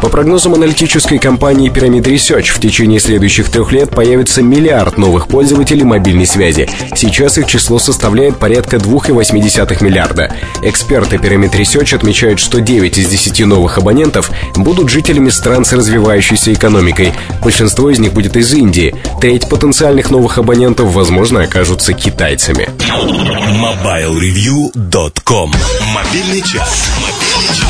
По 0.00 0.08
прогнозам 0.08 0.54
аналитической 0.54 1.18
компании 1.18 1.72
Pyramid 1.72 2.04
Research, 2.04 2.52
в 2.52 2.60
течение 2.60 3.00
следующих 3.00 3.50
трех 3.50 3.72
лет 3.72 3.90
появится 3.90 4.42
миллиард 4.42 4.96
новых 4.96 5.26
пользователей 5.26 5.82
мобильной 5.82 6.26
связи. 6.26 6.70
Сейчас 6.94 7.36
их 7.36 7.46
число 7.46 7.80
составляет 7.80 8.38
порядка 8.38 8.76
2,8 8.76 9.82
миллиарда. 9.82 10.32
Эксперты 10.62 11.16
Pyramid 11.16 11.50
Research 11.52 11.96
отмечают, 11.96 12.38
что 12.38 12.60
9 12.60 12.96
из 12.96 13.08
10 13.08 13.40
новых 13.46 13.78
абонентов 13.78 14.30
будут 14.54 14.88
жителями 14.88 15.30
стран 15.30 15.64
с 15.64 15.72
развивающейся 15.72 16.52
экономикой. 16.52 17.12
Большинство 17.42 17.90
из 17.90 17.98
них 17.98 18.12
будет 18.12 18.36
из 18.36 18.54
Индии. 18.54 18.94
Треть 19.20 19.48
потенциальных 19.48 20.10
новых 20.10 20.38
абонентов, 20.38 20.92
возможно, 20.92 21.42
окажутся 21.42 21.92
китайцами. 21.92 22.70
MobileReview.com 22.78 25.52
Мобильный 25.92 26.42
час. 26.42 26.88
Мобильный 27.02 27.48
час. 27.48 27.66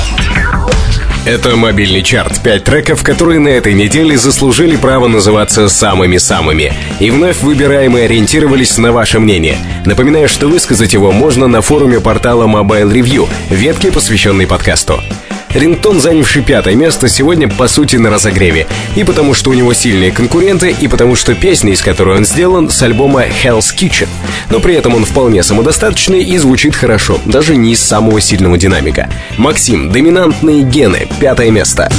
Это 1.28 1.56
мобильный 1.56 2.02
чарт. 2.02 2.42
Пять 2.42 2.64
треков, 2.64 3.02
которые 3.02 3.38
на 3.38 3.48
этой 3.48 3.74
неделе 3.74 4.16
заслужили 4.16 4.76
право 4.76 5.09
называться 5.09 5.68
самыми-самыми. 5.68 6.72
И 7.00 7.10
вновь 7.10 7.42
выбираемые 7.42 8.06
ориентировались 8.06 8.78
на 8.78 8.92
ваше 8.92 9.20
мнение. 9.20 9.59
Напоминаю, 9.84 10.26
что 10.26 10.48
высказать 10.48 10.94
его 10.94 11.12
можно 11.12 11.46
на 11.46 11.60
форуме 11.60 12.00
портала 12.00 12.46
Mobile 12.46 12.90
Review, 12.90 13.28
ветке, 13.50 13.92
посвященной 13.92 14.46
подкасту. 14.46 15.02
Рингтон, 15.54 16.00
занявший 16.00 16.42
пятое 16.42 16.74
место, 16.74 17.08
сегодня 17.08 17.48
по 17.48 17.68
сути 17.68 17.96
на 17.96 18.10
разогреве. 18.10 18.66
И 18.96 19.04
потому 19.04 19.34
что 19.34 19.50
у 19.50 19.54
него 19.54 19.72
сильные 19.72 20.12
конкуренты, 20.12 20.74
и 20.78 20.88
потому 20.88 21.16
что 21.16 21.34
песня, 21.34 21.72
из 21.72 21.82
которой 21.82 22.16
он 22.16 22.24
сделан, 22.24 22.70
с 22.70 22.82
альбома 22.82 23.24
Hell's 23.24 23.74
Kitchen. 23.76 24.08
Но 24.50 24.60
при 24.60 24.74
этом 24.74 24.94
он 24.94 25.04
вполне 25.04 25.42
самодостаточный 25.42 26.22
и 26.22 26.36
звучит 26.38 26.76
хорошо, 26.76 27.18
даже 27.24 27.56
не 27.56 27.72
из 27.72 27.80
самого 27.80 28.20
сильного 28.20 28.58
динамика. 28.58 29.08
Максим, 29.36 29.90
доминантные 29.90 30.62
гены, 30.62 31.08
пятое 31.20 31.50
место. 31.50 31.90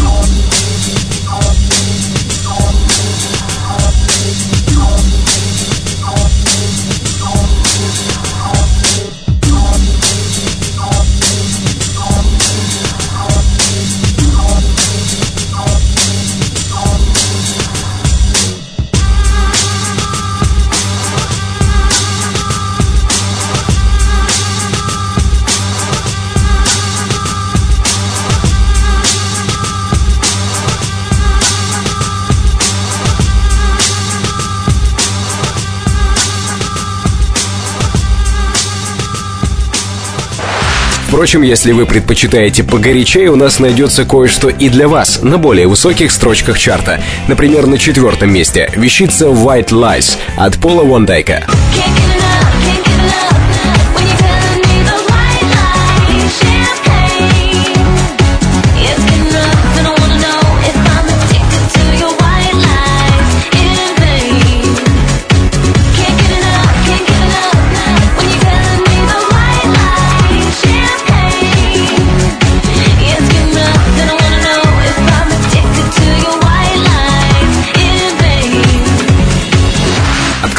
Впрочем, 41.20 41.42
если 41.42 41.74
вы 41.74 41.86
предпочитаете 41.86 42.64
погорячее, 42.64 43.30
у 43.30 43.36
нас 43.36 43.60
найдется 43.60 44.06
кое-что 44.06 44.48
и 44.48 44.70
для 44.70 44.88
вас 44.88 45.22
на 45.22 45.38
более 45.38 45.68
высоких 45.68 46.14
строчках 46.14 46.58
чарта. 46.58 47.02
Например, 47.28 47.68
на 47.68 47.78
четвертом 47.78 48.32
месте 48.32 48.72
вещица 48.74 49.26
White 49.26 49.72
Lies 49.72 50.18
от 50.38 50.56
Пола 50.60 50.86
Вондайка. 50.86 51.46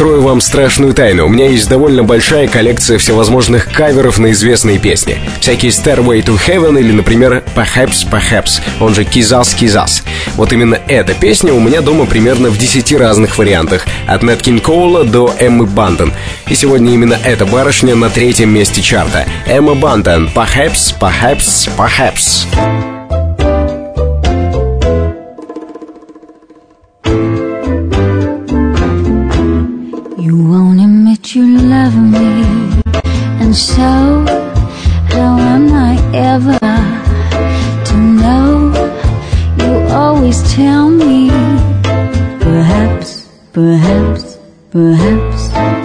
Открою 0.00 0.22
вам 0.22 0.40
страшную 0.40 0.94
тайну. 0.94 1.26
У 1.26 1.28
меня 1.28 1.50
есть 1.50 1.68
довольно 1.68 2.02
большая 2.02 2.48
коллекция 2.48 2.96
всевозможных 2.96 3.70
каверов 3.70 4.18
на 4.18 4.32
известные 4.32 4.78
песни. 4.78 5.18
Всякие 5.42 5.70
Stairway 5.70 6.24
to 6.24 6.40
Heaven 6.42 6.80
или, 6.80 6.90
например, 6.90 7.44
Perhaps 7.54 8.10
Perhaps, 8.10 8.62
он 8.80 8.94
же 8.94 9.02
Kizas 9.02 9.54
Kizas. 9.54 10.02
Вот 10.36 10.54
именно 10.54 10.78
эта 10.88 11.12
песня 11.12 11.52
у 11.52 11.60
меня 11.60 11.82
дома 11.82 12.06
примерно 12.06 12.48
в 12.48 12.56
10 12.56 12.94
разных 12.94 13.36
вариантах. 13.36 13.84
От 14.06 14.22
Нэт 14.22 14.40
Кин 14.40 14.60
Коула 14.60 15.04
до 15.04 15.34
Эммы 15.38 15.66
Банден. 15.66 16.14
И 16.48 16.54
сегодня 16.54 16.94
именно 16.94 17.18
эта 17.22 17.44
барышня 17.44 17.94
на 17.94 18.08
третьем 18.08 18.48
месте 18.48 18.80
чарта. 18.80 19.26
Эмма 19.46 19.74
Банден. 19.74 20.30
Perhaps, 20.34 20.94
Perhaps, 20.98 21.68
Perhaps. 21.76 22.89
And 33.50 33.56
so, 33.56 33.82
how 33.82 35.36
am 35.36 35.72
I 35.74 35.96
ever 36.14 36.56
to 37.84 37.96
know? 37.96 38.70
You 39.58 39.92
always 39.92 40.40
tell 40.54 40.88
me, 40.88 41.30
perhaps, 42.38 43.28
perhaps, 43.52 44.38
perhaps. 44.70 45.79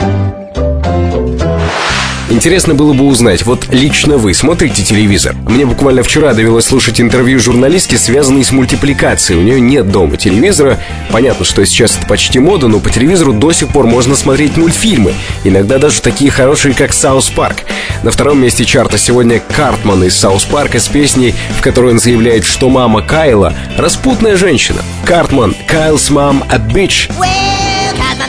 Интересно 2.35 2.75
было 2.75 2.91
бы 2.91 3.05
узнать, 3.05 3.45
вот 3.45 3.67
лично 3.71 4.17
вы 4.17 4.33
смотрите 4.33 4.83
телевизор? 4.83 5.33
Мне 5.47 5.65
буквально 5.65 6.03
вчера 6.03 6.33
довелось 6.33 6.65
слушать 6.65 6.99
интервью 6.99 7.39
журналистки, 7.39 7.95
связанной 7.95 8.43
с 8.43 8.51
мультипликацией. 8.51 9.39
У 9.39 9.41
нее 9.41 9.61
нет 9.61 9.89
дома 9.89 10.17
телевизора. 10.17 10.77
Понятно, 11.11 11.45
что 11.45 11.65
сейчас 11.65 11.97
это 11.97 12.05
почти 12.07 12.39
мода, 12.39 12.67
но 12.67 12.81
по 12.81 12.89
телевизору 12.89 13.31
до 13.31 13.53
сих 13.53 13.69
пор 13.69 13.87
можно 13.87 14.17
смотреть 14.17 14.57
мультфильмы. 14.57 15.13
Иногда 15.45 15.77
даже 15.77 16.01
такие 16.01 16.29
хорошие, 16.29 16.73
как 16.73 16.91
«Саус 16.91 17.29
Парк». 17.29 17.63
На 18.03 18.11
втором 18.11 18.41
месте 18.41 18.65
чарта 18.65 18.97
сегодня 18.97 19.41
Картман 19.55 20.03
из 20.03 20.17
«Саус 20.17 20.43
Парка» 20.43 20.81
с 20.81 20.89
песней, 20.89 21.33
в 21.57 21.61
которой 21.61 21.93
он 21.93 21.99
заявляет, 21.99 22.43
что 22.43 22.67
мама 22.69 23.01
Кайла– 23.01 23.53
распутная 23.77 24.35
женщина. 24.35 24.81
Картман 25.05 25.55
«Кайл's 25.69 26.11
mom 26.11 26.43
a 26.49 26.57
bitch». 26.57 27.09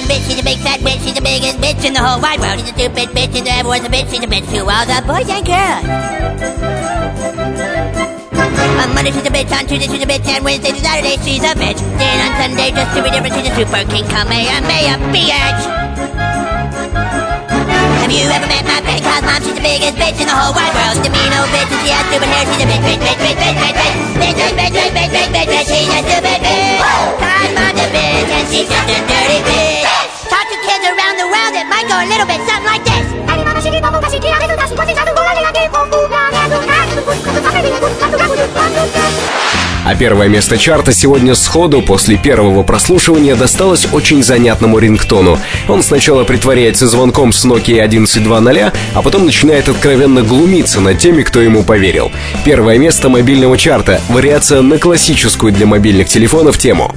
Bitch, 0.06 0.22
she's 0.28 0.40
a 0.40 0.44
big 0.44 0.58
fat 0.58 0.80
bitch, 0.80 1.02
she's 1.02 1.14
the 1.14 1.20
biggest 1.20 1.58
bitch 1.58 1.84
in 1.84 1.92
the 1.92 2.02
whole 2.02 2.20
wide 2.20 2.40
world. 2.40 2.58
She's 2.58 2.70
a 2.70 2.74
stupid 2.74 3.10
bitch, 3.10 3.34
and 3.36 3.48
everyone's 3.48 3.84
a 3.84 3.90
bitch, 3.90 4.10
she's 4.10 4.22
a 4.22 4.26
bitch 4.26 4.46
to 4.50 4.64
all 4.66 4.86
the 4.86 4.98
boys 5.06 5.28
and 5.28 5.44
girls. 5.44 5.84
On 8.82 8.94
Monday 8.94 9.10
she's 9.10 9.26
a 9.26 9.30
bitch, 9.30 9.50
on 9.52 9.66
Tuesday 9.66 9.88
she's 9.88 10.02
a 10.02 10.06
bitch, 10.06 10.26
and 10.26 10.44
Wednesday 10.44 10.72
to 10.72 10.80
Saturday 10.80 11.16
she's 11.22 11.42
a 11.42 11.54
bitch. 11.54 11.80
Then 11.98 12.16
on 12.24 12.32
Sunday, 12.40 12.70
just 12.70 12.94
to 12.96 13.02
be 13.02 13.10
different, 13.10 13.34
she's 13.34 13.50
a 13.50 13.54
super 13.54 13.82
king, 13.90 14.04
come 14.08 14.28
a 14.28 14.96
bitch. 15.10 15.85
Have 18.06 18.14
you 18.14 18.30
ever 18.30 18.46
met 18.46 18.62
my 18.62 18.78
friend 18.86 19.02
Cause 19.02 19.22
mom, 19.26 19.42
she's 19.42 19.58
the 19.58 19.66
biggest 19.66 19.98
bitch 19.98 20.14
in 20.22 20.30
the 20.30 20.36
whole 20.38 20.54
wide 20.54 20.70
world 20.78 20.94
She's 20.94 21.10
a 21.10 21.10
mean 21.10 21.26
old 21.26 21.50
bitch 21.50 21.66
and 21.74 21.80
she 21.82 21.90
has 21.90 22.06
stupid 22.06 22.30
hair 22.30 22.46
She's 22.46 22.62
a 22.62 22.66
bitch, 22.70 22.86
bitch, 22.86 23.02
bitch, 23.02 23.18
bitch, 23.18 23.34
bitch, 23.34 23.74
bitch 23.74 23.98
Bitch, 24.22 24.38
bitch, 24.38 24.54
bitch, 24.54 24.74
bitch, 24.78 24.94
bitch, 24.94 25.10
bitch, 25.10 25.30
bitch, 25.34 25.48
bitch 25.50 25.66
She's 25.66 25.90
a 25.90 25.98
stupid 26.06 26.38
bitch 26.38 26.86
Cause 27.18 27.50
mom's 27.58 27.82
a 27.82 27.86
bitch 27.90 28.30
and 28.30 28.46
she's 28.46 28.70
just 28.70 28.94
a 28.94 28.98
dirty 29.10 29.40
bitch 29.42 29.90
Talk 30.30 30.46
to 30.46 30.56
kids 30.62 30.86
around 30.86 31.18
the 31.18 31.26
world, 31.26 31.54
it 31.58 31.66
might 31.66 31.90
go 31.90 31.98
a 31.98 32.06
little 32.06 32.30
bit 32.30 32.38
something 32.46 32.70
like 32.70 32.86
this 32.86 33.06
А 39.86 39.94
первое 39.94 40.26
место 40.26 40.58
чарта 40.58 40.92
сегодня 40.92 41.36
сходу 41.36 41.80
после 41.80 42.16
первого 42.16 42.64
прослушивания 42.64 43.36
досталось 43.36 43.86
очень 43.92 44.24
занятному 44.24 44.80
рингтону. 44.80 45.38
Он 45.68 45.80
сначала 45.84 46.24
притворяется 46.24 46.88
звонком 46.88 47.32
с 47.32 47.44
Nokia 47.44 47.84
1120, 47.84 48.72
а 48.94 49.02
потом 49.02 49.26
начинает 49.26 49.68
откровенно 49.68 50.22
глумиться 50.22 50.80
над 50.80 50.98
теми, 50.98 51.22
кто 51.22 51.40
ему 51.40 51.62
поверил. 51.62 52.10
Первое 52.44 52.78
место 52.78 53.08
мобильного 53.08 53.56
чарта— 53.56 54.00
вариация 54.08 54.60
на 54.60 54.78
классическую 54.78 55.52
для 55.52 55.66
мобильных 55.66 56.08
телефонов 56.08 56.58
тему. 56.58 56.92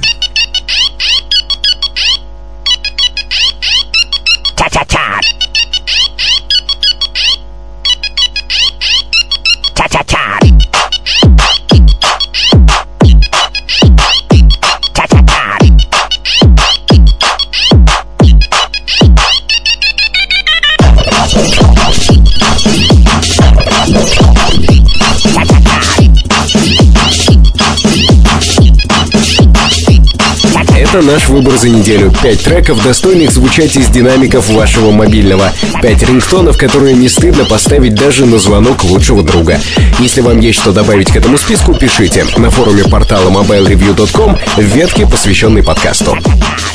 Наш 31.02 31.28
выбор 31.28 31.56
за 31.56 31.68
неделю. 31.68 32.12
Пять 32.22 32.42
треков, 32.42 32.82
достойных 32.82 33.30
звучать 33.30 33.76
из 33.76 33.88
динамиков 33.88 34.48
вашего 34.50 34.90
мобильного. 34.90 35.52
Пять 35.82 36.02
рингтонов, 36.02 36.56
которые 36.56 36.94
не 36.94 37.08
стыдно 37.08 37.44
поставить 37.44 37.94
даже 37.94 38.26
на 38.26 38.38
звонок 38.38 38.84
лучшего 38.84 39.22
друга. 39.22 39.60
Если 39.98 40.20
вам 40.20 40.40
есть 40.40 40.58
что 40.58 40.72
добавить 40.72 41.12
к 41.12 41.16
этому 41.16 41.38
списку, 41.38 41.74
пишите 41.74 42.26
на 42.36 42.50
форуме 42.50 42.84
портала 42.84 43.30
mobilereview.com 43.30 44.38
в 44.56 44.62
ветке, 44.62 45.06
посвященной 45.06 45.62
подкасту. 45.62 46.16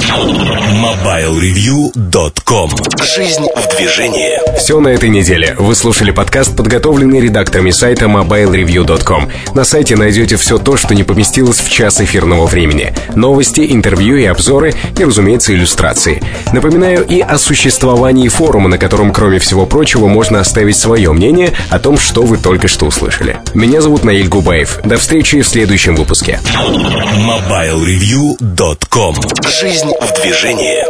MobileReview.com 0.06 2.70
Жизнь 3.04 3.48
в 3.56 3.76
движении 3.76 4.38
Все 4.58 4.80
на 4.80 4.90
этой 4.90 5.10
неделе. 5.10 5.56
Вы 5.58 5.74
слушали 5.74 6.12
подкаст, 6.12 6.56
подготовленный 6.56 7.20
редакторами 7.22 7.72
сайта 7.72 8.06
mobilereview.com. 8.06 9.32
На 9.56 9.64
сайте 9.64 9.96
найдете 9.96 10.38
все 10.38 10.60
то, 10.60 10.78
что 10.78 10.94
не 10.94 11.02
поместилось 11.04 11.58
в 11.60 11.72
час 11.72 12.00
эфирного 12.02 12.46
времени. 12.46 12.94
Новости, 13.16 13.66
интервью 13.72 14.18
и 14.18 14.26
обзоры, 14.26 14.76
и, 14.98 15.04
разумеется, 15.04 15.54
иллюстрации. 15.54 16.22
Напоминаю 16.54 17.04
и 17.06 17.22
о 17.22 17.40
существовании 17.40 18.28
форума, 18.28 18.70
на 18.70 18.78
котором, 18.78 19.12
кроме 19.12 19.40
всего 19.40 19.66
прочего, 19.66 20.06
можно 20.08 20.40
оставить 20.40 20.78
свое 20.78 21.12
мнение 21.14 21.54
о 21.70 21.80
том, 21.80 21.98
что 21.98 22.22
вы 22.22 22.38
только 22.38 22.68
что 22.68 22.86
услышали. 22.86 23.38
Меня 23.56 23.82
зовут 23.82 24.04
Наиль 24.04 24.28
Губаев. 24.28 24.82
До 24.84 24.98
встречи 24.98 25.42
в 25.42 25.48
следующем 25.48 25.96
выпуске. 25.96 26.40
MobileReview.com 26.46 29.16
Жизнь 29.60 29.95
в 30.02 30.22
движении 30.22 30.84